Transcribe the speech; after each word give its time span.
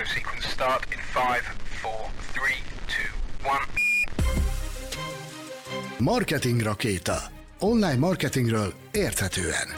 auto 0.00 0.12
sequence 0.12 0.48
start 0.48 0.86
in 0.92 0.98
5, 0.98 1.42
4, 1.74 2.00
3, 2.32 2.60
2, 2.86 3.50
1. 5.96 5.98
Marketing 5.98 6.60
rakéta. 6.60 7.22
Online 7.58 7.96
marketingről 7.96 8.72
érthetően. 8.92 9.68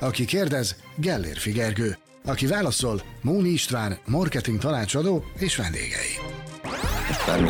Aki 0.00 0.24
kérdez, 0.24 0.76
Gellér 0.96 1.36
Figergő. 1.36 1.98
Aki 2.24 2.46
válaszol, 2.46 3.02
Móni 3.20 3.48
István, 3.48 3.98
marketing 4.04 4.58
tanácsadó 4.58 5.24
és 5.38 5.56
vendégei. 5.56 6.18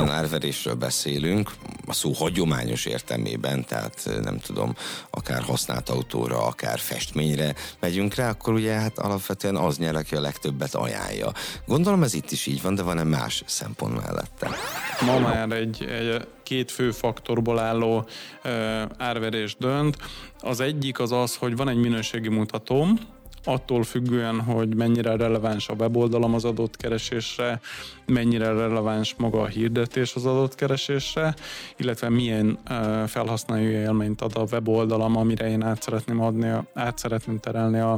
Árverésről 0.08 0.74
beszélünk, 0.74 1.50
a 1.88 1.92
szó 1.92 2.12
hagyományos 2.12 2.84
értelmében, 2.84 3.64
tehát 3.64 4.10
nem 4.22 4.38
tudom, 4.38 4.74
akár 5.10 5.42
használt 5.42 5.88
autóra, 5.88 6.46
akár 6.46 6.78
festményre 6.78 7.54
megyünk 7.80 8.14
rá, 8.14 8.28
akkor 8.28 8.54
ugye 8.54 8.72
hát 8.72 8.98
alapvetően 8.98 9.56
az 9.56 9.78
nyer, 9.78 9.96
aki 9.96 10.16
a 10.16 10.20
legtöbbet 10.20 10.74
ajánlja. 10.74 11.32
Gondolom 11.66 12.02
ez 12.02 12.14
itt 12.14 12.30
is 12.30 12.46
így 12.46 12.62
van, 12.62 12.74
de 12.74 12.82
van-e 12.82 13.02
más 13.02 13.42
szempont 13.46 13.94
mellette? 14.04 14.50
Ma 15.00 15.18
már 15.18 15.50
egy, 15.50 15.84
egy 15.84 16.26
két 16.42 16.70
fő 16.70 16.90
faktorból 16.90 17.58
álló 17.58 18.08
uh, 18.44 18.82
árverés 18.98 19.56
dönt. 19.58 19.96
Az 20.40 20.60
egyik 20.60 20.98
az 20.98 21.12
az, 21.12 21.36
hogy 21.36 21.56
van 21.56 21.68
egy 21.68 21.76
minőségi 21.76 22.28
mutatóm, 22.28 22.98
attól 23.48 23.82
függően, 23.82 24.40
hogy 24.40 24.74
mennyire 24.74 25.16
releváns 25.16 25.68
a 25.68 25.74
weboldalam 25.78 26.34
az 26.34 26.44
adott 26.44 26.76
keresésre, 26.76 27.60
mennyire 28.06 28.52
releváns 28.52 29.14
maga 29.18 29.40
a 29.40 29.46
hirdetés 29.46 30.14
az 30.14 30.26
adott 30.26 30.54
keresésre, 30.54 31.34
illetve 31.76 32.08
milyen 32.08 32.58
felhasználói 33.06 33.70
élményt 33.70 34.20
ad 34.20 34.36
a 34.36 34.44
weboldalam, 34.52 35.16
amire 35.16 35.48
én 35.48 35.62
át 35.62 35.82
szeretném 35.82 36.20
adni, 36.20 36.52
át 36.74 36.98
szeretném 36.98 37.38
terelni 37.38 37.78
a, 37.78 37.92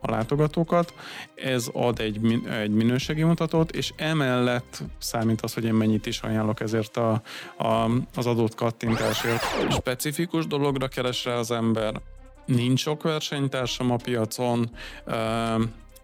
a 0.00 0.10
látogatókat. 0.10 0.94
Ez 1.34 1.68
ad 1.72 2.00
egy, 2.00 2.40
egy 2.50 2.70
minőségi 2.70 3.22
mutatót, 3.22 3.70
és 3.70 3.92
emellett 3.96 4.82
számít 4.98 5.40
az, 5.40 5.54
hogy 5.54 5.64
én 5.64 5.74
mennyit 5.74 6.06
is 6.06 6.20
ajánlok 6.20 6.60
ezért 6.60 6.96
a, 6.96 7.22
a, 7.56 7.90
az 8.14 8.26
adott 8.26 8.54
kattintásért. 8.54 9.42
Specifikus 9.70 10.46
dologra 10.46 10.88
keres 10.88 11.26
az 11.26 11.50
ember, 11.50 12.00
nincs 12.50 12.80
sok 12.80 13.02
versenytársam 13.02 13.90
a 13.90 13.96
piacon, 13.96 14.70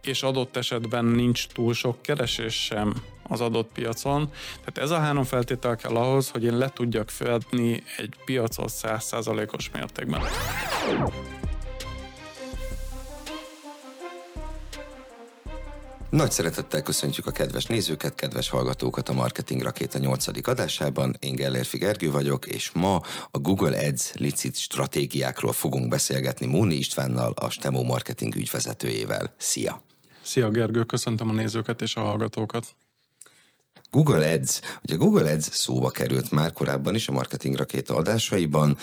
és 0.02 0.22
adott 0.22 0.56
esetben 0.56 1.04
nincs 1.04 1.46
túl 1.46 1.74
sok 1.74 2.02
keresés 2.02 2.54
sem 2.54 2.94
az 3.28 3.40
adott 3.40 3.70
piacon. 3.72 4.30
Tehát 4.50 4.78
ez 4.78 4.90
a 4.90 4.98
három 4.98 5.24
feltétel 5.24 5.76
kell 5.76 5.96
ahhoz, 5.96 6.30
hogy 6.30 6.44
én 6.44 6.58
le 6.58 6.70
tudjak 6.70 7.10
fedni 7.10 7.82
egy 7.96 8.14
piacot 8.24 8.70
100%-os 8.82 9.70
mértékben. 9.70 10.22
Nagy 16.16 16.30
szeretettel 16.30 16.82
köszöntjük 16.82 17.26
a 17.26 17.30
kedves 17.30 17.64
nézőket, 17.64 18.14
kedves 18.14 18.48
hallgatókat 18.48 19.08
a 19.08 19.12
Marketing 19.12 19.62
Rakéta 19.62 19.98
8. 19.98 20.48
adásában. 20.48 21.16
Én 21.20 21.34
Gellérfi 21.34 21.78
Gergő 21.78 22.10
vagyok, 22.10 22.46
és 22.46 22.70
ma 22.70 23.00
a 23.30 23.38
Google 23.38 23.86
Ads 23.86 24.12
licit 24.12 24.56
stratégiákról 24.56 25.52
fogunk 25.52 25.88
beszélgetni 25.88 26.46
Móni 26.46 26.74
Istvánnal, 26.74 27.32
a 27.32 27.50
Stemo 27.50 27.82
Marketing 27.82 28.34
ügyvezetőjével. 28.34 29.34
Szia! 29.38 29.82
Szia 30.22 30.50
Gergő, 30.50 30.84
köszöntöm 30.84 31.28
a 31.28 31.32
nézőket 31.32 31.82
és 31.82 31.96
a 31.96 32.00
hallgatókat. 32.00 32.76
Google 33.96 34.32
Ads. 34.32 34.60
Ugye 34.82 34.96
Google 34.96 35.32
Ads 35.32 35.48
szóba 35.50 35.90
került 35.90 36.30
már 36.30 36.52
korábban 36.52 36.94
is 36.94 37.08
a 37.08 37.12
marketing 37.12 37.56
rakéta 37.56 37.94
adásaiban, 37.94 38.76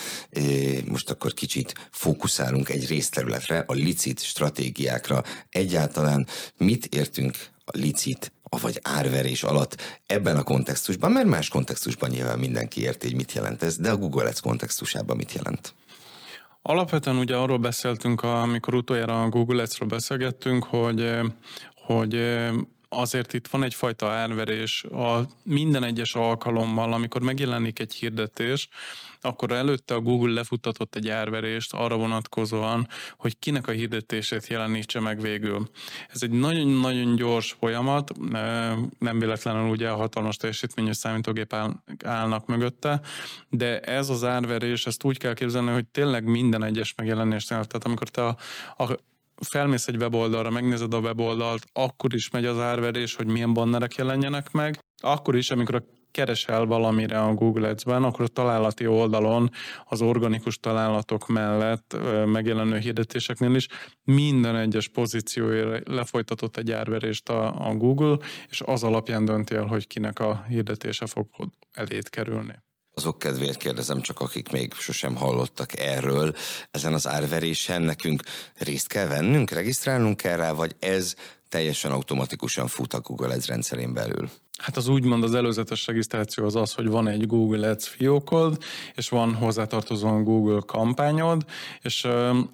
most 0.86 1.10
akkor 1.10 1.34
kicsit 1.34 1.74
fókuszálunk 1.92 2.70
egy 2.70 2.88
részterületre, 2.88 3.64
a 3.68 3.74
licit 3.74 4.24
stratégiákra. 4.24 5.24
Egyáltalán 5.50 6.28
mit 6.58 6.86
értünk 6.86 7.36
a 7.66 7.78
licit 7.78 8.32
vagy 8.62 8.80
árverés 8.82 9.44
alatt 9.44 9.82
ebben 10.06 10.38
a 10.38 10.44
kontextusban, 10.44 11.12
mert 11.12 11.28
más 11.28 11.50
kontextusban 11.50 12.10
nyilván 12.10 12.40
mindenki 12.40 12.82
érti, 12.82 13.08
hogy 13.08 13.16
mit 13.16 13.32
jelent 13.32 13.64
ez, 13.64 13.78
de 13.78 13.92
a 13.92 13.98
Google 13.98 14.28
Ads 14.28 14.42
kontextusában 14.42 15.18
mit 15.18 15.34
jelent? 15.34 15.74
Alapvetően 16.62 17.18
ugye 17.18 17.36
arról 17.36 17.58
beszéltünk, 17.58 18.22
amikor 18.22 18.76
utoljára 18.76 19.22
a 19.22 19.30
Google 19.30 19.62
Ads-ről 19.62 19.88
beszélgettünk, 19.88 20.64
hogy 20.64 21.12
hogy 21.86 22.14
azért 23.00 23.34
itt 23.34 23.48
van 23.48 23.64
egyfajta 23.64 24.10
árverés 24.10 24.84
a 24.84 25.28
minden 25.44 25.84
egyes 25.84 26.16
alkalommal, 26.16 26.94
amikor 26.94 27.22
megjelenik 27.22 27.80
egy 27.80 27.94
hirdetés, 27.94 28.70
akkor 29.22 29.52
előtte 29.52 29.94
a 29.94 30.00
Google 30.00 30.34
lefuttatott 30.34 30.96
egy 30.96 31.10
árverést 31.10 31.74
arra 31.74 31.98
vonatkozóan, 31.98 32.88
hogy 33.18 33.40
kinek 33.40 33.68
a 33.68 33.72
hirdetését 33.72 34.48
jelenítse 34.48 35.00
meg 35.00 35.22
végül. 35.22 35.70
Ez 36.10 36.24
egy 36.24 36.30
nagyon-nagyon 36.30 37.16
gyors 37.16 37.56
folyamat, 37.60 38.12
nem 39.00 39.20
véletlenül 39.20 39.70
ugye 39.70 39.90
a 39.90 39.96
hatalmas 39.96 40.38
teljesítményű 40.38 40.92
számítógép 40.92 41.54
áll, 41.54 41.72
állnak 42.06 42.46
mögötte, 42.46 43.02
de 43.50 43.80
ez 43.80 44.10
az 44.10 44.24
árverés, 44.24 44.86
ezt 44.86 45.04
úgy 45.04 45.18
kell 45.18 45.34
képzelni, 45.34 45.72
hogy 45.72 45.86
tényleg 45.86 46.24
minden 46.24 46.64
egyes 46.64 46.94
megjelenésnél, 46.98 47.66
tehát 47.66 47.86
amikor 47.86 48.10
te 48.10 48.26
a, 48.26 48.38
a 48.78 48.98
felmész 49.44 49.88
egy 49.88 49.96
weboldalra, 49.96 50.50
megnézed 50.50 50.94
a 50.94 51.00
weboldalt, 51.00 51.66
akkor 51.74 52.14
is 52.14 52.30
megy 52.30 52.46
az 52.46 52.60
árverés, 52.60 53.16
hogy 53.16 53.28
milyen 53.28 53.54
bannerek 53.54 53.96
jelenjenek 53.96 54.52
meg. 54.52 54.80
Akkor 55.02 55.36
is, 55.36 55.52
amikor 55.52 55.76
a 55.76 55.84
keresel 56.12 56.66
valamire 56.66 57.20
a 57.20 57.34
Google 57.34 57.70
Ads-ben, 57.70 58.04
akkor 58.04 58.22
a 58.22 58.28
találati 58.28 58.88
oldalon 58.88 59.50
az 59.86 60.02
organikus 60.02 60.58
találatok 60.58 61.28
mellett 61.28 61.98
megjelenő 62.26 62.78
hirdetéseknél 62.78 63.56
is 63.56 63.68
minden 64.04 64.56
egyes 64.56 64.88
pozícióra 64.88 65.80
lefolytatott 65.84 66.58
egy 66.58 66.72
árverést 66.72 67.30
a 67.30 67.74
Google, 67.78 68.18
és 68.50 68.62
az 68.62 68.84
alapján 68.84 69.26
dönti 69.26 69.56
el, 69.56 69.66
hogy 69.66 69.88
kinek 69.88 70.20
a 70.20 70.46
hirdetése 70.48 71.06
fog 71.06 71.28
elét 71.72 72.10
kerülni 72.10 72.56
azok 72.94 73.20
kedvéért 73.20 73.58
kérdezem 73.58 74.02
csak, 74.02 74.20
akik 74.20 74.50
még 74.50 74.74
sosem 74.74 75.16
hallottak 75.16 75.80
erről, 75.80 76.36
ezen 76.72 76.94
az 76.94 77.08
árverésen 77.08 77.82
nekünk 77.82 78.22
részt 78.58 78.88
kell 78.88 79.08
vennünk, 79.08 79.50
regisztrálnunk 79.50 80.18
kell 80.18 80.38
rá, 80.38 80.52
vagy 80.52 80.76
ez 80.80 81.16
teljesen 81.54 81.92
automatikusan 81.92 82.68
fut 82.68 82.94
a 82.94 83.00
Google 83.00 83.34
Ads 83.34 83.48
rendszerén 83.48 83.94
belül? 83.94 84.30
Hát 84.58 84.78
az 84.78 84.88
úgymond 84.88 85.24
az 85.24 85.34
előzetes 85.34 85.88
regisztráció 85.88 86.46
az 86.46 86.56
az, 86.56 86.74
hogy 86.74 86.88
van 86.88 87.08
egy 87.08 87.28
Google 87.28 87.70
Ads 87.70 87.88
fiókod, 87.88 88.64
és 88.96 89.10
van 89.10 89.34
hozzátartozóan 89.34 90.24
Google 90.24 90.62
kampányod, 90.66 91.46
és 91.82 92.08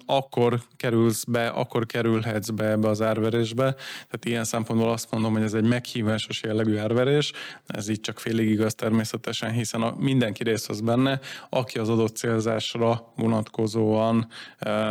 akkor 0.06 0.60
kerülsz 0.76 1.24
be, 1.24 1.48
akkor 1.48 1.86
kerülhetsz 1.86 2.48
be 2.48 2.70
ebbe 2.70 2.88
az 2.88 3.02
árverésbe. 3.02 3.74
Tehát 3.74 4.24
ilyen 4.24 4.44
szempontból 4.44 4.90
azt 4.90 5.10
mondom, 5.10 5.32
hogy 5.32 5.42
ez 5.42 5.54
egy 5.54 5.68
meghívásos 5.68 6.42
jellegű 6.42 6.76
árverés, 6.76 7.32
ez 7.66 7.88
így 7.88 8.00
csak 8.00 8.18
félig 8.18 8.48
igaz 8.48 8.74
természetesen, 8.74 9.50
hiszen 9.50 9.82
a, 9.82 9.94
mindenki 9.98 10.42
részt 10.42 10.66
vesz 10.66 10.80
benne, 10.80 11.20
aki 11.50 11.78
az 11.78 11.88
adott 11.88 12.16
célzásra 12.16 13.12
vonatkozóan 13.16 14.26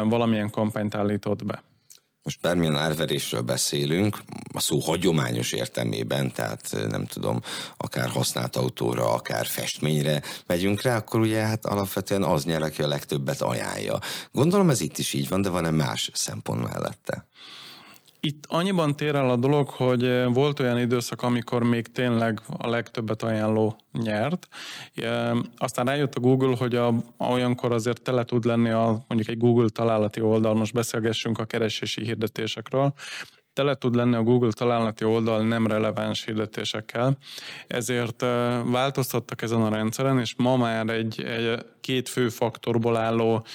valamilyen 0.03 0.49
kampányt 0.49 0.95
állított 0.95 1.45
be 1.45 1.63
most 2.23 2.41
bármilyen 2.41 2.75
árverésről 2.75 3.41
beszélünk, 3.41 4.17
a 4.53 4.59
szó 4.59 4.79
hagyományos 4.79 5.51
értelmében, 5.51 6.31
tehát 6.31 6.75
nem 6.89 7.05
tudom, 7.05 7.41
akár 7.77 8.09
használt 8.09 8.55
autóra, 8.55 9.13
akár 9.13 9.45
festményre 9.45 10.21
megyünk 10.45 10.81
rá, 10.81 10.95
akkor 10.97 11.19
ugye 11.19 11.41
hát 11.41 11.65
alapvetően 11.65 12.23
az 12.23 12.43
nyer, 12.43 12.61
aki 12.61 12.81
a 12.81 12.87
legtöbbet 12.87 13.41
ajánlja. 13.41 13.99
Gondolom 14.31 14.69
ez 14.69 14.81
itt 14.81 14.97
is 14.97 15.13
így 15.13 15.29
van, 15.29 15.41
de 15.41 15.49
van-e 15.49 15.69
más 15.69 16.09
szempont 16.13 16.73
mellette? 16.73 17.27
Itt 18.21 18.45
annyiban 18.47 18.95
tér 18.95 19.15
el 19.15 19.29
a 19.29 19.35
dolog, 19.35 19.69
hogy 19.69 20.03
eh, 20.03 20.33
volt 20.33 20.59
olyan 20.59 20.79
időszak, 20.79 21.21
amikor 21.21 21.63
még 21.63 21.87
tényleg 21.87 22.41
a 22.57 22.69
legtöbbet 22.69 23.23
ajánló 23.23 23.77
nyert. 23.91 24.47
Aztán 25.57 25.85
rájött 25.85 26.15
a 26.15 26.19
Google, 26.19 26.55
hogy 26.57 26.75
a, 26.75 26.93
olyankor 27.17 27.71
azért 27.71 28.01
tele 28.01 28.23
tud 28.23 28.45
lenni 28.45 28.69
a, 28.69 29.05
mondjuk 29.07 29.29
egy 29.29 29.37
Google 29.37 29.69
találati 29.69 30.21
oldal, 30.21 30.53
most 30.53 30.73
beszélgessünk 30.73 31.39
a 31.39 31.45
keresési 31.45 32.03
hirdetésekről, 32.03 32.93
tele 33.53 33.75
tud 33.75 33.95
lenni 33.95 34.15
a 34.15 34.23
Google 34.23 34.51
találati 34.51 35.03
oldal 35.03 35.47
nem 35.47 35.67
releváns 35.67 36.25
hirdetésekkel, 36.25 37.17
ezért 37.67 38.21
változtattak 38.65 39.41
ezen 39.41 39.61
a 39.61 39.69
rendszeren, 39.69 40.19
és 40.19 40.33
ma 40.37 40.57
már 40.57 40.89
egy, 40.89 41.23
egy 41.23 41.65
két 41.81 42.09
fő 42.09 42.29
faktorból 42.29 42.97
álló 42.97 43.45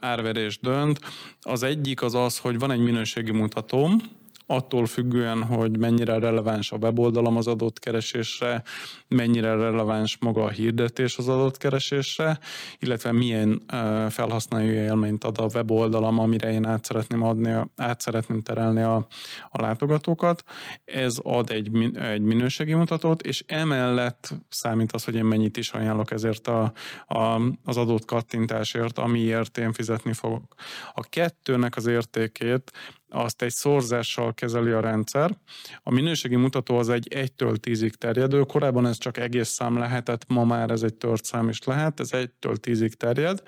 árverés 0.00 0.58
dönt. 0.58 1.00
Az 1.40 1.62
egyik 1.62 2.02
az 2.02 2.14
az, 2.14 2.38
hogy 2.38 2.58
van 2.58 2.70
egy 2.70 2.80
minőségi 2.80 3.32
mutatóm, 3.32 4.00
attól 4.46 4.86
függően, 4.86 5.42
hogy 5.42 5.78
mennyire 5.78 6.18
releváns 6.18 6.72
a 6.72 6.76
weboldalam 6.76 7.36
az 7.36 7.46
adott 7.46 7.78
keresésre, 7.78 8.62
mennyire 9.08 9.54
releváns 9.54 10.18
maga 10.20 10.44
a 10.44 10.48
hirdetés 10.48 11.16
az 11.18 11.28
adott 11.28 11.56
keresésre, 11.56 12.38
illetve 12.78 13.12
milyen 13.12 13.62
felhasználói 14.08 14.72
élményt 14.72 15.24
ad 15.24 15.38
a 15.38 15.46
weboldalam, 15.54 16.18
amire 16.18 16.52
én 16.52 16.66
át 16.66 16.84
szeretném 16.84 17.22
adni, 17.22 17.56
át 17.76 18.00
szeretném 18.00 18.42
terelni 18.42 18.82
a, 18.82 19.06
a 19.50 19.60
látogatókat. 19.60 20.42
Ez 20.84 21.16
ad 21.22 21.50
egy, 21.50 21.70
egy 21.94 22.22
minőségi 22.22 22.74
mutatót, 22.74 23.22
és 23.22 23.44
emellett 23.46 24.34
számít 24.48 24.92
az, 24.92 25.04
hogy 25.04 25.14
én 25.14 25.24
mennyit 25.24 25.56
is 25.56 25.70
ajánlok 25.70 26.10
ezért 26.10 26.48
a, 26.48 26.72
a, 27.06 27.40
az 27.64 27.76
adott 27.76 28.04
kattintásért, 28.04 28.98
amiért 28.98 29.58
én 29.58 29.72
fizetni 29.72 30.12
fogok. 30.12 30.54
A 30.92 31.02
kettőnek 31.02 31.76
az 31.76 31.86
értékét 31.86 32.72
azt 33.08 33.42
egy 33.42 33.52
szorzással 33.52 34.34
kezeli 34.34 34.70
a 34.70 34.80
rendszer. 34.80 35.36
A 35.82 35.90
minőségi 35.90 36.36
mutató 36.36 36.78
az 36.78 36.88
egy 36.88 37.08
1-től 37.10 37.56
10-ig 37.62 37.90
terjedő, 37.90 38.42
korábban 38.42 38.86
ez 38.86 38.98
csak 38.98 39.16
egész 39.16 39.48
szám 39.48 39.78
lehetett, 39.78 40.28
ma 40.28 40.44
már 40.44 40.70
ez 40.70 40.82
egy 40.82 40.94
tört 40.94 41.24
szám 41.24 41.48
is 41.48 41.62
lehet, 41.64 42.00
ez 42.00 42.08
1-től 42.12 42.56
10-ig 42.60 42.92
terjed, 42.92 43.42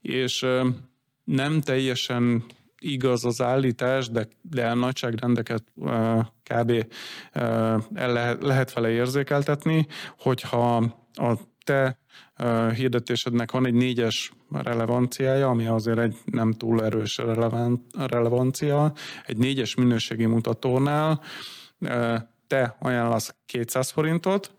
és 0.00 0.46
nem 1.24 1.60
teljesen 1.60 2.44
igaz 2.78 3.24
az 3.24 3.42
állítás, 3.42 4.08
de, 4.08 4.28
de 4.42 4.68
a 4.68 4.74
nagyságrendeket 4.74 5.64
kb. 6.42 6.86
el 7.94 8.12
lehet, 8.12 8.42
lehet 8.42 8.72
vele 8.72 8.90
érzékeltetni, 8.90 9.86
hogyha 10.18 10.76
a 11.12 11.38
te 11.64 11.98
hirdetésednek 12.74 13.50
van 13.50 13.66
egy 13.66 13.74
négyes 13.74 14.32
relevanciája, 14.50 15.48
ami 15.48 15.66
azért 15.66 15.98
egy 15.98 16.16
nem 16.24 16.52
túl 16.52 16.84
erős 16.84 17.20
relevancia, 17.96 18.92
egy 19.26 19.36
négyes 19.36 19.74
minőségi 19.74 20.24
mutatónál 20.24 21.20
te 22.46 22.76
ajánlasz 22.78 23.34
200 23.46 23.90
forintot, 23.90 24.54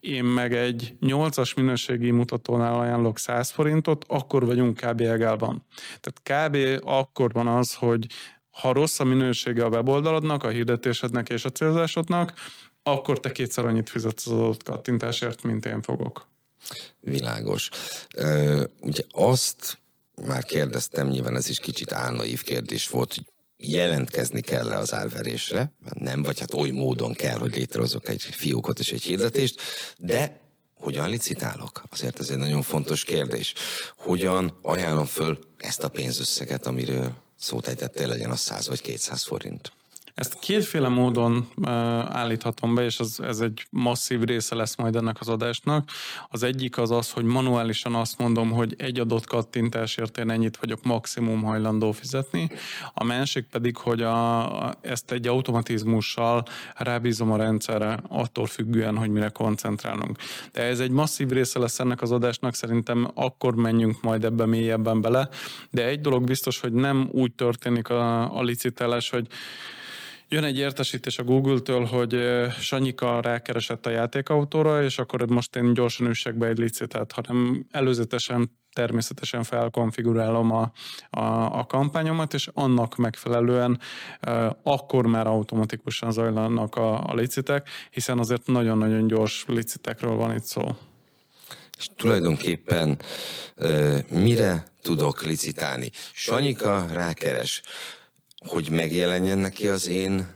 én 0.00 0.24
meg 0.24 0.54
egy 0.54 0.94
8-as 1.00 1.56
minőségi 1.56 2.10
mutatónál 2.10 2.78
ajánlok 2.78 3.18
100 3.18 3.50
forintot, 3.50 4.04
akkor 4.08 4.46
vagyunk 4.46 4.76
kb. 4.76 5.00
egálban. 5.00 5.66
Tehát 6.00 6.48
kb. 6.50 6.86
akkor 6.88 7.32
van 7.32 7.46
az, 7.46 7.74
hogy 7.74 8.06
ha 8.50 8.72
rossz 8.72 9.00
a 9.00 9.04
minősége 9.04 9.64
a 9.64 9.68
weboldaladnak, 9.68 10.44
a 10.44 10.48
hirdetésednek 10.48 11.28
és 11.28 11.44
a 11.44 11.50
célzásodnak, 11.50 12.32
akkor 12.82 13.20
te 13.20 13.32
kétszer 13.32 13.64
annyit 13.64 13.90
fizetsz 13.90 14.26
az 14.26 14.32
adott 14.32 14.62
kattintásért, 14.62 15.42
mint 15.42 15.66
én 15.66 15.82
fogok. 15.82 16.26
Világos. 17.00 17.68
ugye 18.80 19.02
azt 19.10 19.78
már 20.26 20.44
kérdeztem, 20.44 21.08
nyilván 21.08 21.36
ez 21.36 21.48
is 21.48 21.58
kicsit 21.58 21.92
álnaív 21.92 22.42
kérdés 22.42 22.88
volt, 22.88 23.14
hogy 23.14 23.24
jelentkezni 23.56 24.40
kell 24.40 24.72
-e 24.72 24.78
az 24.78 24.94
árverésre, 24.94 25.72
nem, 25.92 26.22
vagy 26.22 26.40
hát 26.40 26.54
oly 26.54 26.70
módon 26.70 27.12
kell, 27.12 27.38
hogy 27.38 27.54
létrehozok 27.54 28.08
egy 28.08 28.22
fiókot 28.22 28.78
és 28.78 28.92
egy 28.92 29.02
hirdetést, 29.02 29.60
de 29.98 30.40
hogyan 30.74 31.08
licitálok? 31.08 31.82
Azért 31.90 32.20
ez 32.20 32.30
egy 32.30 32.36
nagyon 32.36 32.62
fontos 32.62 33.04
kérdés. 33.04 33.54
Hogyan 33.96 34.58
ajánlom 34.62 35.06
föl 35.06 35.38
ezt 35.56 35.82
a 35.82 35.88
pénzösszeget, 35.88 36.66
amiről 36.66 37.12
szót 37.36 37.66
ejtettél, 37.66 38.08
legyen 38.08 38.30
az 38.30 38.40
100 38.40 38.68
vagy 38.68 38.80
200 38.80 39.24
forint? 39.24 39.72
Ezt 40.18 40.38
kétféle 40.38 40.88
módon 40.88 41.48
állíthatom 42.08 42.74
be, 42.74 42.84
és 42.84 42.98
ez, 42.98 43.16
ez 43.22 43.40
egy 43.40 43.66
masszív 43.70 44.22
része 44.22 44.54
lesz 44.54 44.76
majd 44.76 44.96
ennek 44.96 45.20
az 45.20 45.28
adásnak. 45.28 45.90
Az 46.28 46.42
egyik 46.42 46.78
az 46.78 46.90
az, 46.90 47.10
hogy 47.10 47.24
manuálisan 47.24 47.94
azt 47.94 48.18
mondom, 48.18 48.50
hogy 48.50 48.74
egy 48.78 48.98
adott 49.00 49.26
kattintásért 49.26 50.18
én 50.18 50.30
ennyit 50.30 50.56
vagyok 50.56 50.84
maximum 50.84 51.42
hajlandó 51.42 51.92
fizetni. 51.92 52.50
A 52.94 53.04
másik 53.04 53.46
pedig, 53.50 53.76
hogy 53.76 54.02
a, 54.02 54.74
ezt 54.80 55.12
egy 55.12 55.26
automatizmussal 55.26 56.44
rábízom 56.74 57.32
a 57.32 57.36
rendszerre, 57.36 57.98
attól 58.08 58.46
függően, 58.46 58.96
hogy 58.96 59.10
mire 59.10 59.28
koncentrálunk. 59.28 60.18
De 60.52 60.62
ez 60.62 60.80
egy 60.80 60.90
masszív 60.90 61.28
része 61.28 61.58
lesz 61.58 61.78
ennek 61.78 62.02
az 62.02 62.12
adásnak, 62.12 62.54
szerintem 62.54 63.10
akkor 63.14 63.54
menjünk 63.54 64.02
majd 64.02 64.24
ebbe 64.24 64.46
mélyebben 64.46 65.00
bele. 65.00 65.28
De 65.70 65.86
egy 65.86 66.00
dolog 66.00 66.24
biztos, 66.24 66.60
hogy 66.60 66.72
nem 66.72 67.08
úgy 67.12 67.32
történik 67.32 67.88
a, 67.88 68.36
a 68.36 68.42
licitálás, 68.42 69.10
hogy 69.10 69.26
Jön 70.30 70.44
egy 70.44 70.58
értesítés 70.58 71.18
a 71.18 71.22
Google-től, 71.22 71.84
hogy 71.84 72.16
Sanyika 72.60 73.20
rákeresett 73.20 73.86
a 73.86 73.90
játékautóra, 73.90 74.82
és 74.82 74.98
akkor 74.98 75.26
most 75.26 75.56
én 75.56 75.74
gyorsan 75.74 76.06
üssek 76.06 76.34
be 76.34 76.46
egy 76.46 76.58
licitát, 76.58 77.12
hanem 77.12 77.66
előzetesen 77.70 78.50
természetesen 78.72 79.42
felkonfigurálom 79.42 80.52
a, 80.52 80.72
a, 81.10 81.58
a 81.58 81.66
kampányomat, 81.66 82.34
és 82.34 82.48
annak 82.54 82.96
megfelelően 82.96 83.80
e, 84.20 84.56
akkor 84.62 85.06
már 85.06 85.26
automatikusan 85.26 86.12
zajlanak 86.12 86.74
a, 86.74 87.04
a 87.04 87.14
licitek, 87.14 87.68
hiszen 87.90 88.18
azért 88.18 88.46
nagyon-nagyon 88.46 89.06
gyors 89.06 89.44
licitekről 89.46 90.14
van 90.14 90.34
itt 90.34 90.44
szó. 90.44 90.76
És 91.78 91.88
tulajdonképpen 91.96 92.98
e, 93.56 93.68
mire 94.10 94.66
tudok 94.82 95.22
licitálni? 95.22 95.90
Sanyika 96.12 96.86
rákeres 96.92 97.62
hogy 98.46 98.70
megjelenjen 98.70 99.38
neki 99.38 99.68
az 99.68 99.86
én 99.86 100.34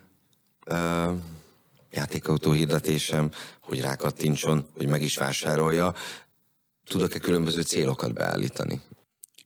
uh, 0.67 1.17
játékautó 1.91 2.53
hirdetésem, 2.53 3.31
hogy 3.61 3.81
rákattintson, 3.81 4.67
hogy 4.77 4.87
meg 4.87 5.03
is 5.03 5.17
vásárolja, 5.17 5.95
tudok-e 6.85 7.19
különböző 7.19 7.63
célokat 7.63 8.13
beállítani? 8.13 8.81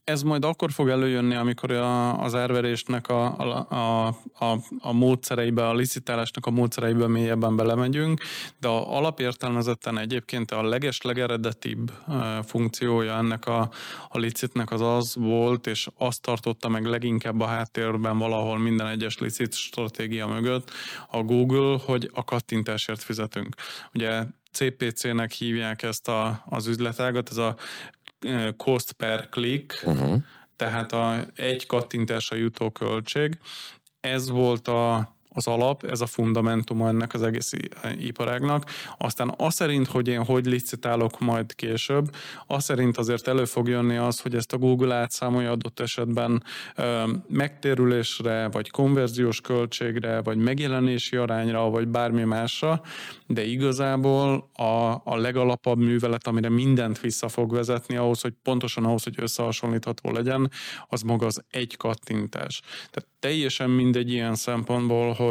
Ez 0.06 0.22
majd 0.22 0.44
akkor 0.44 0.72
fog 0.72 0.88
előjönni, 0.88 1.34
amikor 1.34 1.70
a, 1.70 2.20
az 2.22 2.34
árverésnek 2.34 3.08
a, 3.08 3.38
a, 3.38 3.66
a, 3.74 4.06
a, 4.44 4.58
a 4.78 4.92
módszereibe, 4.92 5.68
a 5.68 5.74
licitálásnak 5.74 6.46
a 6.46 6.50
módszereibe 6.50 7.06
mélyebben 7.06 7.56
belemegyünk, 7.56 8.20
de 8.60 8.68
a 8.68 8.96
alapértelmezetten 8.96 9.98
egyébként 9.98 10.50
a 10.50 10.62
leges 10.62 11.02
legeredetibb 11.02 11.92
funkciója 12.44 13.16
ennek 13.16 13.46
a, 13.46 13.70
a 14.08 14.18
licitnek 14.18 14.70
az 14.70 14.80
az 14.80 15.14
volt, 15.16 15.66
és 15.66 15.88
azt 15.98 16.22
tartotta 16.22 16.68
meg 16.68 16.84
leginkább 16.84 17.40
a 17.40 17.46
háttérben 17.46 18.18
valahol 18.18 18.58
minden 18.58 18.86
egyes 18.86 19.18
licit 19.18 19.54
stratégia 19.54 20.26
mögött 20.26 20.70
a 21.10 21.22
Google, 21.22 21.78
hogy 21.84 22.10
a 22.14 22.24
kattintásért 22.24 23.02
fizetünk. 23.02 23.54
Ugye 23.94 24.22
CPC-nek 24.56 25.32
hívják 25.32 25.82
ezt 25.82 26.08
a, 26.08 26.42
az 26.48 26.66
üzletágat, 26.66 27.30
ez 27.30 27.36
a 27.36 27.56
cost 28.56 28.92
per 28.92 29.28
click, 29.28 29.82
uh-huh. 29.84 30.22
tehát 30.56 30.92
a 30.92 31.26
egy 31.34 31.66
kattintásra 31.66 32.36
jutó 32.36 32.70
költség. 32.70 33.38
Ez 34.00 34.28
volt 34.28 34.68
a 34.68 35.15
az 35.36 35.46
alap, 35.46 35.84
ez 35.84 36.00
a 36.00 36.06
fundamentuma 36.06 36.88
ennek 36.88 37.14
az 37.14 37.22
egész 37.22 37.52
iparágnak. 37.98 38.64
Aztán 38.98 39.34
az 39.36 39.54
szerint, 39.54 39.86
hogy 39.86 40.08
én 40.08 40.24
hogy 40.24 40.46
licitálok 40.46 41.20
majd 41.20 41.54
később, 41.54 42.14
az 42.46 42.64
szerint 42.64 42.98
azért 42.98 43.28
elő 43.28 43.44
fog 43.44 43.68
jönni 43.68 43.96
az, 43.96 44.20
hogy 44.20 44.34
ezt 44.34 44.52
a 44.52 44.58
Google 44.58 44.94
átszámolja 44.94 45.50
adott 45.50 45.80
esetben 45.80 46.42
ö, 46.76 47.04
megtérülésre, 47.28 48.48
vagy 48.48 48.70
konverziós 48.70 49.40
költségre, 49.40 50.22
vagy 50.22 50.36
megjelenési 50.36 51.16
arányra, 51.16 51.70
vagy 51.70 51.88
bármi 51.88 52.22
másra, 52.22 52.80
de 53.26 53.44
igazából 53.44 54.50
a, 54.54 55.00
a 55.04 55.16
legalapabb 55.16 55.78
művelet, 55.78 56.26
amire 56.26 56.48
mindent 56.48 57.00
vissza 57.00 57.28
fog 57.28 57.52
vezetni 57.52 57.96
ahhoz, 57.96 58.20
hogy 58.20 58.32
pontosan 58.42 58.84
ahhoz, 58.84 59.02
hogy 59.04 59.14
összehasonlítható 59.16 60.10
legyen, 60.10 60.50
az 60.88 61.02
maga 61.02 61.26
az 61.26 61.44
egy 61.50 61.76
kattintás. 61.76 62.60
Tehát 62.90 63.08
teljesen 63.18 63.70
mindegy 63.70 64.10
ilyen 64.10 64.34
szempontból, 64.34 65.12
hogy, 65.12 65.25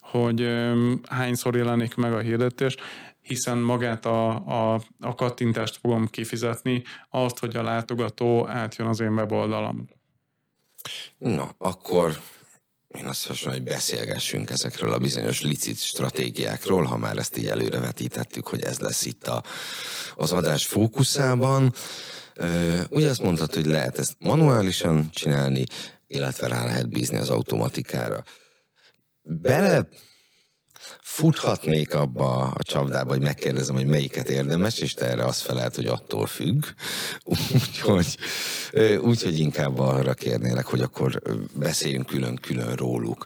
hogy 0.00 0.48
hányszor 1.08 1.56
jelenik 1.56 1.94
meg 1.94 2.12
a 2.12 2.18
hirdetés, 2.18 2.76
hiszen 3.20 3.58
magát 3.58 4.06
a, 4.06 4.30
a, 4.74 4.80
a 5.00 5.14
kattintást 5.14 5.76
fogom 5.76 6.06
kifizetni, 6.06 6.82
azt, 7.10 7.38
hogy 7.38 7.56
a 7.56 7.62
látogató 7.62 8.48
átjön 8.48 8.88
az 8.88 9.00
én 9.00 9.12
weboldalam. 9.12 9.88
Na, 11.18 11.54
akkor 11.58 12.20
én 12.88 13.06
azt 13.06 13.22
javaslom, 13.22 13.52
hogy 13.52 13.62
beszélgessünk 13.62 14.50
ezekről 14.50 14.92
a 14.92 14.98
bizonyos 14.98 15.42
licit 15.42 15.78
stratégiákról, 15.78 16.84
ha 16.84 16.96
már 16.96 17.16
ezt 17.16 17.36
így 17.36 17.46
előrevetítettük, 17.46 18.48
hogy 18.48 18.62
ez 18.62 18.78
lesz 18.78 19.04
itt 19.04 19.26
a, 19.26 19.42
az 20.14 20.32
adás 20.32 20.66
fókuszában. 20.66 21.72
Ugye 22.90 23.08
azt 23.08 23.22
mondtad, 23.22 23.54
hogy 23.54 23.66
lehet 23.66 23.98
ezt 23.98 24.16
manuálisan 24.18 25.10
csinálni, 25.10 25.64
illetve 26.06 26.46
rá 26.48 26.64
lehet 26.64 26.88
bízni 26.88 27.16
az 27.16 27.30
automatikára. 27.30 28.24
Bele 29.22 29.88
futhatnék 31.00 31.94
abba 31.94 32.50
a 32.50 32.62
csapdába, 32.62 33.10
hogy 33.10 33.22
megkérdezem, 33.22 33.74
hogy 33.74 33.86
melyiket 33.86 34.28
érdemes, 34.28 34.78
és 34.78 34.94
te 34.94 35.06
erre 35.06 35.24
azt 35.24 35.40
felelt, 35.40 35.74
hogy 35.74 35.86
attól 35.86 36.26
függ. 36.26 36.64
Úgyhogy 37.54 38.16
úgy, 39.00 39.38
inkább 39.38 39.78
arra 39.78 40.14
kérnélek, 40.14 40.66
hogy 40.66 40.80
akkor 40.80 41.22
beszéljünk 41.54 42.06
külön-külön 42.06 42.74
róluk. 42.74 43.24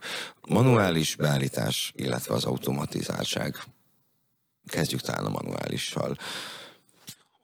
Manuális 0.49 1.17
beállítás, 1.17 1.93
illetve 1.97 2.35
az 2.35 2.45
automatizáltság. 2.45 3.57
Kezdjük 4.67 5.01
talán 5.01 5.25
a 5.25 5.31
manuálissal. 5.31 6.17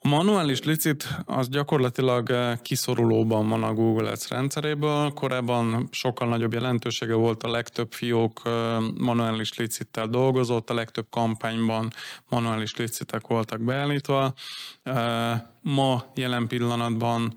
A 0.03 0.09
manuális 0.09 0.63
licit 0.63 1.09
az 1.25 1.49
gyakorlatilag 1.49 2.31
eh, 2.31 2.59
kiszorulóban 2.63 3.49
van 3.49 3.63
a 3.63 3.75
Google 3.75 4.11
Ads 4.11 4.29
rendszeréből. 4.29 5.13
Korábban 5.13 5.89
sokkal 5.91 6.29
nagyobb 6.29 6.53
jelentősége 6.53 7.15
volt, 7.15 7.43
a 7.43 7.51
legtöbb 7.51 7.93
fiók 7.93 8.41
eh, 8.45 8.53
manuális 8.99 9.55
licittel 9.55 10.07
dolgozott, 10.07 10.71
a 10.71 10.75
legtöbb 10.75 11.07
kampányban 11.11 11.93
manuális 12.29 12.77
licitek 12.77 13.27
voltak 13.27 13.61
beállítva. 13.61 14.35
Ma 15.63 16.05
jelen 16.15 16.47
pillanatban 16.47 17.33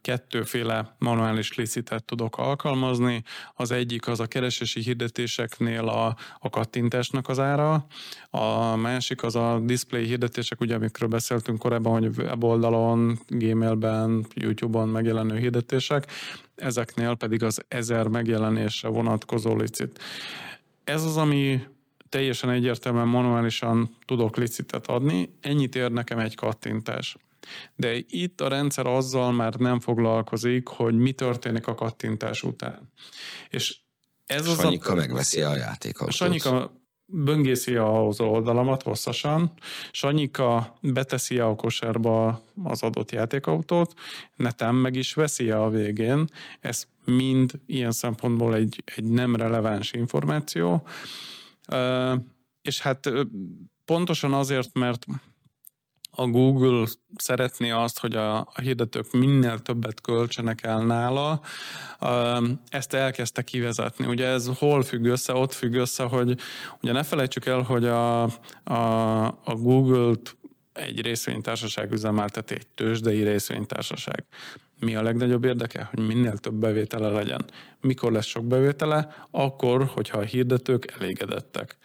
kettőféle 0.00 0.94
manuális 0.98 1.54
licitet 1.54 2.04
tudok 2.04 2.38
alkalmazni. 2.38 3.22
Az 3.54 3.70
egyik 3.70 4.08
az 4.08 4.20
a 4.20 4.26
keresési 4.26 4.80
hirdetéseknél 4.80 5.88
a, 5.88 6.16
a 6.38 6.50
kattintásnak 6.50 7.28
az 7.28 7.38
ára, 7.38 7.86
a 8.30 8.76
másik 8.76 9.22
az 9.22 9.36
a 9.36 9.60
display 9.64 10.04
hirdetések, 10.04 10.60
ugye 10.60 10.74
amikről 10.74 11.08
beszéltünk, 11.08 11.58
korábban, 11.58 11.92
hogy 11.92 12.18
weboldalon, 12.18 13.18
gmailben, 13.28 14.26
YouTube-on 14.34 14.88
megjelenő 14.88 15.38
hirdetések, 15.38 16.06
ezeknél 16.54 17.14
pedig 17.14 17.42
az 17.42 17.64
ezer 17.68 18.06
megjelenésre 18.06 18.88
vonatkozó 18.88 19.56
licit. 19.56 19.98
Ez 20.84 21.04
az, 21.04 21.16
ami 21.16 21.60
teljesen 22.12 22.50
egyértelműen 22.50 23.08
manuálisan 23.08 23.96
tudok 24.04 24.36
licitet 24.36 24.86
adni, 24.86 25.36
ennyit 25.40 25.74
ér 25.74 25.90
nekem 25.90 26.18
egy 26.18 26.34
kattintás. 26.34 27.16
De 27.74 27.96
itt 28.08 28.40
a 28.40 28.48
rendszer 28.48 28.86
azzal 28.86 29.32
már 29.32 29.54
nem 29.54 29.80
foglalkozik, 29.80 30.68
hogy 30.68 30.96
mi 30.96 31.12
történik 31.12 31.66
a 31.66 31.74
kattintás 31.74 32.42
után. 32.42 32.92
És 33.48 33.78
ez 34.26 34.46
az 34.46 34.60
Sanyika 34.60 34.92
a... 34.92 34.94
megveszi 34.94 35.40
a 35.40 35.56
játékot. 35.56 36.10
Sanyika 36.10 36.72
böngészi 37.06 37.74
az 37.76 38.20
oldalamat 38.20 38.82
hosszasan, 38.82 39.52
Sanyika 39.90 40.78
beteszi 40.80 41.38
a 41.38 41.54
kosárba 41.54 42.44
az 42.64 42.82
adott 42.82 43.10
játékautót, 43.10 43.94
netem 44.36 44.76
meg 44.76 44.94
is 44.94 45.14
veszi 45.14 45.50
a 45.50 45.68
végén. 45.68 46.26
Ez 46.60 46.84
mind 47.04 47.52
ilyen 47.66 47.92
szempontból 47.92 48.54
egy, 48.54 48.82
egy 48.96 49.04
nem 49.04 49.36
releváns 49.36 49.92
információ. 49.92 50.86
És 52.62 52.80
hát 52.80 53.10
pontosan 53.84 54.32
azért, 54.32 54.74
mert 54.74 55.06
a 56.14 56.26
Google 56.26 56.86
szeretné 57.16 57.70
azt, 57.70 57.98
hogy 57.98 58.16
a, 58.16 58.38
a 58.38 58.60
hirdetők 58.62 59.12
minél 59.12 59.58
többet 59.58 60.00
költsenek 60.00 60.62
el 60.62 60.84
nála, 60.84 61.40
ezt 62.68 62.94
elkezdte 62.94 63.42
kivezetni. 63.42 64.06
Ugye 64.06 64.26
ez 64.26 64.50
hol 64.58 64.82
függ 64.82 65.04
össze? 65.04 65.32
Ott 65.32 65.52
függ 65.52 65.74
össze, 65.74 66.02
hogy 66.02 66.38
ugye 66.80 66.92
ne 66.92 67.02
felejtsük 67.02 67.46
el, 67.46 67.60
hogy 67.60 67.84
a, 67.84 68.22
a, 68.64 69.24
a 69.44 69.54
Google-t 69.54 70.36
egy 70.72 71.00
részvénytársaság 71.00 71.92
üzemelteti, 71.92 72.54
egy 72.54 72.66
tőzsdei 72.66 73.22
részvénytársaság. 73.22 74.24
Mi 74.84 74.94
a 74.94 75.02
legnagyobb 75.02 75.44
érdeke? 75.44 75.88
Hogy 75.90 76.06
minél 76.06 76.36
több 76.36 76.54
bevétele 76.54 77.08
legyen. 77.08 77.44
Mikor 77.80 78.12
lesz 78.12 78.26
sok 78.26 78.44
bevétele? 78.44 79.26
Akkor, 79.30 79.84
hogyha 79.84 80.18
a 80.18 80.22
hirdetők 80.22 80.94
elégedettek. 80.98 81.76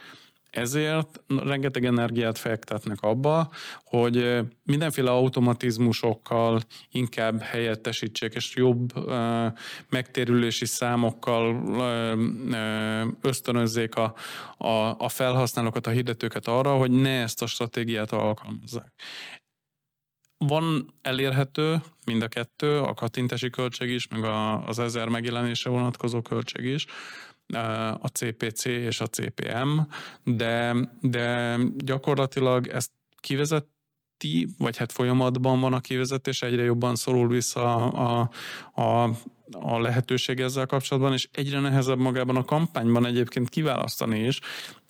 Ezért 0.50 1.24
rengeteg 1.28 1.86
energiát 1.86 2.38
fektetnek 2.38 3.02
abba, 3.02 3.50
hogy 3.84 4.40
mindenféle 4.64 5.12
automatizmusokkal 5.12 6.62
inkább 6.92 7.42
helyettesítsék, 7.42 8.34
és 8.34 8.56
jobb 8.56 8.94
megtérülési 9.90 10.66
számokkal 10.66 11.64
ösztönözzék 13.22 13.96
a, 13.96 14.14
a, 14.58 14.96
a 14.98 15.10
felhasználókat, 15.10 15.88
a 15.88 15.92
hirdetőket 15.92 16.48
arra, 16.48 16.76
hogy 16.76 16.92
ne 16.92 17.22
ezt 17.22 17.42
a 17.42 17.48
stratégiát 17.48 18.12
alkalmazzák. 18.12 18.94
Van 20.38 20.94
elérhető 21.02 21.82
mind 22.06 22.22
a 22.22 22.28
kettő, 22.28 22.80
a 22.80 22.94
kattintási 22.94 23.50
költség 23.50 23.90
is, 23.90 24.08
meg 24.08 24.24
a, 24.24 24.68
az 24.68 24.80
ezer 24.80 25.08
megjelenésre 25.08 25.70
vonatkozó 25.70 26.22
költség 26.22 26.66
is, 26.66 26.86
a 28.00 28.08
CPC 28.08 28.66
és 28.66 29.02
a 29.02 29.08
CPM, 29.08 29.80
de, 30.24 30.76
de 31.02 31.58
gyakorlatilag 31.78 32.68
ezt 32.68 32.92
kivezeti, 33.20 34.48
vagy 34.58 34.78
hát 34.78 34.92
folyamatban 34.92 35.60
van 35.60 35.74
a 35.74 35.80
kivezetés, 35.80 36.42
egyre 36.42 36.64
jobban 36.64 36.96
szorul 36.96 37.28
vissza 37.28 37.76
a, 37.86 38.30
a, 38.74 39.04
a 39.52 39.80
lehetőség 39.80 40.40
ezzel 40.40 40.66
kapcsolatban, 40.66 41.14
és 41.14 41.30
egyre 41.32 41.60
nehezebb 41.60 42.00
magában 42.00 42.36
a 42.36 42.46
kampányban 42.46 43.06
egyébként 43.06 43.50
kiválasztani 43.50 44.20
is, 44.20 44.40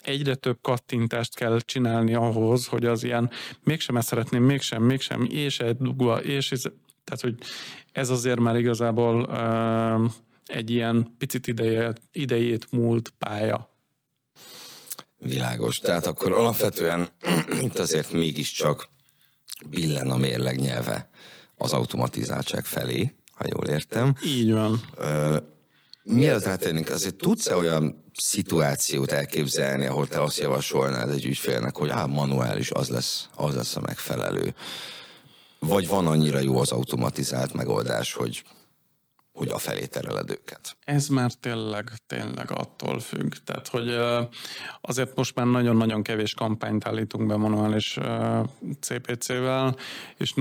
egyre 0.07 0.35
több 0.35 0.57
kattintást 0.61 1.35
kell 1.35 1.59
csinálni 1.59 2.13
ahhoz, 2.13 2.67
hogy 2.67 2.85
az 2.85 3.03
ilyen 3.03 3.29
mégsem 3.63 3.97
ezt 3.97 4.07
szeretném, 4.07 4.43
mégsem, 4.43 4.83
mégsem, 4.83 5.27
és 5.29 5.59
egy 5.59 5.77
dugva, 5.77 6.23
és 6.23 6.51
ez, 6.51 6.61
tehát, 7.03 7.21
hogy 7.21 7.35
ez 7.91 8.09
azért 8.09 8.39
már 8.39 8.55
igazából 8.55 9.21
uh, 9.21 10.11
egy 10.45 10.69
ilyen 10.69 11.15
picit 11.17 11.47
idejét, 11.47 12.01
idejét 12.11 12.71
múlt 12.71 13.13
pálya. 13.17 13.75
Világos. 15.17 15.77
Tehát 15.77 16.05
akkor 16.05 16.31
alapvetően 16.31 17.07
itt 17.65 17.79
azért 17.79 18.11
mégiscsak 18.11 18.89
billen 19.69 20.09
a 20.11 20.17
mérleg 20.17 20.59
nyelve 20.59 21.09
az 21.55 21.73
automatizáltság 21.73 22.65
felé, 22.65 23.13
ha 23.31 23.45
jól 23.49 23.65
értem. 23.65 24.15
Így 24.25 24.51
van. 24.51 24.81
Mielőtt 26.07 26.43
rátérnénk, 26.43 26.89
azért 26.89 27.15
tudsz-e 27.15 27.55
olyan 27.55 28.03
szituációt 28.13 29.11
elképzelni, 29.11 29.85
ahol 29.85 30.07
te 30.07 30.21
azt 30.21 30.37
javasolnád 30.37 31.09
egy 31.09 31.25
ügyfélnek, 31.25 31.75
hogy 31.75 31.89
á, 31.89 32.05
manuális, 32.05 32.71
az 32.71 32.89
lesz, 32.89 33.29
az 33.35 33.55
lesz 33.55 33.75
a 33.75 33.81
megfelelő. 33.81 34.53
Vagy 35.59 35.87
van 35.87 36.07
annyira 36.07 36.39
jó 36.39 36.59
az 36.59 36.71
automatizált 36.71 37.53
megoldás, 37.53 38.13
hogy 38.13 38.43
hogy 39.37 39.49
a 39.49 39.57
felé 39.57 39.85
tereled 39.85 40.29
őket? 40.29 40.77
Ez 40.83 41.07
már 41.07 41.31
tényleg, 41.33 41.91
tényleg 42.07 42.51
attól 42.51 42.99
függ. 42.99 43.33
Tehát, 43.43 43.67
hogy 43.67 43.95
azért 44.81 45.15
most 45.15 45.35
már 45.35 45.45
nagyon-nagyon 45.45 46.03
kevés 46.03 46.33
kampányt 46.33 46.87
állítunk 46.87 47.27
be 47.27 47.35
manuális 47.35 47.97
CPC-vel, 48.79 49.75
és 50.17 50.33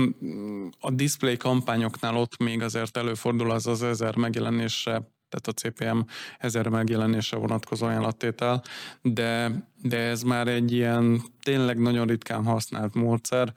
a 0.79 0.91
display 0.91 1.37
kampányoknál 1.37 2.15
ott 2.15 2.37
még 2.37 2.61
azért 2.61 2.97
előfordul 2.97 3.51
az 3.51 3.67
az 3.67 3.83
ezer 3.83 4.15
megjelenésre 4.15 5.15
tehát 5.29 5.47
a 5.47 5.51
CPM 5.51 5.99
ezer 6.39 6.67
megjelenésre 6.67 7.37
vonatkozó 7.37 7.85
ajánlattétel, 7.85 8.63
de, 9.01 9.51
de 9.81 9.97
ez 9.97 10.21
már 10.21 10.47
egy 10.47 10.71
ilyen 10.71 11.21
tényleg 11.43 11.79
nagyon 11.79 12.07
ritkán 12.07 12.43
használt 12.43 12.93
módszer, 12.93 13.53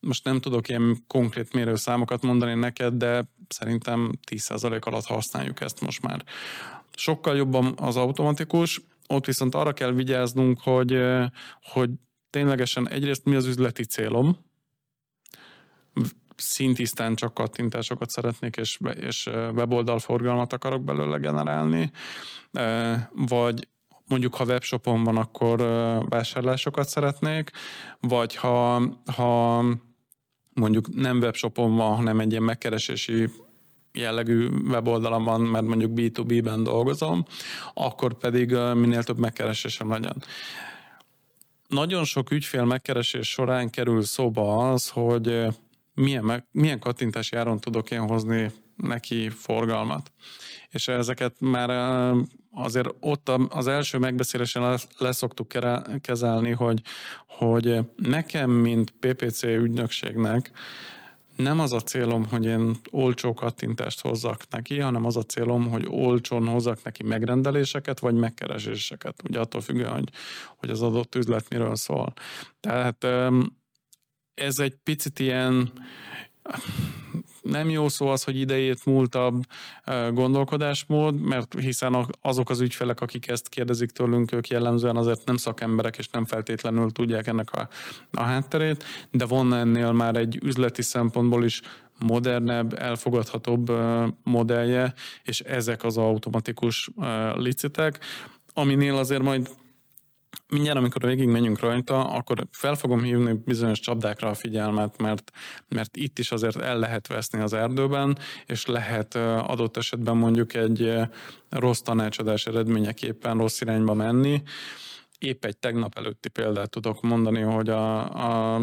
most 0.00 0.24
nem 0.24 0.40
tudok 0.40 0.68
ilyen 0.68 1.04
konkrét 1.06 1.52
mérőszámokat 1.52 2.22
mondani 2.22 2.54
neked, 2.54 2.94
de 2.94 3.24
szerintem 3.48 4.10
10% 4.30 4.82
alatt 4.82 5.04
használjuk 5.04 5.60
ezt 5.60 5.80
most 5.80 6.02
már. 6.02 6.24
Sokkal 6.94 7.36
jobban 7.36 7.74
az 7.76 7.96
automatikus, 7.96 8.80
ott 9.06 9.26
viszont 9.26 9.54
arra 9.54 9.72
kell 9.72 9.92
vigyáznunk, 9.92 10.60
hogy, 10.60 11.02
hogy 11.62 11.90
ténylegesen 12.30 12.88
egyrészt 12.88 13.24
mi 13.24 13.34
az 13.34 13.46
üzleti 13.46 13.84
célom, 13.84 14.36
szintisztán 16.40 17.14
csak 17.14 17.34
kattintásokat 17.34 18.10
szeretnék, 18.10 18.56
és, 18.56 18.78
és 18.94 19.26
weboldal 19.54 19.98
forgalmat 19.98 20.52
akarok 20.52 20.84
belőle 20.84 21.18
generálni, 21.18 21.90
vagy 23.12 23.68
mondjuk 24.06 24.34
ha 24.34 24.44
webshopon 24.44 25.04
van, 25.04 25.16
akkor 25.16 25.58
vásárlásokat 26.08 26.88
szeretnék, 26.88 27.50
vagy 28.00 28.34
ha, 28.34 28.82
ha 29.16 29.64
mondjuk 30.54 30.94
nem 30.94 31.18
webshopon 31.18 31.76
van, 31.76 31.96
hanem 31.96 32.20
egy 32.20 32.30
ilyen 32.30 32.42
megkeresési 32.42 33.28
jellegű 33.92 34.48
weboldalam 34.48 35.24
van, 35.24 35.40
mert 35.40 35.66
mondjuk 35.66 35.92
B2B-ben 35.94 36.62
dolgozom, 36.62 37.24
akkor 37.74 38.14
pedig 38.14 38.50
minél 38.74 39.02
több 39.02 39.18
megkeresésem 39.18 39.90
legyen. 39.90 40.22
Nagyon 41.68 42.04
sok 42.04 42.30
ügyfél 42.30 42.64
megkeresés 42.64 43.28
során 43.28 43.70
kerül 43.70 44.02
szóba 44.02 44.70
az, 44.70 44.88
hogy 44.88 45.46
milyen, 46.00 46.48
milyen 46.50 46.78
kattintási 46.78 47.36
áron 47.36 47.60
tudok 47.60 47.90
én 47.90 48.00
hozni 48.00 48.52
neki 48.76 49.28
forgalmat. 49.28 50.12
És 50.70 50.88
ezeket 50.88 51.40
már 51.40 51.70
azért 52.52 52.88
ott 53.00 53.28
az 53.48 53.66
első 53.66 53.98
megbeszélésen 53.98 54.78
leszoktuk 54.98 55.52
kezelni, 56.00 56.50
hogy, 56.50 56.82
hogy 57.26 57.78
nekem, 57.96 58.50
mint 58.50 58.90
PPC 59.00 59.42
ügynökségnek 59.42 60.50
nem 61.36 61.60
az 61.60 61.72
a 61.72 61.80
célom, 61.80 62.26
hogy 62.26 62.44
én 62.44 62.76
olcsó 62.90 63.34
kattintást 63.34 64.00
hozzak 64.00 64.42
neki, 64.50 64.78
hanem 64.78 65.04
az 65.04 65.16
a 65.16 65.22
célom, 65.22 65.68
hogy 65.68 65.86
olcsón 65.88 66.46
hozzak 66.46 66.82
neki 66.82 67.02
megrendeléseket, 67.02 68.00
vagy 68.00 68.14
megkereséseket. 68.14 69.22
Ugye 69.28 69.40
attól 69.40 69.60
függően, 69.60 69.92
hogy, 69.92 70.08
hogy 70.56 70.70
az 70.70 70.82
adott 70.82 71.14
üzlet 71.14 71.48
miről 71.48 71.76
szól. 71.76 72.12
Tehát 72.60 73.06
ez 74.40 74.58
egy 74.58 74.74
picit 74.84 75.18
ilyen 75.18 75.72
nem 77.42 77.70
jó 77.70 77.88
szó 77.88 78.06
az, 78.08 78.24
hogy 78.24 78.36
idejét 78.36 78.84
múltabb 78.84 79.42
gondolkodásmód, 80.12 81.20
mert 81.20 81.54
hiszen 81.60 82.06
azok 82.20 82.50
az 82.50 82.60
ügyfelek, 82.60 83.00
akik 83.00 83.28
ezt 83.28 83.48
kérdezik 83.48 83.90
tőlünk, 83.90 84.32
ők 84.32 84.48
jellemzően 84.48 84.96
azért 84.96 85.24
nem 85.24 85.36
szakemberek, 85.36 85.98
és 85.98 86.08
nem 86.08 86.24
feltétlenül 86.24 86.90
tudják 86.90 87.26
ennek 87.26 87.52
a, 87.52 87.68
a 88.10 88.22
hátterét, 88.22 88.84
de 89.10 89.24
van 89.24 89.54
ennél 89.54 89.92
már 89.92 90.16
egy 90.16 90.38
üzleti 90.42 90.82
szempontból 90.82 91.44
is 91.44 91.60
modernebb, 91.98 92.78
elfogadhatóbb 92.78 93.72
modellje, 94.22 94.94
és 95.22 95.40
ezek 95.40 95.84
az 95.84 95.96
automatikus 95.96 96.90
licitek, 97.34 97.98
aminél 98.54 98.96
azért 98.96 99.22
majd 99.22 99.50
mindjárt, 100.48 100.78
amikor 100.78 101.02
végig 101.02 101.28
menjünk 101.28 101.60
rajta, 101.60 102.10
akkor 102.10 102.46
fel 102.50 102.74
fogom 102.74 103.02
hívni 103.02 103.32
bizonyos 103.44 103.80
csapdákra 103.80 104.28
a 104.28 104.34
figyelmet, 104.34 104.98
mert, 104.98 105.30
mert 105.68 105.96
itt 105.96 106.18
is 106.18 106.32
azért 106.32 106.56
el 106.56 106.78
lehet 106.78 107.06
veszni 107.06 107.40
az 107.40 107.52
erdőben, 107.52 108.18
és 108.46 108.66
lehet 108.66 109.14
adott 109.14 109.76
esetben 109.76 110.16
mondjuk 110.16 110.54
egy 110.54 110.94
rossz 111.48 111.80
tanácsadás 111.80 112.46
eredményeképpen 112.46 113.38
rossz 113.38 113.60
irányba 113.60 113.94
menni. 113.94 114.42
Épp 115.18 115.44
egy 115.44 115.58
tegnap 115.58 115.98
előtti 115.98 116.28
példát 116.28 116.70
tudok 116.70 117.00
mondani, 117.00 117.40
hogy 117.40 117.68
a, 117.68 118.54
a 118.54 118.60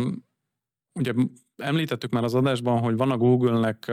ugye 0.93 1.13
említettük 1.57 2.11
már 2.11 2.23
az 2.23 2.35
adásban, 2.35 2.79
hogy 2.79 2.97
van 2.97 3.11
a 3.11 3.17
Google-nek, 3.17 3.91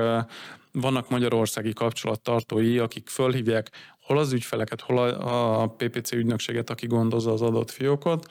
vannak 0.73 1.11
magyarországi 1.11 1.73
kapcsolattartói, 1.73 2.79
akik 2.79 3.09
fölhívják 3.09 3.71
hol 4.05 4.19
az 4.19 4.33
ügyfeleket, 4.33 4.81
hol 4.81 4.99
a 5.09 5.67
PPC 5.67 6.13
ügynökséget, 6.13 6.71
aki 6.71 6.87
gondozza 6.87 7.33
az 7.33 7.43
adott 7.43 7.71
fiókot, 7.71 8.27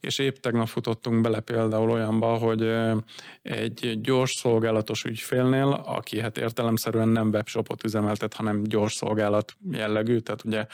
és 0.00 0.18
épp 0.18 0.36
tegnap 0.36 0.66
futottunk 0.66 1.20
bele 1.20 1.40
például 1.40 1.90
olyanba, 1.90 2.36
hogy 2.36 2.72
egy 3.42 4.00
gyors 4.00 4.34
szolgálatos 4.34 5.04
ügyfélnél, 5.04 5.82
aki 5.86 6.20
hát 6.20 6.38
értelemszerűen 6.38 7.08
nem 7.08 7.28
webshopot 7.28 7.84
üzemeltet, 7.84 8.34
hanem 8.34 8.62
gyors 8.62 8.94
szolgálat 8.94 9.56
jellegű, 9.70 10.18
tehát 10.18 10.44
ugye 10.44 10.66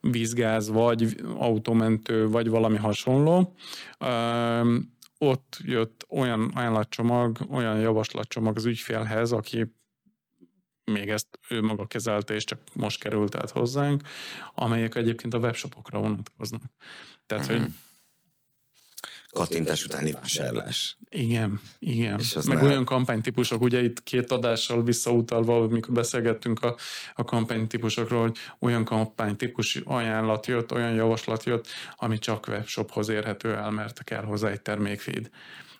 vízgáz, 0.00 0.70
vagy 0.70 1.16
autómentő, 1.36 2.28
vagy 2.28 2.48
valami 2.48 2.76
hasonló. 2.76 3.54
Ott 5.18 5.58
jött 5.64 6.06
olyan 6.08 6.50
ajánlatcsomag, 6.54 7.38
olyan 7.50 7.78
javaslatcsomag 7.78 8.56
az 8.56 8.64
ügyfélhez, 8.64 9.32
aki 9.32 9.74
még 10.92 11.08
ezt 11.08 11.38
ő 11.48 11.62
maga 11.62 11.86
kezelte, 11.86 12.34
és 12.34 12.44
csak 12.44 12.60
most 12.72 13.00
került 13.00 13.34
át 13.34 13.50
hozzánk, 13.50 14.02
amelyek 14.54 14.94
egyébként 14.94 15.34
a 15.34 15.38
webshopokra 15.38 15.98
vonatkoznak. 15.98 16.62
Tehát, 17.26 17.44
mm-hmm. 17.44 17.52
hogy 17.52 17.66
mhm 17.66 17.76
kattintás 19.36 19.84
utáni 19.84 20.12
vásárlás. 20.12 20.96
Igen, 21.08 21.60
igen. 21.78 22.18
És 22.18 22.34
Meg 22.34 22.56
már... 22.56 22.64
olyan 22.64 22.84
kampánytípusok, 22.84 23.62
ugye 23.62 23.82
itt 23.82 24.02
két 24.02 24.32
adással 24.32 24.82
visszautalva, 24.82 25.62
amikor 25.62 25.94
beszélgettünk 25.94 26.62
a, 26.62 26.76
a 27.14 27.24
kampánytípusokról, 27.24 28.20
hogy 28.20 28.36
olyan 28.58 28.84
kampánytípus 28.84 29.76
ajánlat 29.84 30.46
jött, 30.46 30.72
olyan 30.72 30.94
javaslat 30.94 31.44
jött, 31.44 31.66
ami 31.96 32.18
csak 32.18 32.48
webshophoz 32.48 33.08
érhető 33.08 33.54
el, 33.54 33.70
mert 33.70 34.04
kell 34.04 34.22
hozzá 34.22 34.48
egy 34.48 34.60
termékfeed. 34.60 35.30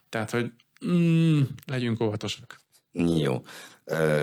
Tehát, 0.09 0.31
hogy 0.31 0.53
mm, 0.87 1.41
legyünk 1.67 2.01
óvatosak. 2.01 2.61
Jó. 2.97 3.43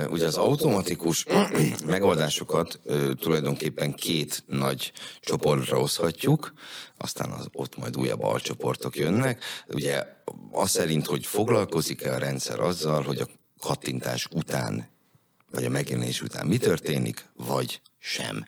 Ugye 0.10 0.26
az 0.26 0.38
automatikus 0.38 1.26
megoldásokat 1.86 2.80
tulajdonképpen 3.20 3.94
két 3.94 4.44
nagy 4.48 4.92
csoportra 5.22 5.80
oszhatjuk, 5.80 6.54
aztán 6.98 7.32
az, 7.32 7.48
ott 7.52 7.78
majd 7.78 7.98
újabb 7.98 8.24
alcsoportok 8.24 8.96
jönnek. 8.96 9.44
Ugye 9.68 10.04
az 10.52 10.70
szerint, 10.70 11.06
hogy 11.06 11.26
foglalkozik-e 11.26 12.14
a 12.14 12.18
rendszer 12.18 12.60
azzal, 12.60 13.04
hogy 13.04 13.20
a 13.20 13.28
kattintás 13.60 14.28
után, 14.32 14.90
vagy 15.52 15.66
a 15.66 15.70
megjelenés 15.70 16.22
után 16.22 16.48
mi 16.48 16.58
történik, 16.58 17.26
vagy 17.36 17.82
sem 18.00 18.46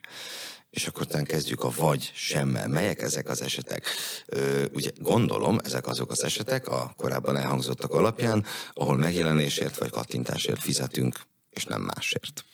és 0.76 0.88
akkor 0.88 1.02
utána 1.02 1.24
kezdjük 1.24 1.64
a 1.64 1.72
vagy 1.78 2.12
semmel. 2.14 2.68
Melyek 2.68 3.02
ezek 3.02 3.30
az 3.30 3.42
esetek? 3.42 3.86
Ö, 4.26 4.66
ugye 4.74 4.90
gondolom, 4.98 5.60
ezek 5.64 5.88
azok 5.88 6.12
az 6.12 6.24
esetek 6.24 6.68
a 6.68 6.94
korábban 6.98 7.38
elhangzottak 7.38 7.92
alapján, 7.92 8.46
ahol 8.74 8.98
megjelenésért 8.98 9.78
vagy 9.78 9.90
kattintásért 9.90 10.62
fizetünk, 10.62 11.20
és 11.50 11.66
nem 11.66 11.82
másért. 11.82 12.46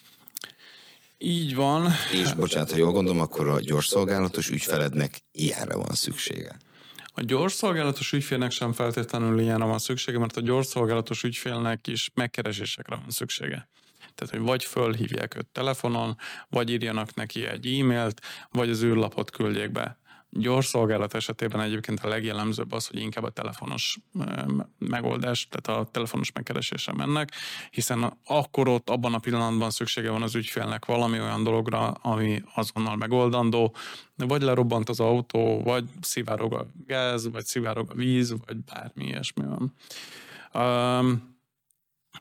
Így 1.18 1.54
van. 1.54 1.90
És 2.12 2.32
bocsánat, 2.32 2.70
ha 2.70 2.76
jól 2.76 2.92
gondolom, 2.92 3.20
akkor 3.20 3.48
a 3.48 3.60
gyorsszolgálatos 3.60 4.50
ügyfelednek 4.50 5.22
ilyenre 5.32 5.74
van 5.74 5.94
szüksége. 5.94 6.56
A 7.14 7.22
gyorsszolgálatos 7.22 8.12
ügyfélnek 8.12 8.50
sem 8.50 8.72
feltétlenül 8.72 9.40
ilyenre 9.40 9.64
van 9.64 9.78
szüksége, 9.78 10.18
mert 10.18 10.36
a 10.36 10.40
gyorsszolgálatos 10.40 11.22
ügyfélnek 11.22 11.86
is 11.86 12.10
megkeresésekre 12.14 12.96
van 12.96 13.10
szüksége. 13.10 13.68
Tehát, 14.14 14.34
hogy 14.34 14.42
vagy 14.42 14.64
fölhívják 14.64 15.36
őt 15.36 15.46
telefonon, 15.46 16.16
vagy 16.48 16.70
írjanak 16.70 17.14
neki 17.14 17.46
egy 17.46 17.66
e-mailt, 17.66 18.20
vagy 18.50 18.70
az 18.70 18.82
űrlapot 18.82 19.30
küldjék 19.30 19.72
be. 19.72 20.00
Gyors 20.34 20.66
szolgálat 20.66 21.14
esetében 21.14 21.60
egyébként 21.60 22.00
a 22.00 22.08
legjellemzőbb 22.08 22.72
az, 22.72 22.86
hogy 22.86 23.00
inkább 23.00 23.24
a 23.24 23.30
telefonos 23.30 23.98
megoldás, 24.78 25.48
tehát 25.48 25.80
a 25.80 25.90
telefonos 25.90 26.32
megkeresésre 26.32 26.92
mennek, 26.92 27.30
hiszen 27.70 28.18
akkor 28.24 28.68
ott 28.68 28.90
abban 28.90 29.14
a 29.14 29.18
pillanatban 29.18 29.70
szüksége 29.70 30.10
van 30.10 30.22
az 30.22 30.34
ügyfélnek 30.34 30.84
valami 30.84 31.20
olyan 31.20 31.42
dologra, 31.42 31.88
ami 31.88 32.42
azonnal 32.54 32.96
megoldandó, 32.96 33.74
vagy 34.16 34.42
lerobbant 34.42 34.88
az 34.88 35.00
autó, 35.00 35.62
vagy 35.62 35.84
szivárog 36.00 36.52
a 36.52 36.66
gáz, 36.86 37.30
vagy 37.30 37.44
szivárog 37.44 37.90
a 37.90 37.94
víz, 37.94 38.34
vagy 38.46 38.56
bármi 38.56 39.04
ilyesmi 39.04 39.44
van. 39.44 39.74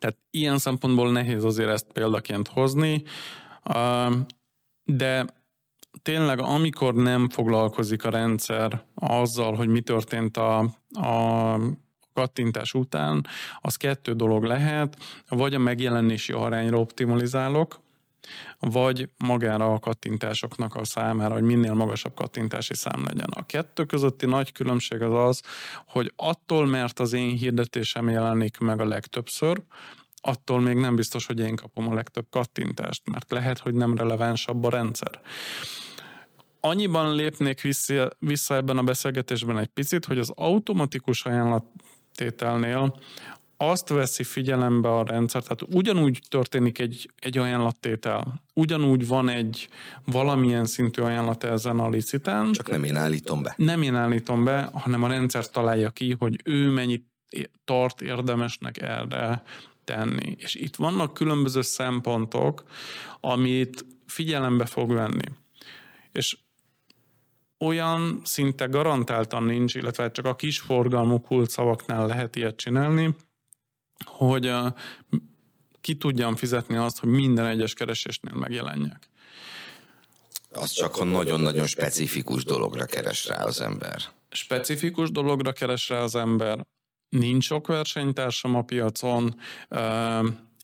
Tehát 0.02 0.18
ilyen 0.32 0.58
szempontból 0.58 1.12
nehéz 1.12 1.44
azért 1.44 1.70
ezt 1.70 1.92
példaként 1.94 2.48
hozni, 2.48 3.04
de 4.84 5.26
tényleg 6.02 6.40
amikor 6.40 6.94
nem 6.94 7.30
foglalkozik 7.30 8.06
a 8.06 8.10
rendszer 8.10 8.84
azzal, 8.96 9.56
hogy 9.56 9.68
mi 9.68 9.82
történt 9.82 10.38
a, 10.38 10.60
a 10.90 11.56
kattintás 12.14 12.74
után, 12.74 13.26
az 13.60 13.76
kettő 13.76 14.14
dolog 14.14 14.44
lehet, 14.44 14.98
vagy 15.30 15.54
a 15.54 15.60
megjelenési 15.60 16.34
arányra 16.34 16.80
optimalizálok, 16.80 17.80
vagy 18.60 19.10
magára 19.18 19.74
a 19.74 19.80
kattintásoknak 19.80 20.76
a 20.76 20.84
számára, 20.84 21.34
hogy 21.34 21.44
minél 21.44 21.74
magasabb 21.74 22.14
kattintási 22.14 22.76
szám 22.76 23.04
legyen. 23.04 23.30
A 23.30 23.46
kettő 23.46 23.86
közötti 23.86 24.26
nagy 24.26 24.52
különbség 24.52 25.02
az 25.02 25.28
az, 25.28 25.42
hogy 25.88 26.14
attól, 26.16 26.66
mert 26.66 27.00
az 27.00 27.14
én 27.14 27.36
hirdetésem 27.36 28.10
jelenik 28.10 28.58
meg 28.58 28.82
a 28.82 28.86
legtöbbször, 28.86 29.62
attól 30.22 30.60
még 30.60 30.76
nem 30.76 30.96
biztos, 30.96 31.26
hogy 31.26 31.40
én 31.40 31.56
kapom 31.56 31.88
a 31.90 31.94
legtöbb 31.94 32.26
kattintást, 32.30 33.10
mert 33.10 33.32
lehet, 33.32 33.60
hogy 33.60 33.74
nem 33.74 33.98
relevánsabb 33.98 34.64
a 34.64 34.70
rendszer. 34.70 35.22
Annyiban 36.60 37.16
lépnék 37.16 37.62
vissza, 37.62 38.10
vissza 38.20 38.56
ebben 38.56 38.78
a 38.78 38.84
beszélgetésben 38.84 39.58
egy 39.58 39.68
picit, 39.68 40.06
hogy 40.06 40.18
az 40.18 40.32
automatikus 40.36 41.26
ajánlattételnél 41.26 43.00
azt 43.62 43.90
veszi 43.90 44.24
figyelembe 44.24 44.96
a 44.96 45.04
rendszer, 45.04 45.42
tehát 45.42 45.62
ugyanúgy 45.76 46.22
történik 46.30 46.80
egy, 46.80 47.10
egy 47.20 47.38
ajánlattétel, 47.38 48.42
ugyanúgy 48.54 49.08
van 49.08 49.30
egy 49.30 49.70
valamilyen 50.06 50.66
szintű 50.66 51.02
ajánlat 51.02 51.44
ezen 51.44 51.80
a 51.80 51.90
licitán. 51.90 52.52
Csak 52.52 52.70
nem 52.70 52.84
én 52.84 52.96
állítom 52.96 53.42
be. 53.44 53.54
Nem 53.58 53.82
én 53.82 53.96
állítom 53.96 54.44
be, 54.44 54.70
hanem 54.74 55.04
a 55.04 55.08
rendszer 55.08 55.50
találja 55.50 55.90
ki, 55.90 56.16
hogy 56.20 56.42
ő 56.44 56.70
mennyit 56.70 57.06
tart 57.64 58.02
érdemesnek 58.02 58.82
erre 58.82 59.44
tenni. 59.84 60.36
És 60.40 60.56
itt 60.56 60.76
vannak 60.76 61.14
különböző 61.14 61.62
szempontok, 61.62 62.64
amit 63.20 63.86
figyelembe 64.06 64.66
fog 64.66 64.94
venni. 64.94 65.28
És 66.12 66.38
olyan 67.60 68.22
szinte 68.24 68.66
garantáltan 68.66 69.44
nincs, 69.44 69.76
illetve 69.76 70.12
csak 70.12 70.26
a 70.26 70.36
kis 70.36 70.60
forgalmú 70.60 71.20
kulcsszavaknál 71.20 72.08
lehet 72.08 72.36
ilyet 72.36 72.56
csinálni, 72.56 73.16
hogy 74.06 74.52
ki 75.82 75.96
tudjam 75.96 76.36
fizetni 76.36 76.76
azt, 76.76 77.00
hogy 77.00 77.10
minden 77.10 77.46
egyes 77.46 77.74
keresésnél 77.74 78.34
megjelenjek. 78.34 79.10
Az 80.52 80.72
csak 80.72 80.98
a 80.98 81.04
nagyon-nagyon 81.04 81.68
specifikus 81.68 82.44
dologra 82.44 82.86
keres 82.86 83.26
rá 83.26 83.44
az 83.44 83.62
ember. 83.62 84.02
Specifikus 84.30 85.12
dologra 85.12 85.52
keres 85.52 85.90
rá 85.90 86.00
az 86.00 86.16
ember. 86.16 86.66
Nincs 87.10 87.44
sok 87.44 87.68
versenytársam 87.68 88.56
a 88.56 88.62
piacon, 88.62 89.36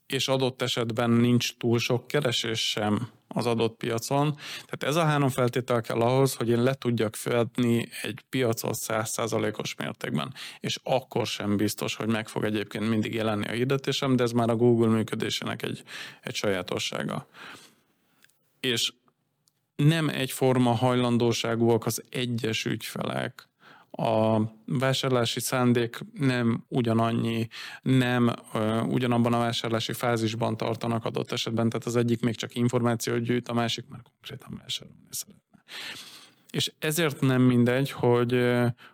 és 0.06 0.28
adott 0.28 0.62
esetben 0.62 1.10
nincs 1.10 1.56
túl 1.56 1.78
sok 1.78 2.06
keresés 2.06 2.70
sem 2.70 3.10
az 3.28 3.46
adott 3.46 3.76
piacon. 3.76 4.34
Tehát 4.52 4.82
ez 4.82 4.96
a 4.96 5.04
három 5.04 5.28
feltétel 5.28 5.80
kell 5.80 6.00
ahhoz, 6.00 6.34
hogy 6.34 6.48
én 6.48 6.62
le 6.62 6.74
tudjak 6.74 7.16
fedni 7.16 7.88
egy 8.02 8.24
piacot 8.28 8.76
100%-os 8.86 9.74
mértékben. 9.74 10.34
És 10.60 10.78
akkor 10.82 11.26
sem 11.26 11.56
biztos, 11.56 11.94
hogy 11.94 12.08
meg 12.08 12.28
fog 12.28 12.44
egyébként 12.44 12.88
mindig 12.88 13.14
jelenni 13.14 13.46
a 13.46 13.52
hirdetésem, 13.52 14.16
de 14.16 14.22
ez 14.22 14.32
már 14.32 14.50
a 14.50 14.56
Google 14.56 14.88
működésének 14.88 15.62
egy, 15.62 15.82
egy 16.22 16.34
sajátossága. 16.34 17.26
És 18.60 18.92
nem 19.76 20.08
egyforma 20.08 20.72
hajlandóságúak 20.72 21.86
az 21.86 22.02
egyes 22.10 22.64
ügyfelek 22.64 23.47
a 24.00 24.40
vásárlási 24.64 25.40
szándék 25.40 25.98
nem 26.12 26.64
ugyanannyi, 26.68 27.48
nem 27.82 28.32
ö, 28.54 28.80
ugyanabban 28.80 29.32
a 29.32 29.38
vásárlási 29.38 29.92
fázisban 29.92 30.56
tartanak 30.56 31.04
adott 31.04 31.32
esetben, 31.32 31.68
tehát 31.68 31.86
az 31.86 31.96
egyik 31.96 32.20
még 32.20 32.34
csak 32.34 32.54
információt 32.54 33.22
gyűjt, 33.22 33.48
a 33.48 33.52
másik 33.52 33.84
már 33.88 34.00
konkrétan 34.02 34.60
vásárolni 34.62 35.06
szeretne. 35.10 35.64
És 36.50 36.72
ezért 36.78 37.20
nem 37.20 37.42
mindegy, 37.42 37.90
hogy, 37.90 38.44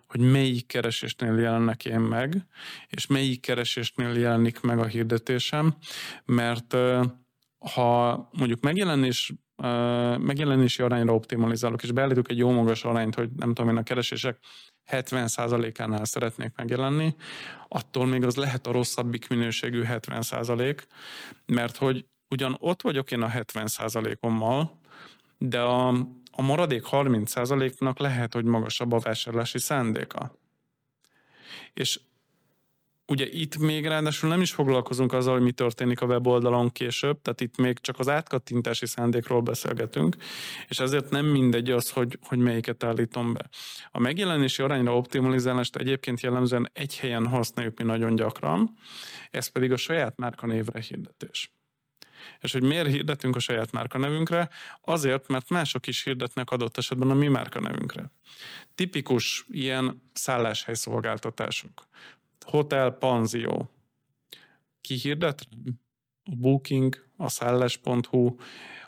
hogy 0.07 0.21
melyik 0.21 0.67
keresésnél 0.67 1.39
jelennek 1.39 1.85
én 1.85 2.01
meg, 2.01 2.47
és 2.89 3.07
melyik 3.07 3.41
keresésnél 3.41 4.19
jelenik 4.19 4.61
meg 4.61 4.79
a 4.79 4.87
hirdetésem, 4.87 5.77
mert 6.25 6.77
ha 7.75 8.29
mondjuk 8.33 8.61
megjelenés 8.61 9.33
megjelenési 10.19 10.83
arányra 10.83 11.15
optimalizálok, 11.15 11.83
és 11.83 11.93
beállítok 11.93 12.31
egy 12.31 12.39
jó 12.39 12.51
magas 12.51 12.85
arányt, 12.85 13.15
hogy 13.15 13.31
nem 13.37 13.55
tudom 13.55 13.71
én 13.71 13.77
a 13.77 13.83
keresések 13.83 14.39
70%-ánál 14.91 16.05
szeretnék 16.05 16.53
megjelenni, 16.57 17.15
attól 17.69 18.07
még 18.07 18.25
az 18.25 18.37
lehet 18.37 18.67
a 18.67 18.73
rosszabbik 18.73 19.29
minőségű 19.29 19.83
70%, 19.87 20.83
mert 21.47 21.77
hogy 21.77 22.07
ugyan 22.29 22.57
ott 22.59 22.83
vagyok 22.83 23.11
én 23.11 23.23
a 23.23 23.29
70%-ommal, 23.29 24.79
de 25.39 25.61
a, 25.61 25.89
a 26.33 26.43
maradék 26.43 26.83
30%-nak 26.91 27.99
lehet, 27.99 28.35
hogy 28.35 28.45
magasabb 28.45 28.93
a 28.93 28.99
vásárlási 28.99 29.59
szándéka. 29.59 30.39
És 31.73 32.01
ugye 33.07 33.27
itt 33.31 33.59
még 33.59 33.87
ráadásul 33.87 34.29
nem 34.29 34.41
is 34.41 34.53
foglalkozunk 34.53 35.13
azzal, 35.13 35.33
hogy 35.33 35.43
mi 35.43 35.53
történik 35.53 36.01
a 36.01 36.07
weboldalon 36.07 36.71
később, 36.71 37.23
tehát 37.23 37.41
itt 37.41 37.57
még 37.57 37.79
csak 37.79 37.99
az 37.99 38.09
átkattintási 38.09 38.87
szándékról 38.87 39.41
beszélgetünk, 39.41 40.17
és 40.69 40.79
ezért 40.79 41.11
nem 41.11 41.27
mindegy 41.27 41.71
az, 41.71 41.91
hogy, 41.91 42.19
hogy 42.23 42.39
melyiket 42.39 42.85
állítom 42.85 43.33
be. 43.33 43.49
A 43.91 43.99
megjelenési 43.99 44.63
arányra 44.63 44.97
optimalizálást 44.97 45.77
egyébként 45.77 46.21
jellemzően 46.21 46.71
egy 46.73 46.99
helyen 46.99 47.27
használjuk 47.27 47.79
mi 47.79 47.85
nagyon 47.85 48.15
gyakran, 48.15 48.77
ez 49.31 49.47
pedig 49.47 49.73
a 49.73 49.77
saját 49.77 50.17
márkanévre 50.17 50.81
hirdetés. 50.81 51.53
És 52.41 52.53
hogy 52.53 52.63
miért 52.63 52.89
hirdetünk 52.89 53.37
a 53.37 53.39
saját 53.39 53.73
márkanevünkre? 53.73 54.49
Azért, 54.81 55.29
mert 55.29 55.49
mások 55.49 55.87
is 55.87 56.05
hirdetnek 56.05 56.51
adott 56.51 56.79
esetben 56.79 57.11
a 57.11 57.15
mi 57.15 57.29
márkanevünkre. 57.29 58.11
Tipikus 58.75 59.45
ilyen 59.49 60.11
szálláshely 60.13 60.75
szolgáltatások. 60.75 61.87
Hotel, 62.45 62.91
panzió. 62.91 63.71
Ki 64.81 64.95
hirdet? 64.95 65.47
A 66.25 66.35
Booking, 66.37 67.07
a 67.17 67.29
szállás.hu, 67.29 68.35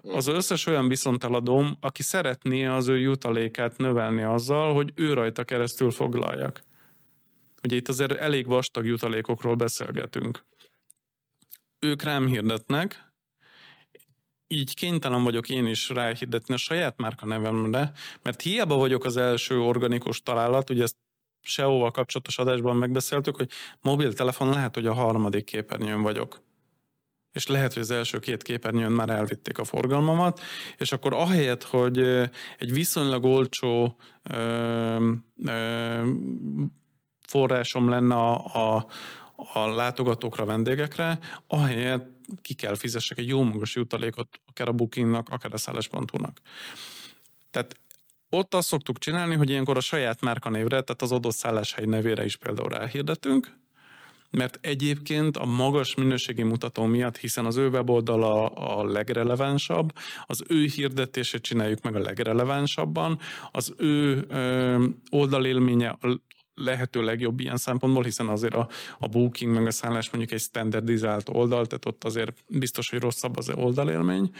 az 0.02 0.26
összes 0.26 0.66
olyan 0.66 0.88
viszonteladóm, 0.88 1.76
aki 1.80 2.02
szeretné 2.02 2.66
az 2.66 2.88
ő 2.88 2.98
jutalékát 2.98 3.76
növelni 3.76 4.22
azzal, 4.22 4.74
hogy 4.74 4.92
ő 4.94 5.12
rajta 5.12 5.44
keresztül 5.44 5.90
foglaljak. 5.90 6.62
Ugye 7.62 7.76
itt 7.76 7.88
azért 7.88 8.12
elég 8.12 8.46
vastag 8.46 8.86
jutalékokról 8.86 9.54
beszélgetünk. 9.54 10.44
Ők 11.78 12.02
rám 12.02 12.26
hirdetnek, 12.26 13.06
így 14.48 14.74
kénytelen 14.74 15.22
vagyok 15.22 15.48
én 15.48 15.66
is 15.66 15.88
ráhirdetni 15.88 16.54
a 16.54 16.56
saját 16.56 16.98
márka 16.98 17.26
nevemre, 17.26 17.92
mert 18.22 18.42
hiába 18.42 18.76
vagyok 18.76 19.04
az 19.04 19.16
első 19.16 19.60
organikus 19.60 20.22
találat, 20.22 20.70
ugye 20.70 20.82
ezt 20.82 20.96
SEO-val 21.46 21.90
kapcsolatos 21.90 22.38
adásban 22.38 22.76
megbeszéltük, 22.76 23.36
hogy 23.36 23.50
mobiltelefon 23.80 24.48
lehet, 24.48 24.74
hogy 24.74 24.86
a 24.86 24.92
harmadik 24.92 25.44
képernyőn 25.44 26.02
vagyok. 26.02 26.44
És 27.32 27.46
lehet, 27.46 27.72
hogy 27.72 27.82
az 27.82 27.90
első 27.90 28.18
két 28.18 28.42
képernyőn 28.42 28.92
már 28.92 29.08
elvitték 29.08 29.58
a 29.58 29.64
forgalmamat, 29.64 30.40
és 30.78 30.92
akkor 30.92 31.12
ahelyett, 31.12 31.62
hogy 31.62 31.98
egy 32.58 32.72
viszonylag 32.72 33.24
olcsó 33.24 33.96
ö, 34.22 35.12
ö, 35.44 36.10
forrásom 37.26 37.88
lenne 37.88 38.14
a, 38.14 38.44
a, 38.76 38.86
a 39.52 39.66
látogatókra, 39.66 40.44
vendégekre, 40.44 41.18
ahelyett 41.46 42.08
ki 42.42 42.54
kell 42.54 42.74
fizessek 42.74 43.18
egy 43.18 43.28
jó 43.28 43.42
magas 43.42 43.74
jutalékot 43.74 44.40
akár 44.46 44.68
a 44.68 44.72
Bookingnak, 44.72 45.28
akár 45.28 45.52
a 45.52 45.56
szállás.hu-nak. 45.56 46.40
Tehát 47.50 47.80
ott 48.30 48.54
azt 48.54 48.68
szoktuk 48.68 48.98
csinálni, 48.98 49.34
hogy 49.34 49.50
ilyenkor 49.50 49.76
a 49.76 49.80
saját 49.80 50.20
márkanévre, 50.20 50.80
tehát 50.80 51.02
az 51.02 51.12
adott 51.12 51.34
szálláshely 51.34 51.84
nevére 51.84 52.24
is 52.24 52.36
például 52.36 52.68
ráhirdetünk, 52.68 53.52
mert 54.30 54.58
egyébként 54.60 55.36
a 55.36 55.44
magas 55.44 55.94
minőségi 55.94 56.42
mutató 56.42 56.84
miatt, 56.84 57.16
hiszen 57.16 57.46
az 57.46 57.56
ő 57.56 57.68
weboldala 57.68 58.46
a 58.46 58.84
legrelevánsabb, 58.84 59.92
az 60.26 60.44
ő 60.48 60.64
hirdetését 60.64 61.42
csináljuk 61.42 61.82
meg 61.82 61.94
a 61.94 61.98
legrelevánsabban, 62.00 63.18
az 63.50 63.74
ő 63.76 64.24
ö, 64.28 64.84
oldalélménye 65.10 65.96
lehető 66.56 67.02
legjobb 67.02 67.40
ilyen 67.40 67.56
szempontból, 67.56 68.02
hiszen 68.02 68.28
azért 68.28 68.54
a, 68.54 68.68
a 68.98 69.08
booking 69.08 69.54
meg 69.54 69.66
a 69.66 69.70
szállás 69.70 70.10
mondjuk 70.10 70.32
egy 70.32 70.40
standardizált 70.40 71.28
oldal, 71.28 71.66
tehát 71.66 71.86
ott 71.86 72.04
azért 72.04 72.44
biztos, 72.48 72.90
hogy 72.90 73.00
rosszabb 73.00 73.36
az 73.36 73.50
oldalélmény. 73.50 74.30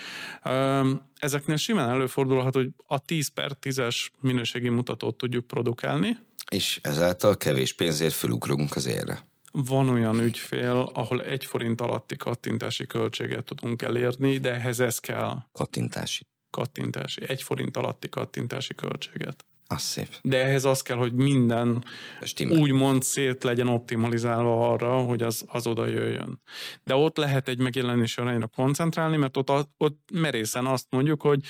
Ezeknél 1.19 1.57
simán 1.57 1.89
előfordulhat, 1.89 2.55
hogy 2.55 2.69
a 2.87 2.99
10 2.99 3.29
per 3.29 3.53
10-es 3.63 4.07
minőségi 4.21 4.69
mutatót 4.69 5.17
tudjuk 5.17 5.47
produkálni. 5.47 6.19
És 6.51 6.79
ezáltal 6.83 7.37
kevés 7.37 7.73
pénzért 7.73 8.15
fölugrunk 8.15 8.77
az 8.77 8.87
érre. 8.87 9.19
Van 9.53 9.89
olyan 9.89 10.21
ügyfél, 10.21 10.91
ahol 10.95 11.23
egy 11.23 11.45
forint 11.45 11.81
alatti 11.81 12.17
kattintási 12.17 12.87
költséget 12.87 13.45
tudunk 13.45 13.83
elérni, 13.83 14.39
de 14.39 14.55
ehhez 14.55 14.81
ez 14.81 14.99
kell. 14.99 15.37
Kattintási. 15.53 16.27
Kattintási. 16.51 17.23
Egy 17.29 17.43
forint 17.43 17.77
alatti 17.77 18.09
kattintási 18.09 18.75
költséget. 18.75 19.45
Az 19.69 19.83
szép. 19.83 20.09
De 20.23 20.45
ehhez 20.45 20.65
az 20.65 20.83
kell, 20.83 20.97
hogy 20.97 21.13
minden 21.13 21.85
Stimmel. 22.23 22.59
úgymond 22.59 23.03
szét 23.03 23.45
legyen 23.45 23.69
optimalizálva 23.69 24.71
arra, 24.71 24.99
hogy 24.99 25.23
az, 25.23 25.45
az 25.47 25.67
oda 25.67 25.87
jöjjön. 25.87 26.41
De 26.85 26.95
ott 26.95 27.17
lehet 27.17 27.49
egy 27.49 27.59
megjelenési 27.59 28.21
arányra 28.21 28.47
koncentrálni, 28.47 29.17
mert 29.17 29.37
ott, 29.37 29.51
ott 29.77 30.09
merészen 30.13 30.67
azt 30.67 30.87
mondjuk, 30.91 31.23
hogy 31.23 31.41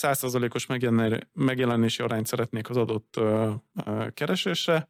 100%-os 0.00 0.66
megjelenési 1.32 2.02
arányt 2.02 2.26
szeretnék 2.26 2.70
az 2.70 2.76
adott 2.76 3.20
keresésre, 4.14 4.88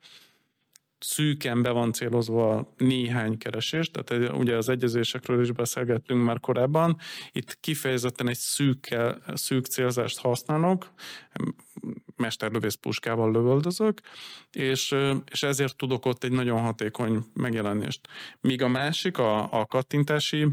szűken 0.99 1.63
be 1.63 1.71
van 1.71 1.93
célozva 1.93 2.75
néhány 2.77 3.39
keresés, 3.39 3.91
tehát 3.91 4.33
ugye 4.33 4.57
az 4.57 4.69
egyezésekről 4.69 5.43
is 5.43 5.53
beszélgettünk 5.53 6.25
már 6.25 6.41
korábban. 6.41 6.97
Itt 7.33 7.61
kifejezetten 7.61 8.29
egy 8.29 8.37
szűk, 8.37 8.97
szűk 9.35 9.67
célzást 9.67 10.19
használok, 10.19 10.93
mesterlövész 12.23 12.75
puskával 12.75 13.31
lövöldözök, 13.31 14.01
és, 14.51 14.95
és 15.31 15.43
ezért 15.43 15.77
tudok 15.77 16.07
ott 16.07 16.25
egy 16.25 16.33
nagyon 16.33 16.61
hatékony 16.61 17.25
megjelenést. 17.35 18.09
Míg 18.41 18.63
a 18.63 18.69
másik, 18.69 19.19
a, 19.19 19.61
a 19.61 19.67
kattintási 19.67 20.47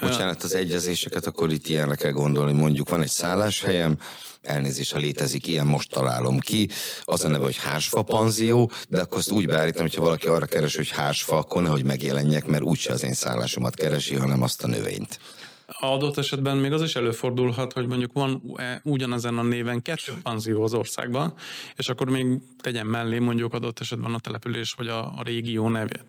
Bocsánat, 0.00 0.42
az 0.42 0.54
egyezéseket 0.54 1.26
akkor 1.26 1.52
itt 1.52 1.68
ilyenre 1.68 1.94
kell 1.94 2.10
gondolni. 2.10 2.52
Mondjuk 2.52 2.88
van 2.88 3.02
egy 3.02 3.10
szálláshelyem, 3.10 3.98
elnézést, 4.42 4.92
ha 4.92 4.98
létezik 4.98 5.46
ilyen, 5.46 5.66
most 5.66 5.90
találom 5.90 6.38
ki. 6.38 6.68
Az 7.02 7.24
a 7.24 7.28
neve, 7.28 7.44
hogy 7.44 7.56
hásfa 7.56 8.02
panzió, 8.02 8.70
de 8.88 9.00
akkor 9.00 9.18
azt 9.18 9.30
úgy 9.30 9.46
beállítom, 9.46 9.82
hogyha 9.82 10.02
valaki 10.02 10.26
arra 10.26 10.46
keres, 10.46 10.76
hogy 10.76 10.90
hásfa, 10.90 11.36
akkor 11.36 11.62
nehogy 11.62 11.84
megjelenjek, 11.84 12.46
mert 12.46 12.62
úgyse 12.62 12.92
az 12.92 13.02
én 13.02 13.12
szállásomat 13.12 13.74
keresi, 13.74 14.14
hanem 14.14 14.42
azt 14.42 14.62
a 14.62 14.66
növényt. 14.66 15.18
Adott 15.66 16.18
esetben 16.18 16.56
még 16.56 16.72
az 16.72 16.82
is 16.82 16.96
előfordulhat, 16.96 17.72
hogy 17.72 17.86
mondjuk 17.86 18.12
van 18.12 18.42
ugyanezen 18.82 19.38
a 19.38 19.42
néven 19.42 19.82
kettő 19.82 20.12
panzió 20.22 20.62
az 20.62 20.74
országban, 20.74 21.34
és 21.76 21.88
akkor 21.88 22.10
még 22.10 22.26
tegyen 22.60 22.86
mellé 22.86 23.18
mondjuk 23.18 23.54
adott 23.54 23.80
esetben 23.80 24.14
a 24.14 24.18
település 24.18 24.72
vagy 24.72 24.88
a, 24.88 25.18
a 25.18 25.22
régió 25.22 25.68
nevét. 25.68 26.04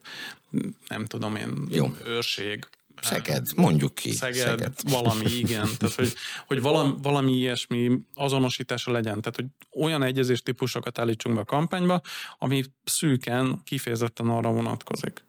Nem 0.87 1.05
tudom 1.05 1.35
én, 1.35 1.67
Jó. 1.69 1.95
őrség, 2.05 2.67
Szeged, 3.01 3.47
mondjuk 3.55 3.95
ki. 3.95 4.11
Szeged, 4.11 4.37
Szeged. 4.37 4.73
valami, 4.89 5.25
igen. 5.31 5.67
Tehát, 5.77 5.95
hogy, 5.95 6.13
hogy 6.47 6.61
valami, 6.61 6.93
valami 7.01 7.31
ilyesmi 7.31 7.99
azonosítása 8.13 8.91
legyen. 8.91 9.21
Tehát, 9.21 9.35
hogy 9.35 9.45
olyan 9.81 10.03
egyezés 10.03 10.41
típusokat 10.41 10.99
állítsunk 10.99 11.35
be 11.35 11.41
a 11.41 11.45
kampányba, 11.45 12.01
ami 12.37 12.63
szűken, 12.83 13.61
kifejezetten 13.63 14.29
arra 14.29 14.51
vonatkozik. 14.51 15.23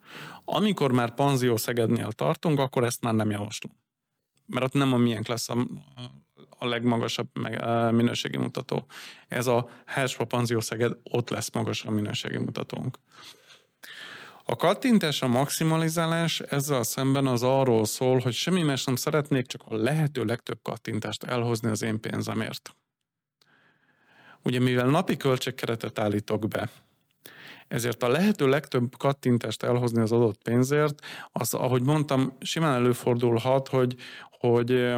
Amikor 0.45 0.91
már 0.91 1.13
Panzió 1.13 1.57
Szegednél 1.57 2.11
tartunk, 2.11 2.59
akkor 2.59 2.83
ezt 2.83 3.01
már 3.01 3.13
nem 3.13 3.31
javaslom. 3.31 3.71
Mert 4.47 4.65
ott 4.65 4.73
nem 4.73 4.93
a 4.93 4.97
miénk 4.97 5.27
lesz 5.27 5.49
a, 5.49 5.67
a 6.49 6.65
legmagasabb 6.65 7.27
minőségi 7.91 8.37
mutató. 8.37 8.85
Ez 9.27 9.47
a 9.47 9.69
Herspa 9.85 10.25
Panzió 10.25 10.59
Szeged, 10.59 10.97
ott 11.03 11.29
lesz 11.29 11.53
magasabb 11.53 11.93
minőségi 11.93 12.37
mutatónk. 12.37 12.97
A 14.49 14.55
kattintás, 14.55 15.21
a 15.21 15.27
maximalizálás 15.27 16.39
ezzel 16.39 16.83
szemben 16.83 17.27
az 17.27 17.43
arról 17.43 17.85
szól, 17.85 18.19
hogy 18.19 18.33
semmi 18.33 18.61
más 18.61 18.83
nem 18.83 18.95
szeretnék, 18.95 19.45
csak 19.45 19.61
a 19.65 19.75
lehető 19.75 20.23
legtöbb 20.23 20.59
kattintást 20.61 21.23
elhozni 21.23 21.69
az 21.69 21.81
én 21.81 21.99
pénzemért. 21.99 22.75
Ugye 24.43 24.59
mivel 24.59 24.87
napi 24.87 25.17
költségkeretet 25.17 25.99
állítok 25.99 26.47
be, 26.47 26.69
ezért 27.67 28.03
a 28.03 28.07
lehető 28.07 28.47
legtöbb 28.47 28.97
kattintást 28.97 29.63
elhozni 29.63 30.01
az 30.01 30.11
adott 30.11 30.41
pénzért, 30.43 30.99
az, 31.31 31.53
ahogy 31.53 31.81
mondtam, 31.81 32.37
simán 32.39 32.73
előfordulhat, 32.73 33.67
hogy, 33.67 33.95
hogy 34.39 34.95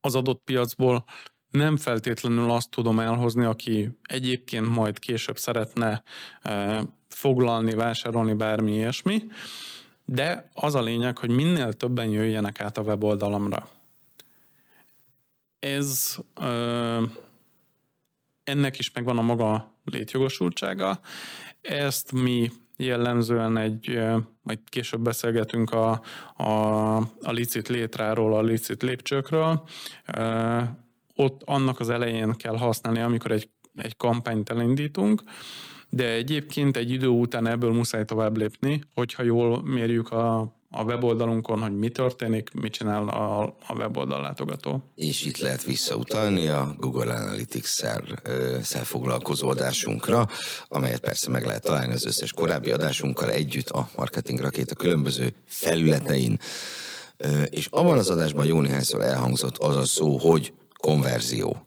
az 0.00 0.14
adott 0.14 0.42
piacból 0.44 1.04
nem 1.50 1.76
feltétlenül 1.76 2.50
azt 2.50 2.70
tudom 2.70 3.00
elhozni, 3.00 3.44
aki 3.44 3.98
egyébként 4.02 4.68
majd 4.68 4.98
később 4.98 5.38
szeretne 5.38 6.02
foglalni, 7.08 7.74
vásárolni, 7.74 8.34
bármi 8.34 8.72
ilyesmi, 8.72 9.22
de 10.04 10.50
az 10.54 10.74
a 10.74 10.82
lényeg, 10.82 11.18
hogy 11.18 11.30
minél 11.30 11.72
többen 11.72 12.08
jöjjenek 12.08 12.60
át 12.60 12.78
a 12.78 12.82
weboldalamra. 12.82 13.68
Ez 15.58 16.16
ö, 16.40 17.04
ennek 18.44 18.78
is 18.78 18.92
megvan 18.92 19.18
a 19.18 19.22
maga 19.22 19.74
létjogosultsága. 19.84 21.00
Ezt 21.60 22.12
mi 22.12 22.50
jellemzően 22.84 23.56
egy, 23.56 24.00
majd 24.42 24.58
később 24.64 25.00
beszélgetünk 25.00 25.72
a, 25.72 26.00
a, 26.36 26.96
a 26.96 27.30
licit 27.30 27.68
létráról, 27.68 28.34
a 28.34 28.42
licit 28.42 28.82
lépcsőkről. 28.82 29.62
Ott 31.14 31.42
annak 31.44 31.80
az 31.80 31.90
elején 31.90 32.32
kell 32.32 32.56
használni, 32.56 33.00
amikor 33.00 33.30
egy, 33.30 33.48
egy 33.76 33.96
kampányt 33.96 34.50
elindítunk, 34.50 35.22
de 35.88 36.12
egyébként 36.12 36.76
egy 36.76 36.90
idő 36.90 37.06
után 37.06 37.46
ebből 37.46 37.72
muszáj 37.72 38.04
tovább 38.04 38.36
lépni, 38.36 38.82
hogyha 38.94 39.22
jól 39.22 39.62
mérjük 39.62 40.12
a, 40.12 40.59
a 40.72 40.82
weboldalunkon, 40.82 41.60
hogy 41.60 41.78
mi 41.78 41.88
történik, 41.88 42.50
mit 42.52 42.72
csinál 42.72 43.08
a, 43.08 43.42
a 43.42 43.74
weboldal 43.74 44.20
látogató. 44.20 44.82
És 44.94 45.24
itt 45.24 45.38
lehet 45.38 45.64
visszautalni 45.64 46.48
a 46.48 46.74
Google 46.78 47.14
Analytics-szel 47.14 48.84
foglalkozó 48.84 49.48
adásunkra, 49.48 50.28
amelyet 50.68 51.00
persze 51.00 51.30
meg 51.30 51.46
lehet 51.46 51.62
találni 51.62 51.92
az 51.92 52.06
összes 52.06 52.32
korábbi 52.32 52.70
adásunkkal 52.70 53.30
együtt 53.30 53.68
a 53.68 53.88
Marketing 53.96 54.40
Rakéta 54.40 54.74
különböző 54.74 55.34
felületein. 55.44 56.38
És 57.44 57.66
abban 57.66 57.98
az 57.98 58.10
adásban 58.10 58.46
jó 58.46 58.60
néhányszor 58.60 59.00
elhangzott 59.00 59.58
az 59.58 59.76
a 59.76 59.84
szó, 59.84 60.16
hogy 60.16 60.52
konverzió. 60.80 61.66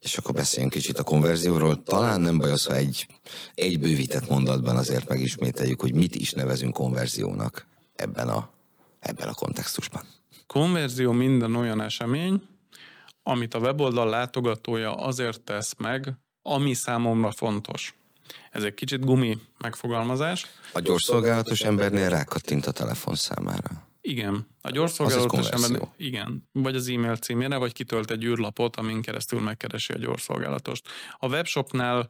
És 0.00 0.16
akkor 0.16 0.34
beszéljünk 0.34 0.72
kicsit 0.72 0.98
a 0.98 1.02
konverzióról. 1.02 1.82
Talán 1.82 2.20
nem 2.20 2.38
baj 2.38 2.50
az, 2.50 2.64
ha 2.64 2.74
egy, 2.74 3.06
egy 3.54 3.80
bővített 3.80 4.28
mondatban 4.28 4.76
azért 4.76 5.08
megismételjük, 5.08 5.80
hogy 5.80 5.94
mit 5.94 6.14
is 6.14 6.32
nevezünk 6.32 6.74
konverziónak 6.74 7.72
ebben 7.94 8.28
a, 8.28 8.50
ebben 9.00 9.28
a 9.28 9.34
kontextusban. 9.34 10.02
Konverzió 10.46 11.12
minden 11.12 11.54
olyan 11.54 11.80
esemény, 11.80 12.42
amit 13.22 13.54
a 13.54 13.58
weboldal 13.58 14.08
látogatója 14.08 14.94
azért 14.94 15.40
tesz 15.40 15.74
meg, 15.78 16.12
ami 16.42 16.74
számomra 16.74 17.30
fontos. 17.30 17.94
Ez 18.50 18.62
egy 18.62 18.74
kicsit 18.74 19.04
gumi 19.04 19.38
megfogalmazás. 19.58 20.46
A 20.72 20.80
gyorszolgálatos 20.80 21.60
embernél 21.60 22.08
rákattint 22.08 22.66
a 22.66 22.70
telefonszámára. 22.72 23.88
Igen. 24.00 24.46
A 24.62 24.70
gyorszolgálatos 24.70 25.48
ember, 25.48 25.88
igen. 25.96 26.48
Vagy 26.52 26.76
az 26.76 26.88
e-mail 26.88 27.16
címére, 27.16 27.56
vagy 27.56 27.72
kitölt 27.72 28.10
egy 28.10 28.24
űrlapot, 28.24 28.76
amin 28.76 29.02
keresztül 29.02 29.40
megkeresi 29.40 29.92
a 29.92 29.98
gyorszolgálatost. 29.98 30.88
A 31.18 31.28
webshopnál 31.28 32.08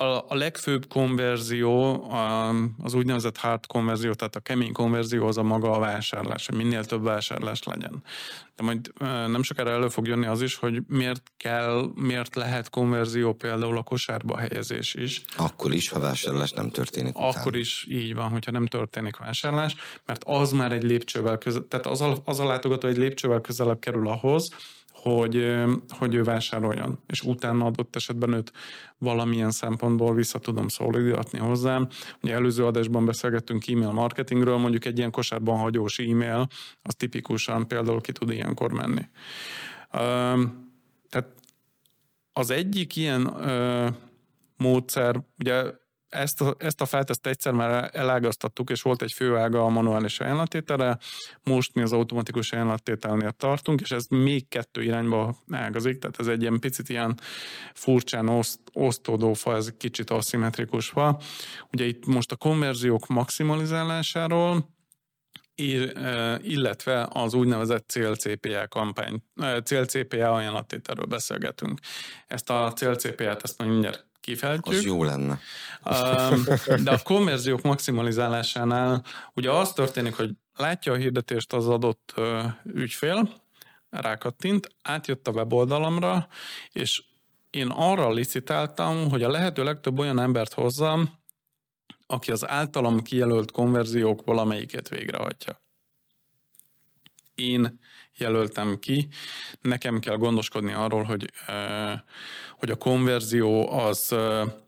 a, 0.00 0.04
a 0.04 0.34
legfőbb 0.34 0.86
konverzió, 0.88 2.02
a, 2.10 2.48
az 2.82 2.94
úgynevezett 2.94 3.36
hard 3.36 3.66
konverzió, 3.66 4.12
tehát 4.12 4.36
a 4.36 4.40
kemény 4.40 4.72
konverzió 4.72 5.26
az 5.26 5.38
a 5.38 5.42
maga 5.42 5.70
a 5.72 5.78
vásárlás, 5.78 6.46
hogy 6.46 6.56
minél 6.56 6.84
több 6.84 7.02
vásárlás 7.02 7.62
legyen. 7.62 8.02
De 8.56 8.62
majd 8.64 8.92
nem 9.30 9.42
sokára 9.42 9.70
elő 9.70 9.88
fog 9.88 10.06
jönni 10.06 10.26
az 10.26 10.42
is, 10.42 10.54
hogy 10.54 10.82
miért 10.88 11.22
kell, 11.36 11.90
miért 11.94 12.34
lehet 12.34 12.70
konverzió 12.70 13.32
például 13.32 13.76
a 13.76 13.82
kosárba 13.82 14.38
helyezés 14.38 14.94
is. 14.94 15.22
Akkor 15.36 15.72
is, 15.72 15.88
ha 15.88 16.00
vásárlás 16.00 16.50
nem 16.50 16.70
történik 16.70 17.14
Akkor 17.16 17.46
után. 17.46 17.60
is 17.60 17.86
így 17.88 18.14
van, 18.14 18.30
hogyha 18.30 18.50
nem 18.50 18.66
történik 18.66 19.16
vásárlás, 19.16 19.74
mert 20.06 20.24
az 20.24 20.52
már 20.52 20.72
egy 20.72 20.82
lépcsővel 20.82 21.38
közel, 21.38 21.66
tehát 21.68 21.86
az 21.86 22.00
a, 22.00 22.16
az 22.24 22.40
a 22.40 22.44
látogató 22.44 22.88
egy 22.88 22.96
lépcsővel 22.96 23.40
közelebb 23.40 23.78
kerül 23.78 24.08
ahhoz, 24.08 24.48
hogy, 25.02 25.54
hogy 25.88 26.14
ő 26.14 26.22
vásároljon, 26.22 26.98
és 27.06 27.22
utána 27.22 27.64
adott 27.64 27.96
esetben 27.96 28.32
őt 28.32 28.52
valamilyen 28.98 29.50
szempontból 29.50 30.14
vissza 30.14 30.38
tudom 30.38 30.68
szólítatni 30.68 31.38
hozzám. 31.38 31.88
Ugye 32.22 32.34
előző 32.34 32.66
adásban 32.66 33.04
beszélgettünk 33.04 33.68
e-mail 33.68 33.92
marketingről, 33.92 34.56
mondjuk 34.56 34.84
egy 34.84 34.98
ilyen 34.98 35.10
kosárban 35.10 35.58
hagyós 35.58 35.98
e-mail, 35.98 36.46
az 36.82 36.94
tipikusan 36.94 37.68
például 37.68 38.00
ki 38.00 38.12
tud 38.12 38.30
ilyenkor 38.30 38.72
menni. 38.72 39.02
Tehát 41.08 41.28
az 42.32 42.50
egyik 42.50 42.96
ilyen 42.96 43.34
módszer, 44.56 45.24
ugye 45.38 45.64
ezt 46.08 46.40
a, 46.40 46.54
ezt 46.58 46.80
a 46.80 46.86
felt 46.86 47.10
ezt 47.10 47.26
egyszer 47.26 47.52
már 47.52 47.90
elágaztattuk, 47.92 48.70
és 48.70 48.82
volt 48.82 49.02
egy 49.02 49.12
főága 49.12 49.64
a 49.64 49.68
manuális 49.68 50.20
ajánlatételre, 50.20 50.98
most 51.42 51.74
mi 51.74 51.82
az 51.82 51.92
automatikus 51.92 52.52
ajánlattételnél 52.52 53.30
tartunk, 53.30 53.80
és 53.80 53.90
ez 53.90 54.06
még 54.08 54.48
kettő 54.48 54.82
irányba 54.82 55.36
ágazik, 55.50 55.98
tehát 55.98 56.20
ez 56.20 56.26
egy 56.26 56.40
ilyen 56.40 56.60
picit 56.60 56.88
ilyen 56.88 57.18
furcsán 57.74 58.28
oszt, 58.28 58.60
osztódó 58.72 59.32
fa, 59.32 59.56
ez 59.56 59.72
kicsit 59.78 60.10
aszimmetrikus 60.10 60.88
fa. 60.88 61.18
Ugye 61.72 61.84
itt 61.84 62.06
most 62.06 62.32
a 62.32 62.36
konverziók 62.36 63.06
maximalizálásáról, 63.06 64.76
e, 65.94 66.38
illetve 66.42 67.08
az 67.12 67.34
úgynevezett 67.34 67.88
CLCPA 67.88 68.68
kampány, 68.68 69.22
e, 69.34 69.62
CLCPA 69.62 70.32
ajánlattételről 70.32 71.06
beszélgetünk. 71.06 71.78
Ezt 72.26 72.50
a 72.50 72.72
CLCPA-t 72.72 73.42
ezt 73.42 73.58
majd 73.58 73.70
mindjárt 73.70 74.07
kifejtjük. 74.28 74.76
Az 74.76 74.84
jó 74.84 75.04
lenne. 75.04 75.40
De 76.84 76.90
a 76.90 77.02
konverziók 77.02 77.62
maximalizálásánál 77.62 79.04
ugye 79.34 79.50
az 79.50 79.72
történik, 79.72 80.14
hogy 80.14 80.30
látja 80.56 80.92
a 80.92 80.96
hirdetést 80.96 81.52
az 81.52 81.68
adott 81.68 82.14
ügyfél, 82.64 83.28
rákattint, 83.90 84.68
átjött 84.82 85.28
a 85.28 85.30
weboldalamra, 85.30 86.28
és 86.72 87.02
én 87.50 87.68
arra 87.68 88.10
licitáltam, 88.10 89.10
hogy 89.10 89.22
a 89.22 89.30
lehető 89.30 89.64
legtöbb 89.64 89.98
olyan 89.98 90.18
embert 90.18 90.52
hozzam, 90.52 91.10
aki 92.06 92.30
az 92.30 92.48
általam 92.48 93.02
kijelölt 93.02 93.50
konverziók 93.50 94.24
valamelyiket 94.24 94.88
végrehajtja. 94.88 95.62
Én 97.34 97.78
jelöltem 98.18 98.78
ki. 98.78 99.08
Nekem 99.60 99.98
kell 99.98 100.16
gondoskodni 100.16 100.72
arról, 100.72 101.02
hogy, 101.02 101.32
hogy 102.58 102.70
a 102.70 102.76
konverzió 102.76 103.70
az 103.70 104.14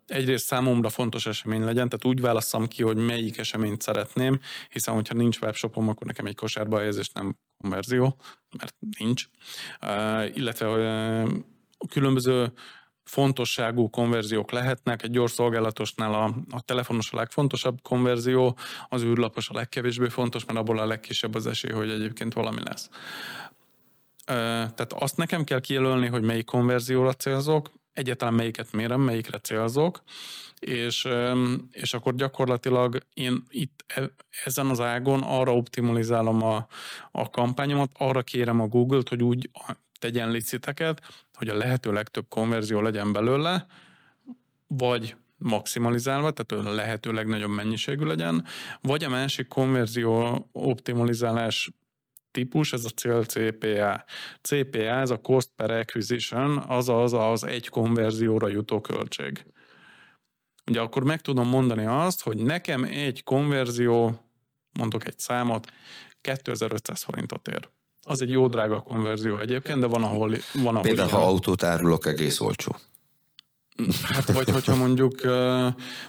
egyrészt 0.06 0.46
számomra 0.46 0.88
fontos 0.88 1.26
esemény 1.26 1.64
legyen, 1.64 1.88
tehát 1.88 2.04
úgy 2.04 2.20
válasszam 2.20 2.68
ki, 2.68 2.82
hogy 2.82 2.96
melyik 2.96 3.38
eseményt 3.38 3.82
szeretném, 3.82 4.40
hiszen 4.70 4.94
hogyha 4.94 5.14
nincs 5.14 5.38
webshopom, 5.38 5.88
akkor 5.88 6.06
nekem 6.06 6.26
egy 6.26 6.36
kosárba 6.36 6.78
helyezés 6.78 7.10
nem 7.10 7.36
konverzió, 7.58 8.16
mert 8.58 8.74
nincs. 8.98 9.24
Illetve 10.34 10.66
különböző 11.88 12.52
fontosságú 13.10 13.90
konverziók 13.90 14.50
lehetnek. 14.50 15.02
Egy 15.02 15.10
gyors 15.10 15.32
szolgálatosnál 15.32 16.14
a, 16.14 16.24
a 16.50 16.60
telefonos 16.60 17.12
a 17.12 17.16
legfontosabb 17.16 17.78
konverzió, 17.82 18.56
az 18.88 19.02
űrlapos 19.02 19.48
a 19.48 19.54
legkevésbé 19.54 20.08
fontos, 20.08 20.44
mert 20.44 20.58
abból 20.58 20.78
a 20.78 20.86
legkisebb 20.86 21.34
az 21.34 21.46
esély, 21.46 21.72
hogy 21.72 21.90
egyébként 21.90 22.32
valami 22.32 22.60
lesz. 22.64 22.88
Tehát 24.24 24.92
azt 24.92 25.16
nekem 25.16 25.44
kell 25.44 25.60
kijelölni, 25.60 26.06
hogy 26.06 26.22
melyik 26.22 26.44
konverzióra 26.44 27.12
célzok, 27.12 27.70
egyáltalán 27.92 28.34
melyiket 28.34 28.72
mérem, 28.72 29.00
melyikre 29.00 29.38
célzok, 29.38 30.02
és, 30.58 31.08
és 31.70 31.94
akkor 31.94 32.14
gyakorlatilag 32.14 32.98
én 33.14 33.42
itt 33.48 33.84
e, 33.86 34.10
ezen 34.44 34.66
az 34.66 34.80
ágon 34.80 35.22
arra 35.22 35.54
optimalizálom 35.54 36.42
a, 36.42 36.66
a 37.10 37.30
kampányomat, 37.30 37.90
arra 37.98 38.22
kérem 38.22 38.60
a 38.60 38.66
Google-t, 38.66 39.08
hogy 39.08 39.22
úgy 39.22 39.50
tegyen 40.00 40.30
liciteket, 40.30 41.00
hogy 41.34 41.48
a 41.48 41.56
lehető 41.56 41.92
legtöbb 41.92 42.26
konverzió 42.28 42.80
legyen 42.80 43.12
belőle, 43.12 43.66
vagy 44.66 45.16
maximalizálva, 45.36 46.30
tehát 46.30 46.66
a 46.66 46.72
lehető 46.74 47.12
legnagyobb 47.12 47.50
mennyiségű 47.50 48.04
legyen, 48.04 48.44
vagy 48.80 49.04
a 49.04 49.08
másik 49.08 49.48
konverzió 49.48 50.48
optimalizálás 50.52 51.70
típus, 52.30 52.72
ez 52.72 52.84
a 52.84 52.88
cél 52.88 53.24
CPA. 53.24 54.04
CPA, 54.40 54.78
ez 54.78 55.10
a 55.10 55.20
cost 55.20 55.50
per 55.56 55.70
acquisition, 55.70 56.58
azaz 56.58 57.12
az 57.12 57.44
egy 57.44 57.68
konverzióra 57.68 58.48
jutó 58.48 58.80
költség. 58.80 59.44
Ugye 60.66 60.80
akkor 60.80 61.04
meg 61.04 61.20
tudom 61.20 61.48
mondani 61.48 61.86
azt, 61.86 62.22
hogy 62.22 62.36
nekem 62.36 62.84
egy 62.84 63.22
konverzió, 63.22 64.20
mondok 64.72 65.06
egy 65.06 65.18
számot, 65.18 65.72
2500 66.20 67.02
forintot 67.02 67.48
ér. 67.48 67.68
Az 68.02 68.22
egy 68.22 68.30
jó 68.30 68.48
drága 68.48 68.80
konverzió 68.80 69.38
egyébként, 69.38 69.80
de 69.80 69.86
van, 69.86 70.02
ahol... 70.02 70.30
Van, 70.52 70.66
ahol 70.66 70.80
Például, 70.80 71.08
ha 71.08 71.26
autót 71.26 71.62
árulok, 71.62 72.06
egész 72.06 72.40
olcsó. 72.40 72.76
Hát 74.02 74.32
vagy 74.32 74.50
hogyha 74.50 74.76
mondjuk 74.76 75.20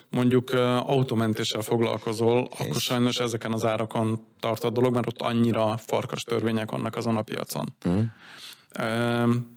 mondjuk 0.10 0.50
autómentéssel 0.80 1.62
foglalkozol, 1.62 2.48
akkor 2.60 2.76
sajnos 2.76 3.20
ezeken 3.20 3.52
az 3.52 3.66
árakon 3.66 4.26
tart 4.40 4.64
a 4.64 4.70
dolog, 4.70 4.94
mert 4.94 5.08
ott 5.08 5.22
annyira 5.22 5.78
farkas 5.78 6.24
törvények 6.24 6.72
vannak 6.72 6.96
azon 6.96 7.18
a 7.18 7.22
piacon. 7.22 7.74
Mm. 7.90 8.02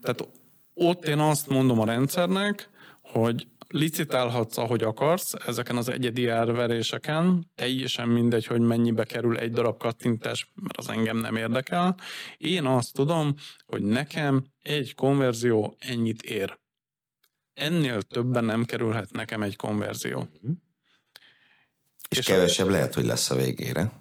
Tehát 0.02 0.28
ott 0.74 1.04
én 1.04 1.18
azt 1.18 1.48
mondom 1.48 1.80
a 1.80 1.84
rendszernek, 1.84 2.68
hogy 3.02 3.46
licitálhatsz, 3.74 4.56
ahogy 4.56 4.82
akarsz, 4.82 5.32
ezeken 5.46 5.76
az 5.76 5.88
egyedi 5.88 6.28
árveréseken, 6.28 7.50
teljesen 7.54 8.08
mindegy, 8.08 8.46
hogy 8.46 8.60
mennyibe 8.60 9.04
kerül 9.04 9.36
egy 9.38 9.52
darab 9.52 9.78
kattintás, 9.78 10.52
mert 10.54 10.76
az 10.76 10.88
engem 10.88 11.16
nem 11.16 11.36
érdekel. 11.36 11.96
Én 12.36 12.64
azt 12.64 12.92
tudom, 12.92 13.34
hogy 13.66 13.82
nekem 13.82 14.44
egy 14.62 14.94
konverzió 14.94 15.76
ennyit 15.78 16.22
ér. 16.22 16.58
Ennél 17.54 18.02
többen 18.02 18.44
nem 18.44 18.64
kerülhet 18.64 19.12
nekem 19.12 19.42
egy 19.42 19.56
konverzió. 19.56 20.28
Mm. 20.46 20.50
És, 22.08 22.18
és 22.18 22.26
kevesebb 22.26 22.66
a... 22.66 22.70
lehet, 22.70 22.94
hogy 22.94 23.04
lesz 23.04 23.30
a 23.30 23.34
végére. 23.36 23.92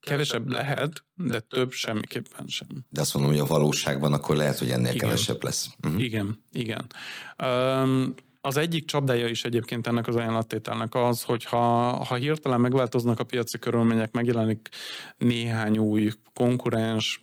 Kevesebb 0.00 0.48
lehet, 0.48 1.04
de 1.14 1.40
több 1.40 1.72
semmiképpen 1.72 2.46
sem. 2.46 2.68
De 2.88 3.00
azt 3.00 3.14
mondom, 3.14 3.32
hogy 3.32 3.40
a 3.40 3.46
valóságban 3.46 4.12
akkor 4.12 4.36
lehet, 4.36 4.58
hogy 4.58 4.70
ennél 4.70 4.94
igen. 4.94 4.98
kevesebb 4.98 5.42
lesz. 5.42 5.68
Uh-huh. 5.82 6.02
Igen, 6.02 6.44
igen. 6.52 6.86
Um, 7.42 8.14
az 8.40 8.56
egyik 8.56 8.84
csapdája 8.84 9.26
is 9.26 9.44
egyébként 9.44 9.86
ennek 9.86 10.06
az 10.06 10.16
ajánlattételnek 10.16 10.94
az, 10.94 11.22
hogy 11.22 11.44
ha, 11.44 11.56
ha 12.04 12.14
hirtelen 12.14 12.60
megváltoznak 12.60 13.20
a 13.20 13.24
piaci 13.24 13.58
körülmények, 13.58 14.12
megjelenik 14.12 14.68
néhány 15.16 15.78
új 15.78 16.10
konkurens, 16.34 17.22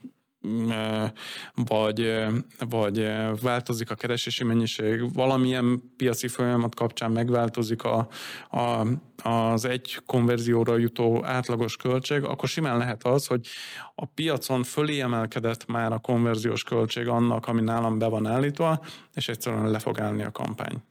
vagy, 1.56 2.25
vagy 2.69 3.08
változik 3.41 3.91
a 3.91 3.95
keresési 3.95 4.43
mennyiség, 4.43 5.13
valamilyen 5.13 5.82
piaci 5.97 6.28
folyamat 6.28 6.75
kapcsán 6.75 7.12
megváltozik 7.12 7.84
a, 7.84 8.08
a, 8.49 8.88
az 9.30 9.65
egy 9.65 9.99
konverzióra 10.06 10.78
jutó 10.78 11.23
átlagos 11.23 11.75
költség, 11.78 12.23
akkor 12.23 12.49
simán 12.49 12.78
lehet 12.78 13.04
az, 13.04 13.28
hogy 13.28 13.47
a 13.95 14.06
piacon 14.06 14.63
fölé 14.63 14.99
emelkedett 14.99 15.65
már 15.65 15.91
a 15.91 15.99
konverziós 15.99 16.63
költség 16.63 17.08
annak, 17.08 17.47
ami 17.47 17.62
nálam 17.62 17.97
be 17.97 18.08
van 18.08 18.25
állítva, 18.25 18.86
és 19.13 19.30
egyszerűen 19.30 19.69
le 19.69 19.80
fog 19.80 19.99
állni 19.99 20.23
a 20.23 20.32
kampány. 20.32 20.84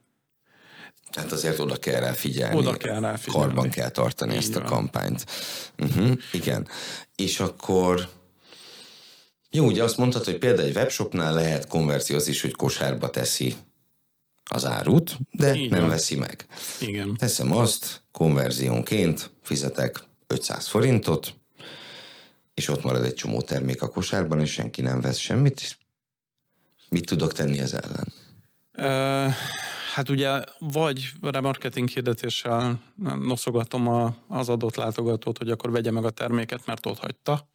Tehát 1.15 1.31
azért 1.31 1.59
oda 1.59 1.75
kell 1.77 1.99
rá 1.99 2.11
figyelni. 2.13 2.55
Oda 2.57 2.77
kell 2.77 2.99
rá 2.99 3.15
figyelni. 3.15 3.45
Karban 3.45 3.69
kell 3.69 3.89
tartani 3.89 4.31
Így 4.33 4.37
ezt 4.37 4.55
a 4.55 4.59
van. 4.59 4.69
kampányt. 4.69 5.25
Uh-huh, 5.77 6.17
igen. 6.31 6.67
És 7.15 7.39
akkor 7.39 8.09
jó, 9.49 9.65
ugye 9.65 9.83
azt 9.83 9.97
mondtad, 9.97 10.25
hogy 10.25 10.37
például 10.37 10.67
egy 10.67 10.75
webshopnál 10.75 11.33
lehet 11.33 11.67
konverzió 11.67 12.17
is, 12.25 12.41
hogy 12.41 12.55
kosárba 12.55 13.09
teszi 13.09 13.55
az 14.49 14.65
árut, 14.65 15.17
de 15.31 15.55
Így 15.55 15.69
nem 15.71 15.79
van. 15.79 15.89
veszi 15.89 16.15
meg. 16.15 16.45
Igen. 16.79 17.15
Teszem 17.17 17.51
azt, 17.51 18.03
konverziónként 18.11 19.29
fizetek 19.41 19.99
500 20.27 20.67
forintot, 20.67 21.33
és 22.53 22.67
ott 22.67 22.83
marad 22.83 23.03
egy 23.03 23.13
csomó 23.13 23.41
termék 23.41 23.81
a 23.81 23.87
kosárban, 23.89 24.41
és 24.41 24.51
senki 24.51 24.81
nem 24.81 25.01
vesz 25.01 25.17
semmit. 25.17 25.77
Mit 26.89 27.05
tudok 27.05 27.33
tenni 27.33 27.59
ez 27.59 27.73
ellen? 27.73 28.13
Ö, 28.71 29.27
Hát 29.95 30.09
ugye 30.09 30.41
vagy 30.59 31.11
remarketing 31.21 31.87
hirdetéssel 31.87 32.79
noszogatom 33.21 33.87
a, 33.87 34.15
az 34.27 34.49
adott 34.49 34.75
látogatót, 34.75 35.37
hogy 35.37 35.49
akkor 35.49 35.71
vegye 35.71 35.91
meg 35.91 36.05
a 36.05 36.09
terméket, 36.09 36.65
mert 36.65 36.85
ott 36.85 36.99
hagyta. 36.99 37.47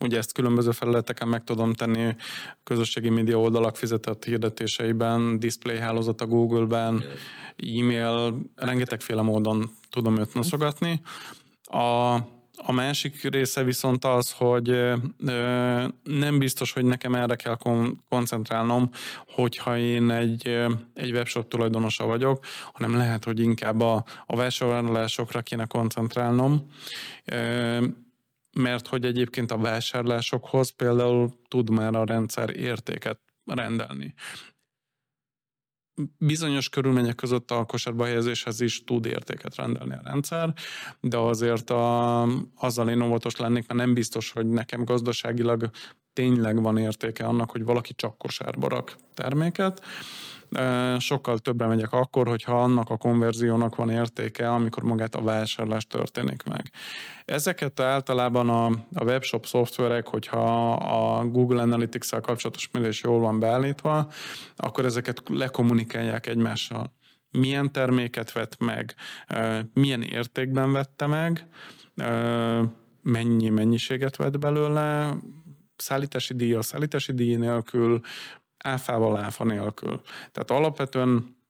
Ugye 0.00 0.18
ezt 0.18 0.32
különböző 0.32 0.70
felületeken 0.70 1.28
meg 1.28 1.44
tudom 1.44 1.72
tenni, 1.72 2.14
közösségi 2.64 3.08
média 3.08 3.40
oldalak 3.40 3.76
fizetett 3.76 4.24
hirdetéseiben, 4.24 5.38
display 5.38 5.78
hálózat 5.78 6.20
a 6.20 6.26
Google-ben, 6.26 7.04
e-mail, 7.56 8.34
rengetegféle 8.54 9.22
módon 9.22 9.70
tudom 9.90 10.18
őt 10.18 10.34
noszogatni. 10.34 11.00
A, 11.62 12.14
a 12.64 12.72
másik 12.72 13.22
része 13.22 13.62
viszont 13.62 14.04
az, 14.04 14.32
hogy 14.32 14.92
nem 16.02 16.38
biztos, 16.38 16.72
hogy 16.72 16.84
nekem 16.84 17.14
erre 17.14 17.34
kell 17.34 17.56
kon- 17.56 17.98
koncentrálnom, 18.08 18.90
hogyha 19.26 19.78
én 19.78 20.10
egy, 20.10 20.46
egy 20.94 21.12
webshop 21.12 21.48
tulajdonosa 21.48 22.06
vagyok, 22.06 22.44
hanem 22.72 22.96
lehet, 22.96 23.24
hogy 23.24 23.40
inkább 23.40 23.80
a, 23.80 24.04
a 24.26 24.36
vásárlásokra 24.36 25.40
kéne 25.42 25.64
koncentrálnom, 25.64 26.70
mert 28.52 28.86
hogy 28.86 29.04
egyébként 29.04 29.50
a 29.50 29.58
vásárlásokhoz 29.58 30.70
például 30.70 31.32
tud 31.48 31.70
már 31.70 31.94
a 31.94 32.04
rendszer 32.04 32.56
értéket 32.56 33.20
rendelni 33.44 34.14
bizonyos 36.18 36.68
körülmények 36.68 37.14
között 37.14 37.50
a 37.50 37.64
kosárba 37.64 38.04
helyezéshez 38.04 38.60
is 38.60 38.84
tud 38.84 39.06
értéket 39.06 39.54
rendelni 39.54 39.94
a 39.94 40.00
rendszer, 40.04 40.54
de 41.00 41.16
azért 41.16 41.70
a, 41.70 42.22
azzal 42.56 42.88
én 42.88 43.02
óvatos 43.02 43.36
lennék, 43.36 43.66
mert 43.68 43.80
nem 43.80 43.94
biztos, 43.94 44.30
hogy 44.30 44.46
nekem 44.46 44.84
gazdaságilag 44.84 45.70
tényleg 46.12 46.62
van 46.62 46.78
értéke 46.78 47.24
annak, 47.24 47.50
hogy 47.50 47.64
valaki 47.64 47.94
csak 47.94 48.18
kosárba 48.18 48.68
rak 48.68 48.96
terméket. 49.14 49.82
Sokkal 50.98 51.38
többre 51.38 51.66
megyek 51.66 51.92
akkor, 51.92 52.28
hogyha 52.28 52.62
annak 52.62 52.90
a 52.90 52.96
konverziónak 52.96 53.76
van 53.76 53.90
értéke, 53.90 54.52
amikor 54.52 54.82
magát 54.82 55.14
a 55.14 55.22
vásárlás 55.22 55.86
történik 55.86 56.42
meg. 56.42 56.70
Ezeket 57.24 57.80
általában 57.80 58.48
a, 58.48 58.66
a 58.94 59.04
webshop 59.04 59.46
szoftverek, 59.46 60.06
hogyha 60.06 60.72
a 60.72 61.26
Google 61.26 61.62
Analytics-szel 61.62 62.20
kapcsolatos 62.20 62.70
mérés 62.72 63.02
jól 63.02 63.18
van 63.18 63.40
beállítva, 63.40 64.08
akkor 64.56 64.84
ezeket 64.84 65.22
lekommunikálják 65.28 66.26
egymással. 66.26 66.92
Milyen 67.30 67.72
terméket 67.72 68.32
vett 68.32 68.58
meg, 68.58 68.94
milyen 69.74 70.02
értékben 70.02 70.72
vette 70.72 71.06
meg, 71.06 71.46
mennyi 73.02 73.48
mennyiséget 73.48 74.16
vett 74.16 74.38
belőle, 74.38 75.16
szállítási 75.82 76.34
díja, 76.34 76.62
szállítási 76.62 77.12
díj 77.12 77.36
nélkül, 77.36 78.00
áfával 78.58 79.16
áfa 79.16 79.44
nélkül. 79.44 80.00
Tehát 80.32 80.50
alapvetően 80.50 81.40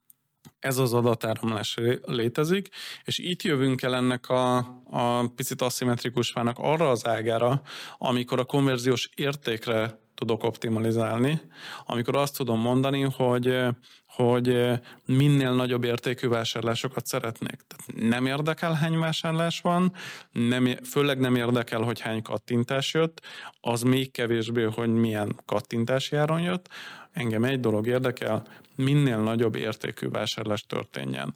ez 0.59 0.79
az 0.79 0.93
adatáramlás 0.93 1.79
létezik, 2.05 2.69
és 3.05 3.19
itt 3.19 3.43
jövünk 3.43 3.83
el 3.83 3.95
ennek 3.95 4.29
a, 4.29 4.57
a 4.85 5.29
picit 5.37 5.63
aszimmetrikusvának 5.63 6.59
arra 6.59 6.91
az 6.91 7.07
ágára, 7.07 7.63
amikor 7.99 8.39
a 8.39 8.45
konverziós 8.45 9.11
értékre 9.15 10.01
tudok 10.23 10.45
optimalizálni, 10.45 11.41
amikor 11.87 12.17
azt 12.17 12.37
tudom 12.37 12.61
mondani, 12.61 13.01
hogy, 13.01 13.59
hogy 14.07 14.71
minél 15.07 15.53
nagyobb 15.55 15.85
értékű 15.85 16.29
vásárlásokat 16.29 17.07
szeretnék. 17.07 17.61
Tehát 17.67 18.11
nem 18.11 18.27
érdekel, 18.27 18.73
hány 18.73 18.99
vásárlás 18.99 19.61
van, 19.61 19.93
nem, 20.33 20.67
főleg 20.85 21.19
nem 21.19 21.35
érdekel, 21.35 21.81
hogy 21.81 22.01
hány 22.01 22.23
kattintás 22.23 22.95
jött, 22.95 23.21
az 23.61 23.83
még 23.83 24.11
kevésbé, 24.11 24.63
hogy 24.63 24.89
milyen 24.89 25.41
kattintási 25.45 26.17
áron 26.17 26.41
jött. 26.41 26.69
Engem 27.13 27.45
egy 27.45 27.61
dolog 27.61 27.87
érdekel, 27.87 28.43
minél 28.77 29.19
nagyobb 29.19 29.55
értékű 29.55 30.09
vásárlás 30.09 30.63
történjen 30.67 31.35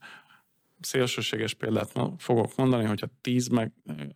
szélsőséges 0.80 1.54
példát 1.54 1.92
fogok 2.18 2.56
mondani, 2.56 2.84
hogyha 2.84 3.06
10 3.20 3.48
meg, 3.48 3.72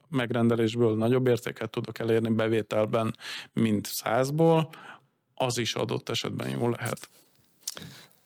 megrendelésből 0.08 0.96
nagyobb 0.96 1.26
értéket 1.26 1.70
tudok 1.70 1.98
elérni 1.98 2.34
bevételben, 2.34 3.16
mint 3.52 3.88
100-ból, 3.92 4.74
az 5.34 5.58
is 5.58 5.74
adott 5.74 6.08
esetben 6.08 6.48
jó 6.48 6.68
lehet. 6.68 7.08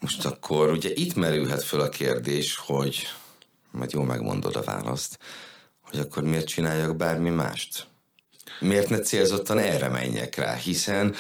Most 0.01 0.25
akkor 0.25 0.71
ugye 0.71 0.91
itt 0.95 1.15
merülhet 1.15 1.63
föl 1.63 1.81
a 1.81 1.89
kérdés, 1.89 2.57
hogy 2.57 3.07
majd 3.71 3.93
jól 3.93 4.05
megmondod 4.05 4.57
a 4.57 4.63
választ, 4.63 5.19
hogy 5.81 5.99
akkor 5.99 6.23
miért 6.23 6.47
csináljak 6.47 6.97
bármi 6.97 7.31
mást? 7.31 7.87
Miért 8.61 8.89
ne 8.89 8.99
célzottan 8.99 9.59
erre 9.59 9.89
menjek 9.89 10.35
rá? 10.35 10.55
Hiszen 10.55 11.15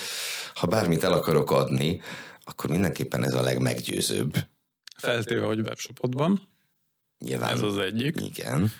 ha 0.54 0.66
bármit 0.66 1.04
el 1.04 1.12
akarok 1.12 1.50
adni, 1.50 2.00
akkor 2.44 2.70
mindenképpen 2.70 3.24
ez 3.24 3.34
a 3.34 3.42
legmeggyőzőbb. 3.42 4.36
Feltéve, 4.96 5.46
hogy 5.46 5.60
webshopodban. 5.60 6.48
Nyilván. 7.24 7.50
Ez 7.50 7.62
az 7.62 7.78
egyik. 7.78 8.20
Igen. 8.20 8.70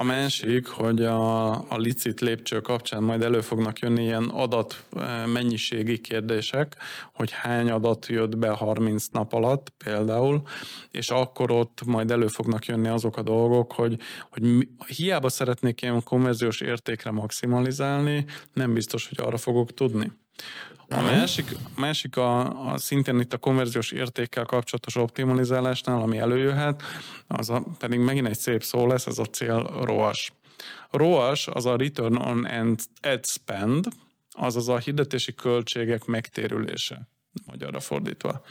A 0.00 0.04
másik, 0.04 0.66
hogy 0.66 1.04
a, 1.04 1.50
a 1.52 1.76
licit 1.76 2.20
lépcső 2.20 2.60
kapcsán 2.60 3.02
majd 3.02 3.22
elő 3.22 3.40
fognak 3.40 3.78
jönni 3.78 4.02
ilyen 4.02 4.24
adat 4.24 4.84
mennyiségi 5.32 5.98
kérdések, 5.98 6.76
hogy 7.14 7.30
hány 7.30 7.70
adat 7.70 8.06
jött 8.06 8.36
be 8.36 8.50
30 8.50 9.06
nap 9.06 9.32
alatt 9.32 9.72
például, 9.84 10.42
és 10.90 11.10
akkor 11.10 11.50
ott 11.50 11.84
majd 11.84 12.10
elő 12.10 12.26
fognak 12.26 12.66
jönni 12.66 12.88
azok 12.88 13.16
a 13.16 13.22
dolgok, 13.22 13.72
hogy, 13.72 13.98
hogy 14.28 14.68
hiába 14.86 15.28
szeretnék 15.28 15.82
ilyen 15.82 16.02
konverziós 16.02 16.60
értékre 16.60 17.10
maximalizálni, 17.10 18.24
nem 18.52 18.74
biztos, 18.74 19.08
hogy 19.08 19.26
arra 19.26 19.36
fogok 19.36 19.74
tudni. 19.74 20.12
A 20.88 21.00
másik, 21.00 21.56
másik 21.76 22.16
a, 22.16 22.70
a 22.72 22.78
szintén 22.78 23.20
itt 23.20 23.32
a 23.32 23.38
konverziós 23.38 23.90
értékkel 23.90 24.44
kapcsolatos 24.44 24.96
optimalizálásnál, 24.96 26.00
ami 26.00 26.18
előjöhet, 26.18 26.82
az 27.26 27.50
a, 27.50 27.62
pedig 27.78 27.98
megint 27.98 28.26
egy 28.26 28.38
szép 28.38 28.62
szó 28.62 28.86
lesz, 28.86 29.06
ez 29.06 29.18
a 29.18 29.24
cél 29.24 29.80
ROAS. 29.82 30.32
ROAS 30.90 31.46
az 31.46 31.66
a 31.66 31.76
Return 31.76 32.16
on 32.16 32.46
Ad 33.02 33.26
Spend, 33.26 33.86
azaz 34.30 34.68
a 34.68 34.78
hirdetési 34.78 35.34
költségek 35.34 36.04
megtérülése, 36.04 37.08
magyarra 37.46 37.80
fordítva. 37.80 38.42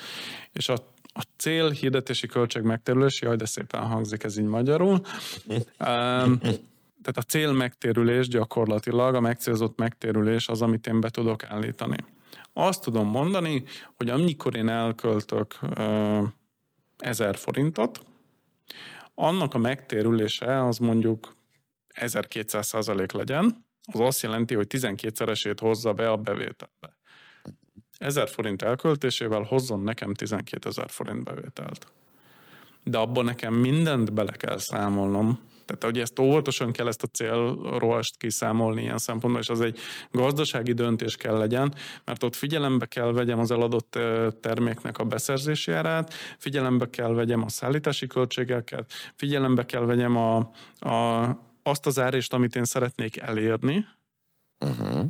És 0.53 0.69
a 0.69 0.75
a 1.13 1.21
cél 1.37 1.69
hirdetési 1.69 2.27
költség 2.27 2.61
megtérülés, 2.61 3.21
jaj, 3.21 3.35
de 3.35 3.45
szépen 3.45 3.81
hangzik 3.81 4.23
ez 4.23 4.37
így 4.37 4.45
magyarul. 4.45 5.01
Um, 5.87 6.39
tehát 7.01 7.17
a 7.17 7.21
cél 7.21 7.51
megtérülés 7.51 8.27
gyakorlatilag, 8.27 9.15
a 9.15 9.19
megcélzott 9.19 9.77
megtérülés 9.77 10.47
az, 10.47 10.61
amit 10.61 10.87
én 10.87 10.99
be 10.99 11.09
tudok 11.09 11.43
állítani. 11.43 11.97
Azt 12.53 12.81
tudom 12.81 13.07
mondani, 13.07 13.63
hogy 13.95 14.09
amikor 14.09 14.55
én 14.55 14.69
elköltök 14.69 15.55
uh, 15.61 16.27
1000 16.97 17.35
forintot, 17.35 18.05
annak 19.15 19.53
a 19.53 19.57
megtérülése 19.57 20.65
az 20.65 20.77
mondjuk 20.77 21.35
1200 21.87 22.67
százalék 22.67 23.11
legyen, 23.11 23.65
az 23.93 23.99
azt 23.99 24.21
jelenti, 24.21 24.55
hogy 24.55 24.67
12-szeresét 24.69 25.57
hozza 25.59 25.93
be 25.93 26.11
a 26.11 26.17
bevételbe. 26.17 26.97
1000 27.97 28.29
forint 28.29 28.61
elköltésével 28.61 29.41
hozzon 29.41 29.83
nekem 29.83 30.13
12 30.13 30.69
ezer 30.69 30.89
forint 30.89 31.23
bevételt. 31.23 31.91
De 32.83 32.97
abban 32.97 33.25
nekem 33.25 33.53
mindent 33.53 34.13
bele 34.13 34.31
kell 34.31 34.57
számolnom, 34.57 35.39
tehát 35.65 35.83
hogy 35.83 35.99
ezt 35.99 36.19
óvatosan 36.19 36.71
kell 36.71 36.87
ezt 36.87 37.03
a 37.03 37.07
célrost 37.07 38.17
kiszámolni 38.17 38.81
ilyen 38.81 38.97
szempontból, 38.97 39.41
és 39.41 39.49
az 39.49 39.61
egy 39.61 39.79
gazdasági 40.11 40.73
döntés 40.73 41.15
kell 41.15 41.37
legyen, 41.37 41.73
mert 42.05 42.23
ott 42.23 42.35
figyelembe 42.35 42.85
kell 42.85 43.11
vegyem 43.11 43.39
az 43.39 43.51
eladott 43.51 43.99
terméknek 44.41 44.97
a 44.97 45.03
beszerzési 45.03 45.71
árát, 45.71 46.13
figyelembe 46.37 46.89
kell 46.89 47.13
vegyem 47.13 47.43
a 47.43 47.49
szállítási 47.49 48.07
költségeket, 48.07 48.91
figyelembe 49.15 49.65
kell 49.65 49.85
vegyem 49.85 50.15
a, 50.17 50.37
a, 50.89 51.29
azt 51.63 51.85
az 51.85 51.99
árést, 51.99 52.33
amit 52.33 52.55
én 52.55 52.65
szeretnék 52.65 53.17
elérni, 53.17 53.85
uh-huh. 54.59 55.05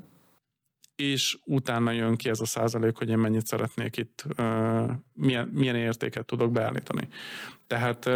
És 1.00 1.38
utána 1.46 1.92
jön 1.92 2.16
ki 2.16 2.30
ez 2.30 2.40
a 2.40 2.46
százalék, 2.46 2.98
hogy 2.98 3.10
én 3.10 3.18
mennyit 3.18 3.46
szeretnék 3.46 3.98
itt, 3.98 4.26
milyen, 5.14 5.48
milyen 5.54 5.76
értéket 5.76 6.26
tudok 6.26 6.52
beállítani. 6.52 7.08
Tehát 7.68 8.10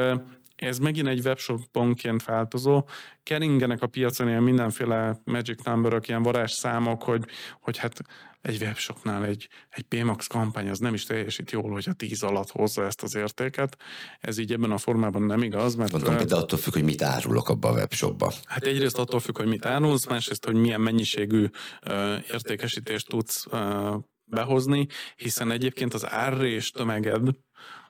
ez 0.55 0.77
megint 0.77 1.07
egy 1.07 1.25
webshopponként 1.25 2.25
változó. 2.25 2.87
Keringenek 3.23 3.81
a 3.81 3.87
piacon 3.87 4.27
ilyen 4.27 4.43
mindenféle 4.43 5.21
magic 5.23 5.63
number 5.63 6.01
ilyen 6.07 6.23
varázsszámok, 6.23 7.03
hogy, 7.03 7.25
hogy 7.59 7.77
hát 7.77 8.01
egy 8.41 8.61
webshopnál 8.61 9.25
egy, 9.25 9.49
egy 9.69 9.83
PMAX 9.83 10.27
kampány 10.27 10.69
az 10.69 10.79
nem 10.79 10.93
is 10.93 11.03
teljesít 11.03 11.51
jól, 11.51 11.71
hogy 11.71 11.85
a 11.89 11.93
10 11.93 12.23
alatt 12.23 12.51
hozza 12.51 12.85
ezt 12.85 13.03
az 13.03 13.15
értéket. 13.15 13.77
Ez 14.19 14.37
így 14.37 14.51
ebben 14.51 14.71
a 14.71 14.77
formában 14.77 15.23
nem 15.23 15.43
igaz. 15.43 15.75
Mert 15.75 15.91
Mondom, 15.91 16.27
de 16.27 16.35
attól 16.35 16.59
függ, 16.59 16.73
hogy 16.73 16.83
mit 16.83 17.01
árulok 17.01 17.49
abba 17.49 17.69
a 17.69 17.73
webshopba. 17.73 18.33
Hát 18.45 18.63
egyrészt 18.63 18.97
attól 18.97 19.19
függ, 19.19 19.37
hogy 19.37 19.47
mit 19.47 19.65
árulsz, 19.65 20.07
másrészt, 20.07 20.45
hogy 20.45 20.55
milyen 20.55 20.81
mennyiségű 20.81 21.47
uh, 21.85 21.93
értékesítést 22.31 23.07
tudsz 23.07 23.45
uh, 23.45 23.95
behozni, 24.25 24.87
hiszen 25.15 25.51
egyébként 25.51 25.93
az 25.93 26.09
árrés 26.09 26.71
tömeged 26.71 27.29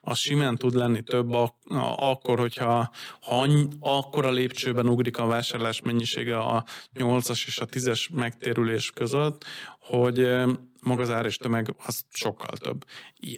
az 0.04 0.18
simán 0.18 0.56
tud 0.56 0.74
lenni 0.74 1.02
több 1.02 1.32
a, 1.32 1.56
a, 1.64 2.10
akkor, 2.10 2.38
hogyha 2.38 2.90
ha 3.20 3.48
akkor 3.80 4.24
a 4.24 4.30
lépcsőben 4.30 4.88
ugrik 4.88 5.18
a 5.18 5.26
vásárlás 5.26 5.80
mennyisége 5.80 6.38
a 6.38 6.64
8-as 6.94 7.42
és 7.46 7.58
a 7.58 7.66
10-es 7.66 8.10
megtérülés 8.10 8.90
között, 8.90 9.44
hogy 9.78 10.28
maga 10.80 11.02
az 11.02 11.10
ár 11.10 11.26
és 11.26 11.36
tömeg 11.36 11.74
az 11.86 12.00
sokkal 12.12 12.56
több. 12.56 12.84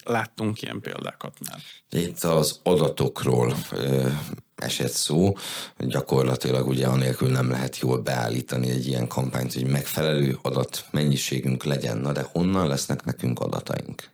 Láttunk 0.05 0.63
ilyen 0.63 0.81
példákat 0.81 1.39
már. 1.49 1.61
Itt 2.05 2.23
az 2.23 2.61
adatokról 2.63 3.57
esett 4.55 4.93
szó, 4.93 5.33
gyakorlatilag 5.79 6.69
ugye 6.69 6.87
anélkül 6.87 7.31
nem 7.31 7.51
lehet 7.51 7.79
jól 7.79 7.99
beállítani 7.99 8.71
egy 8.71 8.87
ilyen 8.87 9.09
kampányt, 9.09 9.53
hogy 9.53 9.67
megfelelő 9.67 10.39
adat 10.43 10.85
mennyiségünk 10.91 11.65
legyen. 11.65 11.99
Na 11.99 12.13
de 12.13 12.23
honnan 12.33 12.69
lesznek 12.69 13.05
nekünk 13.05 13.41
adataink? 13.41 14.11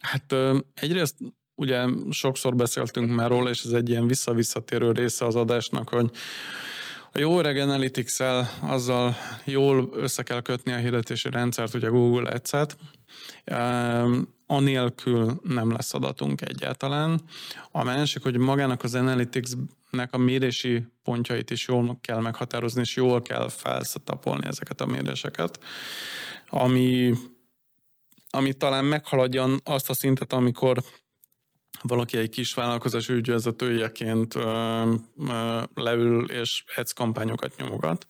Hát 0.00 0.34
egyrészt 0.74 1.16
ugye 1.58 1.84
sokszor 2.10 2.54
beszéltünk 2.54 3.14
már 3.14 3.28
róla, 3.28 3.50
és 3.50 3.62
ez 3.62 3.72
egy 3.72 3.88
ilyen 3.88 4.06
visszavisszatérő 4.06 4.92
része 4.92 5.26
az 5.26 5.34
adásnak, 5.36 5.88
hogy 5.88 6.10
a 7.12 7.18
jó 7.18 7.38
öreg 7.38 7.56
analytics 7.56 8.20
azzal 8.60 9.16
jól 9.44 9.90
össze 9.92 10.22
kell 10.22 10.40
kötni 10.42 10.72
a 10.72 10.76
hirdetési 10.76 11.30
rendszert, 11.30 11.74
ugye 11.74 11.88
Google 11.88 12.30
Ads-et, 12.30 12.76
anélkül 14.46 15.40
nem 15.42 15.72
lesz 15.72 15.94
adatunk 15.94 16.40
egyáltalán. 16.40 17.20
A 17.70 17.84
másik, 17.84 18.22
hogy 18.22 18.36
magának 18.36 18.82
az 18.82 18.94
Analytics-nek 18.94 20.14
a 20.14 20.18
mérési 20.18 20.82
pontjait 21.02 21.50
is 21.50 21.68
jól 21.68 21.98
kell 22.00 22.20
meghatározni, 22.20 22.80
és 22.80 22.96
jól 22.96 23.22
kell 23.22 23.48
felszetapolni 23.48 24.46
ezeket 24.46 24.80
a 24.80 24.86
méréseket, 24.86 25.60
ami, 26.48 27.14
ami 28.30 28.52
talán 28.52 28.84
meghaladja 28.84 29.46
azt 29.64 29.90
a 29.90 29.94
szintet, 29.94 30.32
amikor 30.32 30.82
valaki 31.82 32.16
egy 32.16 32.28
kis 32.28 32.54
vállalkozás 32.54 33.08
ügyvezetőjeként 33.08 34.34
leül 35.74 36.30
és 36.30 36.64
ads 36.76 36.92
kampányokat 36.92 37.56
nyomogat. 37.56 38.06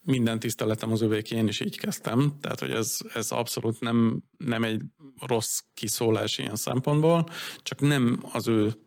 Minden 0.00 0.38
tiszteletem 0.38 0.92
az 0.92 1.00
övék, 1.00 1.30
én 1.30 1.48
is 1.48 1.60
így 1.60 1.78
kezdtem, 1.78 2.32
tehát 2.40 2.60
hogy 2.60 2.70
ez, 2.70 2.98
ez 3.14 3.30
abszolút 3.30 3.80
nem, 3.80 4.22
nem 4.36 4.64
egy 4.64 4.82
rossz 5.26 5.60
kiszólás 5.74 6.38
ilyen 6.38 6.56
szempontból, 6.56 7.28
csak 7.62 7.80
nem 7.80 8.22
az 8.32 8.48
ő 8.48 8.85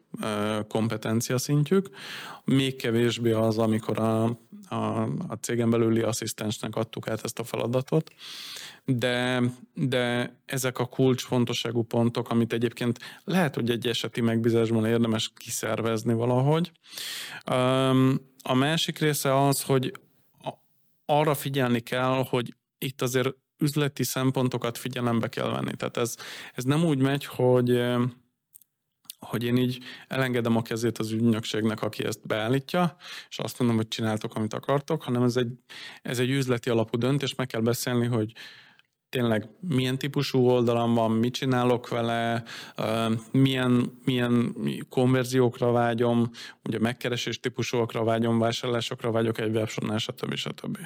kompetencia 0.68 1.38
szintjük, 1.38 1.90
még 2.44 2.76
kevésbé 2.76 3.32
az, 3.32 3.58
amikor 3.58 4.00
a, 4.00 4.24
a, 4.70 5.02
a 5.28 5.38
cégen 5.42 5.70
belüli 5.70 6.02
asszisztensnek 6.02 6.76
adtuk 6.76 7.08
át 7.08 7.24
ezt 7.24 7.40
a 7.40 7.44
feladatot, 7.44 8.12
de, 8.86 9.42
de 9.74 10.36
ezek 10.46 10.80
a 10.80 10.86
kulcsfontosságú 10.86 11.84
pontok, 11.84 12.30
amit 12.30 12.54
egyébként 12.54 13.00
lehet, 13.24 13.56
hogy 13.56 13.70
egy 13.70 13.88
eseti 13.88 14.22
megbízásban 14.22 14.86
érdemes 14.86 15.32
kiszervezni 15.36 16.14
valahogy. 16.14 16.72
A 18.44 18.54
másik 18.54 19.00
része 19.00 19.46
az, 19.48 19.64
hogy 19.64 19.92
arra 21.06 21.34
figyelni 21.34 21.80
kell, 21.80 22.26
hogy 22.30 22.54
itt 22.78 23.02
azért 23.02 23.36
üzleti 23.58 24.04
szempontokat 24.04 24.78
figyelembe 24.78 25.28
kell 25.28 25.50
venni. 25.50 25.76
Tehát 25.76 25.98
ez, 25.98 26.16
ez 26.54 26.64
nem 26.64 26.86
úgy 26.86 26.98
megy, 26.98 27.26
hogy 27.26 27.82
hogy 29.20 29.44
én 29.44 29.58
így 29.58 29.84
elengedem 30.08 30.56
a 30.56 30.62
kezét 30.62 30.98
az 30.98 31.12
ügynökségnek, 31.12 31.82
aki 31.82 32.06
ezt 32.06 32.28
beállítja, 32.28 32.96
és 33.30 33.40
azt 33.40 33.60
mondom, 33.60 33.78
hogy 33.78 33.88
csináltok, 33.88 34.36
amit 34.36 34.54
akartok, 34.54 35.04
hanem 35.04 35.24
ez 35.24 35.36
egy, 35.36 35.52
ez 36.02 36.20
egy 36.20 36.30
üzleti 36.30 36.70
alapú 36.70 36.98
döntés, 36.98 37.36
meg 37.36 37.48
kell 37.48 37.62
beszélni, 37.62 38.06
hogy 38.06 38.34
tényleg 39.10 39.50
milyen 39.60 39.98
típusú 39.98 40.40
oldalam 40.40 40.94
van, 40.94 41.12
mit 41.12 41.34
csinálok 41.34 41.90
vele, 41.90 42.44
milyen, 43.32 44.00
milyen 44.06 44.56
konverziókra 44.90 45.72
vágyom, 45.72 46.30
ugye 46.64 46.80
megkeresés 46.80 47.40
típusúakra 47.40 48.04
vágyom, 48.04 48.40
vásárlásokra 48.40 49.12
vágyok 49.12 49.40
egy 49.40 49.56
webshopnál, 49.56 49.98
stb. 49.98 50.36
stb. 50.36 50.78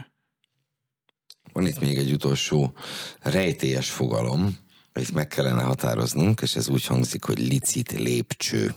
Van 1.54 1.66
itt 1.66 1.80
még 1.80 1.98
egy 1.98 2.12
utolsó 2.12 2.74
rejtélyes 3.22 3.92
fogalom, 3.92 4.58
itt 4.96 5.12
meg 5.12 5.28
kellene 5.28 5.62
határoznunk, 5.62 6.42
és 6.42 6.56
ez 6.56 6.70
úgy 6.70 6.86
hangzik, 6.86 7.24
hogy 7.24 7.40
licit 7.40 7.92
lépcső. 7.92 8.74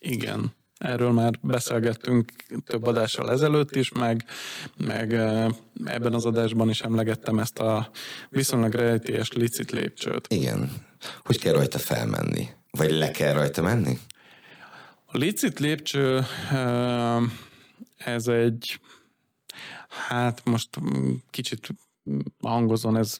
Igen. 0.00 0.52
Erről 0.78 1.12
már 1.12 1.38
beszélgettünk 1.40 2.32
több 2.64 2.86
adással 2.86 3.30
ezelőtt 3.30 3.76
is, 3.76 3.92
meg, 3.92 4.24
meg 4.76 5.12
ebben 5.84 6.14
az 6.14 6.24
adásban 6.24 6.68
is 6.68 6.80
emlegettem 6.80 7.38
ezt 7.38 7.58
a 7.58 7.90
viszonylag 8.28 8.72
rejtélyes 8.72 9.32
licit 9.32 9.70
lépcsőt. 9.70 10.26
Igen. 10.28 10.72
Hogy 11.24 11.38
kell 11.38 11.52
rajta 11.52 11.78
felmenni? 11.78 12.48
Vagy 12.70 12.90
le 12.90 13.10
kell 13.10 13.32
rajta 13.32 13.62
menni? 13.62 13.98
A 15.04 15.16
licit 15.16 15.58
lépcső 15.58 16.24
ez 17.96 18.26
egy, 18.26 18.80
hát 20.08 20.44
most 20.44 20.68
kicsit 21.30 21.68
hangozon 22.40 22.96
ez 22.96 23.18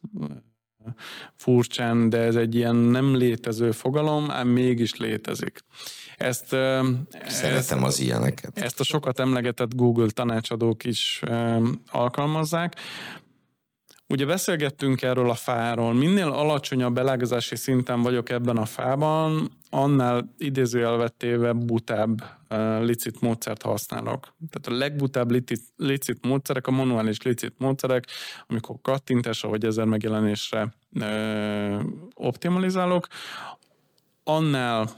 furcsán, 1.35 2.09
de 2.09 2.18
ez 2.18 2.37
egy 2.37 2.55
ilyen 2.55 2.76
nem 2.76 3.16
létező 3.16 3.70
fogalom, 3.70 4.30
ám 4.30 4.49
mégis 4.49 4.97
létezik. 4.97 5.61
Ezt, 6.16 6.47
Szeretem 7.26 7.78
ezt, 7.78 7.87
az 7.87 8.01
ilyeneket. 8.01 8.59
Ezt 8.59 8.80
a 8.80 8.85
sokat 8.85 9.18
emlegetett 9.18 9.74
Google 9.74 10.11
tanácsadók 10.11 10.85
is 10.85 11.22
alkalmazzák. 11.91 12.76
Ugye 14.09 14.26
beszélgettünk 14.26 15.02
erről 15.02 15.30
a 15.30 15.34
fáról. 15.34 15.92
Minél 15.92 16.28
alacsonyabb 16.28 16.94
belágazási 16.94 17.57
szinten 17.57 18.02
vagyok 18.02 18.28
ebben 18.28 18.57
a 18.57 18.64
fában, 18.64 19.50
annál 19.70 20.34
idézőjelvettéve 20.38 21.52
butább 21.52 22.22
uh, 22.50 22.84
licit 22.84 23.20
módszert 23.20 23.62
használok. 23.62 24.34
Tehát 24.50 24.80
a 24.80 24.84
legbutább 24.84 25.30
licit, 25.30 25.61
licit 25.76 26.26
módszerek, 26.26 26.66
a 26.66 26.70
manuális 26.70 27.22
licit 27.22 27.55
módszerek, 27.59 28.07
amikor 28.46 28.76
kattintásra 28.82 29.48
vagy 29.48 29.64
ezer 29.64 29.84
megjelenésre 29.84 30.74
uh, 30.90 31.82
optimalizálok, 32.14 33.07
annál 34.24 34.90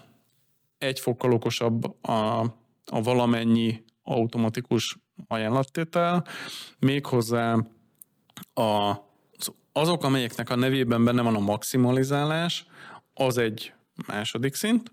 egy 0.78 1.00
fokkal 1.00 1.32
okosabb 1.32 2.04
a, 2.04 2.40
a 2.84 3.02
valamennyi 3.02 3.84
automatikus 4.02 4.96
ajánlattétel, 5.28 6.24
méghozzá 6.78 7.56
a, 8.54 8.94
azok, 9.72 10.04
amelyeknek 10.04 10.50
a 10.50 10.56
nevében 10.56 11.04
benne 11.04 11.22
van 11.22 11.34
a 11.34 11.40
maximalizálás, 11.40 12.66
az 13.14 13.38
egy 13.38 13.72
második 14.06 14.54
szint, 14.54 14.92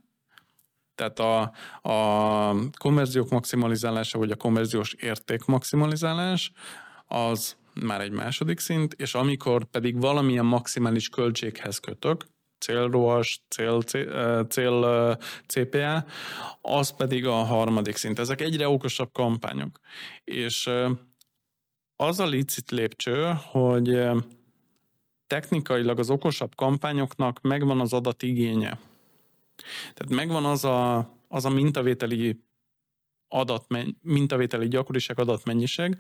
tehát 0.96 1.20
a, 1.20 1.41
a 1.89 2.56
konverziók 2.78 3.30
maximalizálása, 3.30 4.18
vagy 4.18 4.32
a 4.32 4.36
konverziós 4.36 4.94
érték 4.94 5.46
maximalizálás, 5.46 6.52
az 7.06 7.56
már 7.82 8.02
egy 8.02 8.12
második 8.12 8.60
szint, 8.60 8.94
és 8.94 9.14
amikor 9.14 9.66
pedig 9.66 10.00
valamilyen 10.00 10.46
maximális 10.46 11.10
költséghez 11.10 11.78
kötök, 11.78 12.26
célroas, 12.60 13.44
cél, 13.50 13.82
cél, 13.82 14.46
cél 14.50 15.18
CPA, 15.48 16.06
az 16.62 16.96
pedig 16.96 17.26
a 17.26 17.34
harmadik 17.34 17.96
szint. 17.96 18.20
Ezek 18.20 18.41
egyre 18.41 18.68
okosabb 18.68 19.12
kampányok. 19.12 19.80
És 20.24 20.70
az 22.04 22.20
a 22.20 22.26
licit 22.26 22.72
lépcső, 22.72 23.34
hogy 23.51 24.01
technikailag 25.28 25.99
az 25.99 26.10
okosabb 26.10 26.56
kampányoknak 26.56 27.41
megvan 27.41 27.80
az 27.80 27.93
adatigénye. 27.93 28.80
Tehát 29.93 30.10
megvan 30.10 30.45
az 30.45 30.66
a, 30.66 31.10
az 31.28 31.45
a 31.45 31.49
mintavételi 31.49 32.39
adat, 33.28 33.66
mintavételi 34.01 34.68
gyakoriság 34.68 35.20
adatmennyiség, 35.20 35.97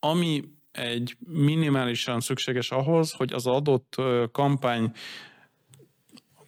ami 0.00 0.44
egy 0.72 1.16
minimálisan 1.26 2.20
szükséges 2.20 2.70
ahhoz, 2.70 3.12
hogy 3.12 3.32
az 3.32 3.46
adott 3.46 3.96
kampány, 4.32 4.92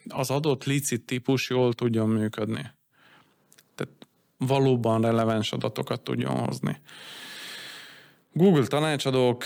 az 0.08 0.30
adott 0.30 0.64
licit 0.64 1.06
típus 1.06 1.50
jól 1.50 1.72
tudjon 1.72 2.08
működni. 2.08 2.70
Tehát 3.74 3.92
valóban 4.36 5.00
releváns 5.00 5.52
adatokat 5.52 6.00
tudjon 6.00 6.38
hozni. 6.38 6.80
Google 8.36 8.66
tanácsadók 8.66 9.44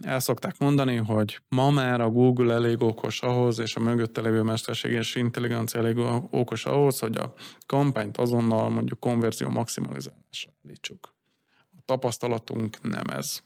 el 0.00 0.20
szokták 0.20 0.58
mondani, 0.58 0.96
hogy 0.96 1.40
ma 1.48 1.70
már 1.70 2.00
a 2.00 2.10
Google 2.10 2.54
elég 2.54 2.82
okos 2.82 3.20
ahhoz, 3.22 3.58
és 3.58 3.76
a 3.76 3.80
mögötte 3.80 4.20
lévő 4.20 4.42
mesterséges 4.42 5.14
intelligencia 5.14 5.80
elég 5.80 5.96
okos 6.30 6.64
ahhoz, 6.64 6.98
hogy 6.98 7.16
a 7.16 7.32
kampányt 7.66 8.16
azonnal 8.16 8.68
mondjuk 8.68 9.00
konverzió 9.00 9.48
maximalizálásra 9.48 10.52
állítsuk. 10.64 11.14
A 11.76 11.82
tapasztalatunk 11.84 12.82
nem 12.82 13.04
ez. 13.16 13.42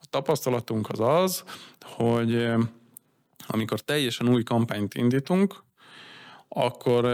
A 0.00 0.06
tapasztalatunk 0.10 0.88
az 0.88 1.00
az, 1.00 1.44
hogy 1.80 2.48
amikor 3.46 3.80
teljesen 3.80 4.28
új 4.28 4.42
kampányt 4.42 4.94
indítunk, 4.94 5.64
akkor 6.48 7.04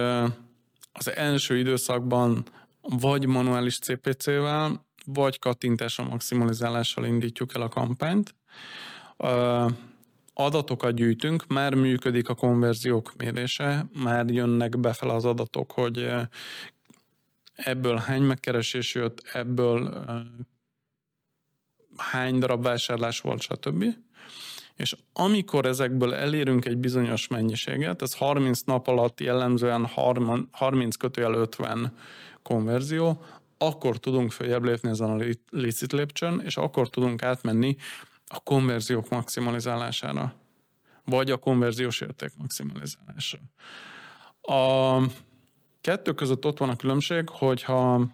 az 0.93 1.11
első 1.15 1.59
időszakban 1.59 2.45
vagy 2.81 3.27
manuális 3.27 3.79
CPC-vel, 3.79 4.87
vagy 5.07 5.39
kattintásra 5.39 6.05
maximalizálással 6.05 7.05
indítjuk 7.05 7.55
el 7.55 7.63
a 7.63 7.69
kampányt. 7.69 8.35
Adatokat 10.35 10.95
gyűjtünk, 10.95 11.47
már 11.47 11.75
működik 11.75 12.29
a 12.29 12.35
konverziók 12.35 13.13
mérése, 13.17 13.87
már 14.03 14.27
jönnek 14.27 14.79
befele 14.79 15.13
az 15.13 15.25
adatok, 15.25 15.73
hogy 15.73 16.11
ebből 17.55 17.97
hány 17.97 18.23
megkeresés 18.23 18.95
jött, 18.95 19.23
ebből 19.33 20.05
hány 21.97 22.39
darab 22.39 22.63
vásárlás 22.63 23.21
volt, 23.21 23.41
stb. 23.41 23.85
És 24.77 24.97
amikor 25.13 25.67
ezekből 25.67 26.15
elérünk 26.15 26.65
egy 26.65 26.77
bizonyos 26.77 27.29
mennyiséget, 27.29 28.03
ez 28.03 28.15
30 28.15 28.61
nap 28.61 28.87
alatt 28.87 29.21
jellemzően 29.21 29.87
30 30.51 30.97
kötőjel 30.97 31.35
50 31.35 31.93
konverzió, 32.43 33.25
akkor 33.67 33.99
tudunk 33.99 34.33
följebb 34.33 34.65
lépni 34.65 34.89
ezen 34.89 35.11
a 35.11 35.25
licit 35.51 35.93
lépcsőn, 35.93 36.41
és 36.45 36.57
akkor 36.57 36.91
tudunk 36.91 37.23
átmenni 37.23 37.77
a 38.27 38.41
konverziók 38.41 39.09
maximalizálására, 39.09 40.35
vagy 41.05 41.31
a 41.31 41.37
konverziós 41.37 42.01
érték 42.01 42.31
maximalizálására. 42.39 43.43
A 44.41 45.01
kettő 45.81 46.13
között 46.13 46.45
ott 46.45 46.59
van 46.59 46.69
a 46.69 46.77
különbség, 46.77 47.29
hogyha 47.29 48.07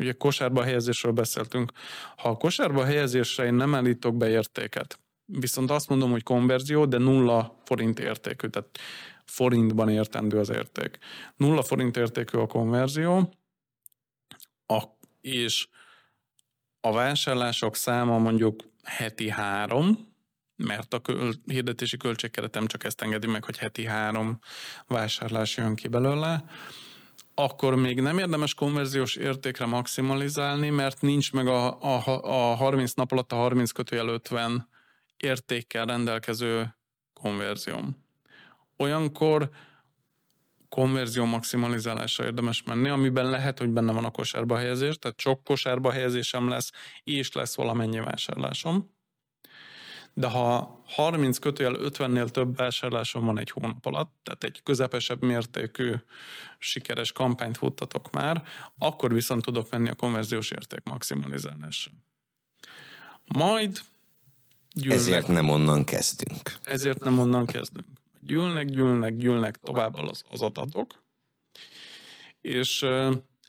ugye 0.00 0.12
kosárba 0.12 0.62
helyezésről 0.62 1.12
beszéltünk, 1.12 1.72
ha 2.16 2.28
a 2.28 2.36
kosárba 2.36 2.84
helyezésre 2.84 3.44
én 3.44 3.54
nem 3.54 3.74
állítok 3.74 4.16
be 4.16 4.28
értéket, 4.28 4.98
viszont 5.24 5.70
azt 5.70 5.88
mondom, 5.88 6.10
hogy 6.10 6.22
konverzió, 6.22 6.84
de 6.84 6.98
nulla 6.98 7.60
forint 7.64 7.98
értékű, 7.98 8.48
tehát 8.48 8.78
forintban 9.24 9.88
értendő 9.88 10.38
az 10.38 10.50
érték. 10.50 10.98
Nulla 11.36 11.62
forint 11.62 11.96
értékű 11.96 12.38
a 12.38 12.46
konverzió, 12.46 13.32
a, 14.68 14.82
és 15.20 15.68
a 16.80 16.92
vásárlások 16.92 17.76
száma 17.76 18.18
mondjuk 18.18 18.62
heti 18.82 19.28
három, 19.28 20.08
mert 20.56 20.94
a 20.94 21.00
köl, 21.00 21.32
hirdetési 21.44 21.96
költségkeretem 21.96 22.66
csak 22.66 22.84
ezt 22.84 23.02
engedi 23.02 23.26
meg, 23.26 23.44
hogy 23.44 23.58
heti 23.58 23.84
három 23.84 24.38
vásárlás 24.86 25.56
jön 25.56 25.74
ki 25.74 25.88
belőle, 25.88 26.44
akkor 27.34 27.74
még 27.74 28.00
nem 28.00 28.18
érdemes 28.18 28.54
konverziós 28.54 29.16
értékre 29.16 29.66
maximalizálni, 29.66 30.70
mert 30.70 31.00
nincs 31.00 31.32
meg 31.32 31.46
a, 31.46 31.82
a, 31.82 32.20
a 32.22 32.54
30 32.54 32.92
nap 32.92 33.12
alatt 33.12 33.32
a 33.32 33.36
30 33.36 33.70
kötőjel 33.70 34.08
50 34.08 34.68
értékkel 35.16 35.84
rendelkező 35.84 36.76
konverzióm. 37.12 38.04
Olyankor 38.76 39.50
konverzió 40.68 41.24
maximalizálásra 41.24 42.24
érdemes 42.24 42.62
menni, 42.62 42.88
amiben 42.88 43.30
lehet, 43.30 43.58
hogy 43.58 43.68
benne 43.68 43.92
van 43.92 44.04
a 44.04 44.10
kosárba 44.10 44.56
helyezés, 44.56 44.98
tehát 44.98 45.20
sok 45.20 45.44
kosárba 45.44 45.92
helyezésem 45.92 46.48
lesz, 46.48 46.70
és 47.04 47.32
lesz 47.32 47.56
valamennyi 47.56 48.00
vásárlásom. 48.00 48.96
De 50.14 50.26
ha 50.26 50.80
30 50.86 51.38
kötőjel 51.38 51.76
50-nél 51.78 52.28
több 52.28 52.56
vásárlásom 52.56 53.24
van 53.24 53.38
egy 53.38 53.50
hónap 53.50 53.86
alatt, 53.86 54.12
tehát 54.22 54.44
egy 54.44 54.62
közepesebb 54.62 55.22
mértékű 55.22 55.94
sikeres 56.58 57.12
kampányt 57.12 57.56
futtatok 57.56 58.10
már, 58.10 58.42
akkor 58.78 59.12
viszont 59.12 59.44
tudok 59.44 59.70
menni 59.70 59.88
a 59.88 59.94
konverziós 59.94 60.50
érték 60.50 60.82
maximalizálásra. 60.84 61.92
Majd 63.24 63.80
gyűlnek. 64.72 64.98
Ezért 64.98 65.28
nem 65.28 65.48
onnan 65.48 65.84
kezdünk. 65.84 66.54
Ezért 66.64 67.04
nem 67.04 67.18
onnan 67.18 67.46
kezdünk 67.46 67.86
gyűlnek, 68.20 68.66
gyűlnek, 68.66 69.16
gyűlnek 69.16 69.56
tovább 69.56 69.94
az, 69.94 70.22
az 70.30 70.42
adatok, 70.42 71.02
és 72.40 72.86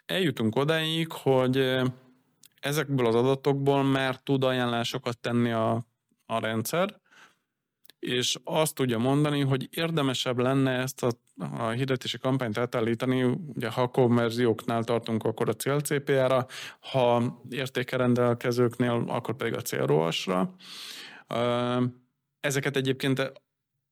eljutunk 0.06 0.56
odáig, 0.56 1.12
hogy 1.12 1.80
ezekből 2.60 3.06
az 3.06 3.16
adatokból 3.16 3.84
már 3.84 4.16
tud 4.16 4.44
ajánlásokat 4.44 5.20
tenni 5.20 5.52
a, 5.52 5.86
a 6.26 6.40
rendszer, 6.40 7.00
és 8.00 8.38
azt 8.44 8.76
tudja 8.76 8.98
mondani, 8.98 9.42
hogy 9.42 9.68
érdemesebb 9.72 10.38
lenne 10.38 10.72
ezt 10.72 11.04
a, 11.04 11.10
a 11.58 11.70
hirdetési 11.70 12.18
kampányt 12.18 12.58
átállítani, 12.58 13.24
ugye 13.24 13.70
ha 13.70 13.88
konverzióknál 13.88 14.84
tartunk, 14.84 15.24
akkor 15.24 15.50
a 15.50 15.54
cél 15.54 15.80
CPR-ra, 15.80 16.46
ha 16.80 17.40
értékerendelkezőknél, 17.50 19.04
akkor 19.08 19.36
pedig 19.36 19.54
a 19.54 19.62
célrohasra. 19.62 20.56
Ezeket 22.40 22.76
egyébként 22.76 23.32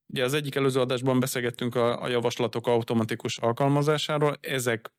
Ugye 0.07 0.23
az 0.23 0.33
egyik 0.33 0.55
előző 0.55 0.79
adásban 0.79 1.19
beszélgettünk 1.19 1.75
a, 1.75 2.01
a 2.01 2.07
javaslatok 2.07 2.67
automatikus 2.67 3.37
alkalmazásáról, 3.37 4.37
ezek 4.41 4.91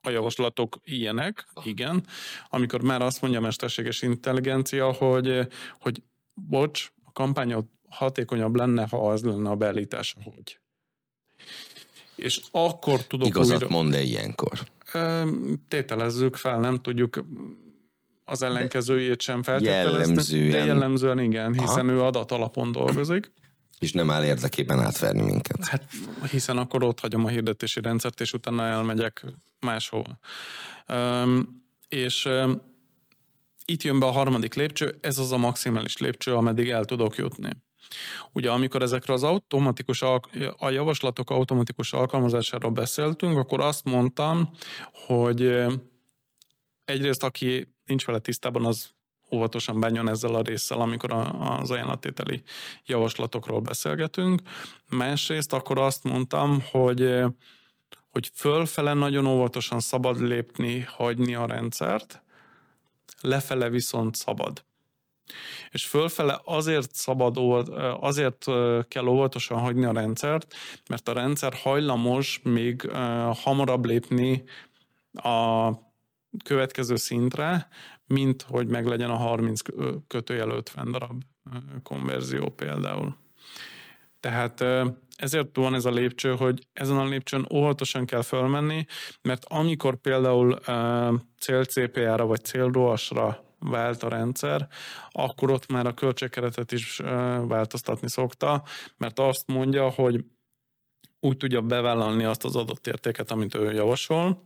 a 0.00 0.10
javaslatok 0.10 0.76
ilyenek, 0.84 1.46
igen, 1.62 2.06
amikor 2.48 2.82
már 2.82 3.02
azt 3.02 3.20
mondja 3.20 3.38
a 3.38 3.42
mesterséges 3.42 4.02
intelligencia, 4.02 4.92
hogy, 4.92 5.48
hogy 5.80 6.02
bocs, 6.34 6.92
a 7.04 7.12
kampányod 7.12 7.64
hatékonyabb 7.88 8.56
lenne, 8.56 8.86
ha 8.90 9.10
az 9.10 9.22
lenne 9.22 9.50
a 9.50 9.56
beállítása, 9.56 10.18
hogy. 10.22 10.58
És 12.14 12.40
akkor 12.50 13.02
tudok 13.02 13.28
Igazat 13.28 13.62
újra... 13.62 13.68
mond-e 13.68 14.00
ilyenkor? 14.00 14.58
Tételezzük 15.68 16.36
fel, 16.36 16.58
nem 16.60 16.80
tudjuk 16.82 17.24
az 18.24 18.42
ellenkezőjét 18.42 19.20
sem 19.20 19.42
feltételezni. 19.42 19.98
Jellemzően. 19.98 20.50
De 20.50 20.64
jellemzően 20.64 21.18
igen, 21.18 21.52
hiszen 21.52 21.88
Aha. 21.88 21.96
ő 21.96 22.02
adat 22.02 22.32
alapon 22.32 22.72
dolgozik. 22.72 23.32
És 23.78 23.92
nem 23.92 24.10
áll 24.10 24.24
érdekében 24.24 24.80
átverni 24.80 25.22
minket. 25.22 25.66
Hát 25.66 25.84
hiszen 26.30 26.58
akkor 26.58 26.82
ott 26.82 27.00
hagyom 27.00 27.24
a 27.24 27.28
hirdetési 27.28 27.80
rendszert, 27.80 28.20
és 28.20 28.32
utána 28.32 28.64
elmegyek 28.64 29.24
máshova. 29.60 30.18
Um, 30.88 31.64
és 31.88 32.24
um, 32.24 32.60
itt 33.64 33.82
jön 33.82 33.98
be 33.98 34.06
a 34.06 34.10
harmadik 34.10 34.54
lépcső, 34.54 34.98
ez 35.00 35.18
az 35.18 35.32
a 35.32 35.36
maximális 35.36 35.96
lépcső, 35.96 36.34
ameddig 36.34 36.68
el 36.68 36.84
tudok 36.84 37.16
jutni. 37.16 37.50
Ugye 38.32 38.50
amikor 38.50 38.82
ezekről 38.82 39.16
az 39.16 39.22
automatikus, 39.22 40.02
a 40.56 40.70
javaslatok 40.70 41.30
automatikus 41.30 41.92
alkalmazásáról 41.92 42.70
beszéltünk, 42.70 43.38
akkor 43.38 43.60
azt 43.60 43.84
mondtam, 43.84 44.50
hogy 44.92 45.64
egyrészt 46.84 47.22
aki 47.22 47.74
nincs 47.84 48.04
vele 48.04 48.18
tisztában, 48.18 48.64
az 48.64 48.94
óvatosan 49.32 49.80
bánjon 49.80 50.08
ezzel 50.08 50.34
a 50.34 50.42
résszel, 50.42 50.80
amikor 50.80 51.12
az 51.38 51.70
ajánlatételi 51.70 52.42
javaslatokról 52.86 53.60
beszélgetünk. 53.60 54.40
Másrészt 54.88 55.52
akkor 55.52 55.78
azt 55.78 56.04
mondtam, 56.04 56.62
hogy 56.70 57.24
hogy 58.10 58.30
fölfele 58.34 58.92
nagyon 58.92 59.26
óvatosan 59.26 59.80
szabad 59.80 60.20
lépni, 60.20 60.80
hagyni 60.80 61.34
a 61.34 61.46
rendszert, 61.46 62.22
lefele 63.20 63.68
viszont 63.68 64.14
szabad. 64.14 64.64
És 65.70 65.86
fölfele 65.86 66.40
azért 66.44 66.94
szabad, 66.94 67.36
azért 68.00 68.44
kell 68.88 69.06
óvatosan 69.06 69.58
hagyni 69.58 69.84
a 69.84 69.92
rendszert, 69.92 70.54
mert 70.88 71.08
a 71.08 71.12
rendszer 71.12 71.54
hajlamos 71.54 72.40
még 72.42 72.90
hamarabb 73.42 73.84
lépni 73.84 74.44
a 75.12 75.70
következő 76.44 76.96
szintre, 76.96 77.68
mint 78.06 78.42
hogy 78.42 78.66
meglegyen 78.66 79.10
a 79.10 79.16
30 79.16 79.60
kötőjel 80.06 80.50
50 80.50 80.90
darab 80.90 81.22
konverzió 81.82 82.48
például. 82.48 83.16
Tehát 84.20 84.64
ezért 85.16 85.56
van 85.56 85.74
ez 85.74 85.84
a 85.84 85.90
lépcső, 85.90 86.34
hogy 86.34 86.66
ezen 86.72 86.96
a 86.96 87.04
lépcsőn 87.04 87.46
óvatosan 87.52 88.06
kell 88.06 88.22
fölmenni, 88.22 88.86
mert 89.22 89.44
amikor 89.44 89.96
például 89.96 90.58
cél 91.38 91.64
CPA-ra 91.64 92.26
vagy 92.26 92.44
cél 92.44 92.70
ROAS-ra 92.70 93.44
vált 93.58 94.02
a 94.02 94.08
rendszer, 94.08 94.68
akkor 95.10 95.50
ott 95.50 95.66
már 95.66 95.86
a 95.86 95.94
költségkeretet 95.94 96.72
is 96.72 96.96
változtatni 97.46 98.08
szokta, 98.08 98.62
mert 98.96 99.18
azt 99.18 99.46
mondja, 99.46 99.90
hogy 99.90 100.24
úgy 101.20 101.36
tudja 101.36 101.60
bevállalni 101.60 102.24
azt 102.24 102.44
az 102.44 102.56
adott 102.56 102.86
értéket, 102.86 103.30
amit 103.30 103.54
ő 103.54 103.72
javasol, 103.72 104.44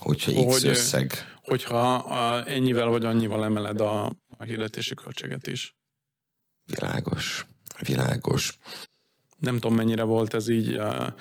Hogyha 0.00 0.46
X 0.46 0.52
hogy, 0.52 0.66
összeg. 0.66 1.12
Hogyha 1.42 1.94
a, 1.94 2.48
ennyivel 2.48 2.86
vagy 2.86 3.04
annyival 3.04 3.44
emeled 3.44 3.80
a, 3.80 4.04
a 4.38 4.42
hirdetési 4.44 4.94
költséget 4.94 5.46
is. 5.46 5.76
Világos. 6.64 7.46
Világos. 7.80 8.58
Nem 9.38 9.54
tudom, 9.54 9.76
mennyire 9.76 10.02
volt 10.02 10.34
ez 10.34 10.48
így 10.48 10.74
a 10.74 11.14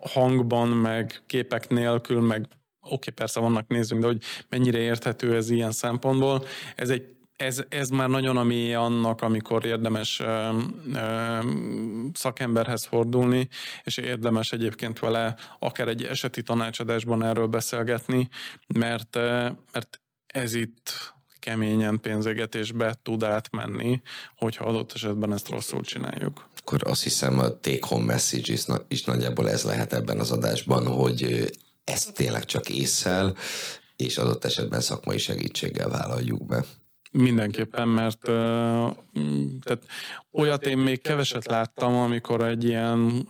hangban, 0.00 0.68
meg 0.68 1.22
képek 1.26 1.68
nélkül, 1.68 2.20
meg 2.20 2.48
oké, 2.80 2.94
okay, 2.94 3.12
persze 3.14 3.40
vannak 3.40 3.68
nézők, 3.68 4.00
de 4.00 4.06
hogy 4.06 4.22
mennyire 4.48 4.78
érthető 4.78 5.36
ez 5.36 5.50
ilyen 5.50 5.72
szempontból. 5.72 6.46
Ez 6.76 6.88
egy 6.88 7.15
ez, 7.36 7.58
ez 7.68 7.88
már 7.88 8.08
nagyon 8.08 8.36
ami 8.36 8.74
annak, 8.74 9.22
amikor 9.22 9.64
érdemes 9.64 10.20
ö, 10.20 10.58
ö, 10.94 11.38
szakemberhez 12.12 12.84
fordulni, 12.84 13.48
és 13.84 13.96
érdemes 13.96 14.52
egyébként 14.52 14.98
vele 14.98 15.36
akár 15.58 15.88
egy 15.88 16.02
eseti 16.02 16.42
tanácsadásban 16.42 17.22
erről 17.22 17.46
beszélgetni, 17.46 18.28
mert, 18.74 19.14
mert 19.72 20.00
ez 20.26 20.54
itt 20.54 21.14
keményen 21.38 22.00
pénzegetésbe 22.00 22.94
tud 23.02 23.22
átmenni, 23.22 24.00
hogyha 24.36 24.64
adott 24.64 24.92
esetben 24.92 25.32
ezt 25.32 25.48
rosszul 25.48 25.82
csináljuk. 25.82 26.48
Akkor 26.60 26.80
azt 26.84 27.02
hiszem 27.02 27.38
a 27.38 27.60
take 27.60 27.86
home 27.86 28.04
message 28.04 28.52
is, 28.52 28.64
is 28.88 29.04
nagyjából 29.04 29.50
ez 29.50 29.64
lehet 29.64 29.92
ebben 29.92 30.18
az 30.18 30.30
adásban, 30.30 30.86
hogy 30.86 31.50
ezt 31.84 32.14
tényleg 32.14 32.44
csak 32.44 32.68
észsel, 32.68 33.34
és 33.96 34.18
adott 34.18 34.44
esetben 34.44 34.80
szakmai 34.80 35.18
segítséggel 35.18 35.88
vállaljuk 35.88 36.46
be. 36.46 36.64
Mindenképpen, 37.16 37.88
mert 37.88 38.20
tehát 39.62 39.82
olyat 40.32 40.66
én 40.66 40.78
még 40.78 41.02
keveset 41.02 41.46
láttam, 41.46 41.94
amikor 41.94 42.44
egy 42.44 42.64
ilyen 42.64 43.28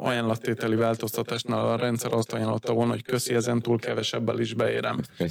ajánlattételi 0.00 0.74
változtatásnál 0.74 1.68
a 1.68 1.76
rendszer 1.76 2.12
azt 2.12 2.32
ajánlotta 2.32 2.72
volna, 2.72 2.92
hogy 2.92 3.02
köszi, 3.02 3.34
ezen 3.34 3.62
túl 3.62 3.78
kevesebbel 3.78 4.40
is 4.40 4.54
beérem. 4.54 5.00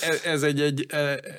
ez, 0.00 0.20
ez, 0.24 0.42
egy, 0.42 0.60
egy, 0.60 0.86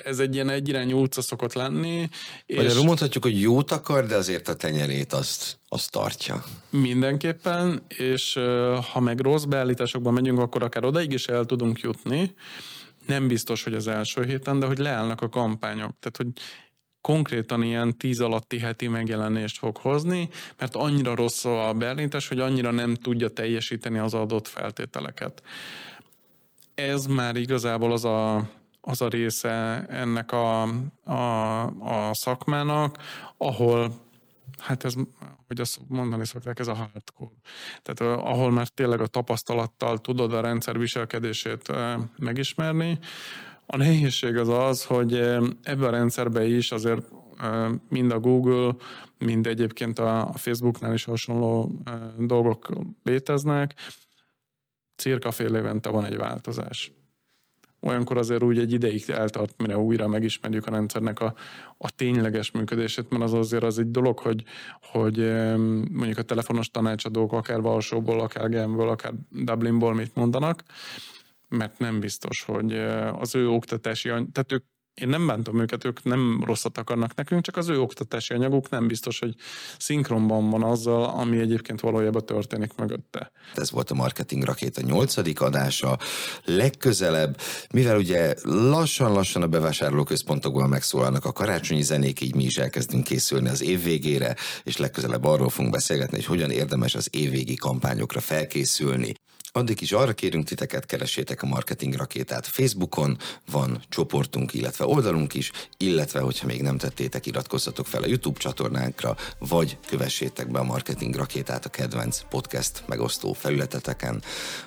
ez 0.04 0.18
egy 0.18 0.34
ilyen 0.34 0.48
egyirányú 0.48 1.00
utca 1.00 1.20
szokott 1.20 1.52
lenni. 1.52 2.08
És 2.46 2.56
Magyarul 2.56 2.84
mondhatjuk, 2.84 3.24
hogy 3.24 3.40
jót 3.40 3.70
akar, 3.70 4.06
de 4.06 4.16
azért 4.16 4.48
a 4.48 4.54
tenyerét 4.54 5.12
azt, 5.12 5.58
azt 5.68 5.90
tartja. 5.90 6.44
Mindenképpen, 6.70 7.82
és 7.88 8.38
ha 8.92 9.00
meg 9.00 9.20
rossz 9.20 9.44
beállításokban 9.44 10.12
megyünk, 10.12 10.38
akkor 10.38 10.62
akár 10.62 10.84
odaig 10.84 11.12
is 11.12 11.26
el 11.26 11.44
tudunk 11.44 11.80
jutni, 11.80 12.34
nem 13.08 13.28
biztos, 13.28 13.64
hogy 13.64 13.74
az 13.74 13.86
első 13.88 14.24
héten, 14.24 14.58
de 14.58 14.66
hogy 14.66 14.78
leállnak 14.78 15.20
a 15.20 15.28
kampányok. 15.28 15.98
Tehát, 15.98 16.16
hogy 16.16 16.28
konkrétan 17.00 17.62
ilyen 17.62 17.98
tíz 17.98 18.20
alatti 18.20 18.58
heti 18.58 18.88
megjelenést 18.88 19.58
fog 19.58 19.76
hozni, 19.76 20.28
mert 20.58 20.74
annyira 20.74 21.14
rossz 21.14 21.44
a 21.44 21.74
beállítás, 21.78 22.28
hogy 22.28 22.40
annyira 22.40 22.70
nem 22.70 22.94
tudja 22.94 23.28
teljesíteni 23.28 23.98
az 23.98 24.14
adott 24.14 24.48
feltételeket. 24.48 25.42
Ez 26.74 27.06
már 27.06 27.36
igazából 27.36 27.92
az 27.92 28.04
a, 28.04 28.50
az 28.80 29.00
a 29.00 29.08
része 29.08 29.86
ennek 29.88 30.32
a, 30.32 30.62
a, 31.04 31.62
a 31.64 32.14
szakmának, 32.14 32.98
ahol 33.36 34.06
hát 34.58 34.84
ez, 34.84 34.94
hogy 35.46 35.60
azt 35.60 35.80
mondani 35.88 36.26
szokták, 36.26 36.58
ez 36.58 36.68
a 36.68 36.74
hardcore. 36.74 37.34
Tehát 37.82 38.18
ahol 38.24 38.50
már 38.50 38.68
tényleg 38.68 39.00
a 39.00 39.06
tapasztalattal 39.06 39.98
tudod 39.98 40.32
a 40.32 40.40
rendszer 40.40 40.78
viselkedését 40.78 41.72
megismerni. 42.18 42.98
A 43.66 43.76
nehézség 43.76 44.36
az 44.36 44.48
az, 44.48 44.84
hogy 44.84 45.14
ebbe 45.62 45.86
a 45.86 45.90
rendszerbe 45.90 46.46
is 46.46 46.72
azért 46.72 47.06
mind 47.88 48.10
a 48.10 48.20
Google, 48.20 48.74
mind 49.18 49.46
egyébként 49.46 49.98
a 49.98 50.32
Facebooknál 50.34 50.94
is 50.94 51.04
hasonló 51.04 51.72
dolgok 52.18 52.68
léteznek. 53.02 53.74
Cirka 54.96 55.30
fél 55.30 55.54
évente 55.54 55.88
van 55.88 56.04
egy 56.04 56.16
változás 56.16 56.92
olyankor 57.80 58.16
azért 58.16 58.42
úgy 58.42 58.58
egy 58.58 58.72
ideig 58.72 59.04
eltart, 59.10 59.54
mire 59.56 59.78
újra 59.78 60.08
megismerjük 60.08 60.66
a 60.66 60.70
rendszernek 60.70 61.20
a, 61.20 61.34
a 61.78 61.90
tényleges 61.90 62.50
működését, 62.50 63.10
mert 63.10 63.22
az 63.22 63.32
azért 63.32 63.62
az 63.62 63.78
egy 63.78 63.90
dolog, 63.90 64.18
hogy, 64.18 64.44
hogy 64.80 65.16
mondjuk 65.90 66.18
a 66.18 66.22
telefonos 66.22 66.70
tanácsadók 66.70 67.32
akár 67.32 67.60
Valsóból, 67.60 68.20
akár 68.20 68.48
Genből, 68.48 68.88
akár 68.88 69.12
Dublinból 69.30 69.94
mit 69.94 70.14
mondanak, 70.14 70.62
mert 71.48 71.78
nem 71.78 72.00
biztos, 72.00 72.42
hogy 72.42 72.72
eh, 72.72 73.20
az 73.20 73.34
ő 73.34 73.48
oktatási, 73.48 74.08
tehát 74.08 74.52
ők 74.52 74.64
én 75.00 75.08
nem 75.08 75.26
bántom 75.26 75.60
őket, 75.60 75.84
ők 75.84 76.02
nem 76.02 76.42
rosszat 76.44 76.78
akarnak 76.78 77.14
nekünk, 77.14 77.42
csak 77.42 77.56
az 77.56 77.68
ő 77.68 77.80
oktatási 77.80 78.34
anyaguk 78.34 78.70
nem 78.70 78.86
biztos, 78.86 79.18
hogy 79.18 79.34
szinkronban 79.78 80.50
van 80.50 80.62
azzal, 80.62 81.04
ami 81.04 81.38
egyébként 81.38 81.80
valójában 81.80 82.26
történik 82.26 82.74
mögötte. 82.74 83.30
Ez 83.54 83.70
volt 83.70 83.90
a 83.90 83.94
Marketing 83.94 84.42
Rakéta 84.42 84.80
nyolcadik 84.80 85.40
adása. 85.40 85.98
Legközelebb, 86.44 87.40
mivel 87.72 87.96
ugye 87.96 88.34
lassan-lassan 88.42 89.42
a 89.42 89.46
bevásárlóközpontokban 89.46 90.68
megszólalnak 90.68 91.24
a 91.24 91.32
karácsonyi 91.32 91.82
zenék, 91.82 92.20
így 92.20 92.34
mi 92.34 92.44
is 92.44 92.58
elkezdünk 92.58 93.04
készülni 93.04 93.48
az 93.48 93.62
év 93.62 93.82
végére, 93.82 94.36
és 94.62 94.76
legközelebb 94.76 95.24
arról 95.24 95.48
fogunk 95.48 95.72
beszélgetni, 95.74 96.16
hogy 96.16 96.26
hogyan 96.26 96.50
érdemes 96.50 96.94
az 96.94 97.08
évvégi 97.10 97.54
kampányokra 97.54 98.20
felkészülni. 98.20 99.14
Addig 99.52 99.80
is 99.80 99.92
arra 99.92 100.12
kérünk 100.12 100.46
titeket, 100.46 100.86
keresétek 100.86 101.42
a 101.42 101.46
Marketing 101.46 101.94
Rakétát 101.94 102.46
Facebookon, 102.46 103.18
van 103.50 103.82
csoportunk, 103.88 104.54
illetve 104.54 104.86
oldalunk 104.86 105.34
is, 105.34 105.50
illetve, 105.76 106.20
hogyha 106.20 106.46
még 106.46 106.62
nem 106.62 106.78
tettétek, 106.78 107.26
iratkozzatok 107.26 107.86
fel 107.86 108.02
a 108.02 108.06
YouTube 108.06 108.38
csatornánkra, 108.38 109.16
vagy 109.38 109.78
kövessétek 109.86 110.50
be 110.50 110.58
a 110.58 110.64
Marketing 110.64 111.14
Rakétát 111.14 111.64
a 111.64 111.68
kedvenc 111.68 112.22
podcast 112.28 112.82
megosztó 112.86 113.32
felületeteken. 113.32 114.22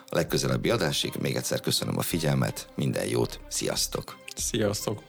A 0.09 0.15
legközelebbi 0.15 0.69
adásig 0.69 1.13
még 1.19 1.35
egyszer 1.35 1.59
köszönöm 1.59 1.97
a 1.97 2.01
figyelmet, 2.01 2.67
minden 2.75 3.07
jót, 3.07 3.39
sziasztok! 3.47 4.17
Sziasztok! 4.35 5.01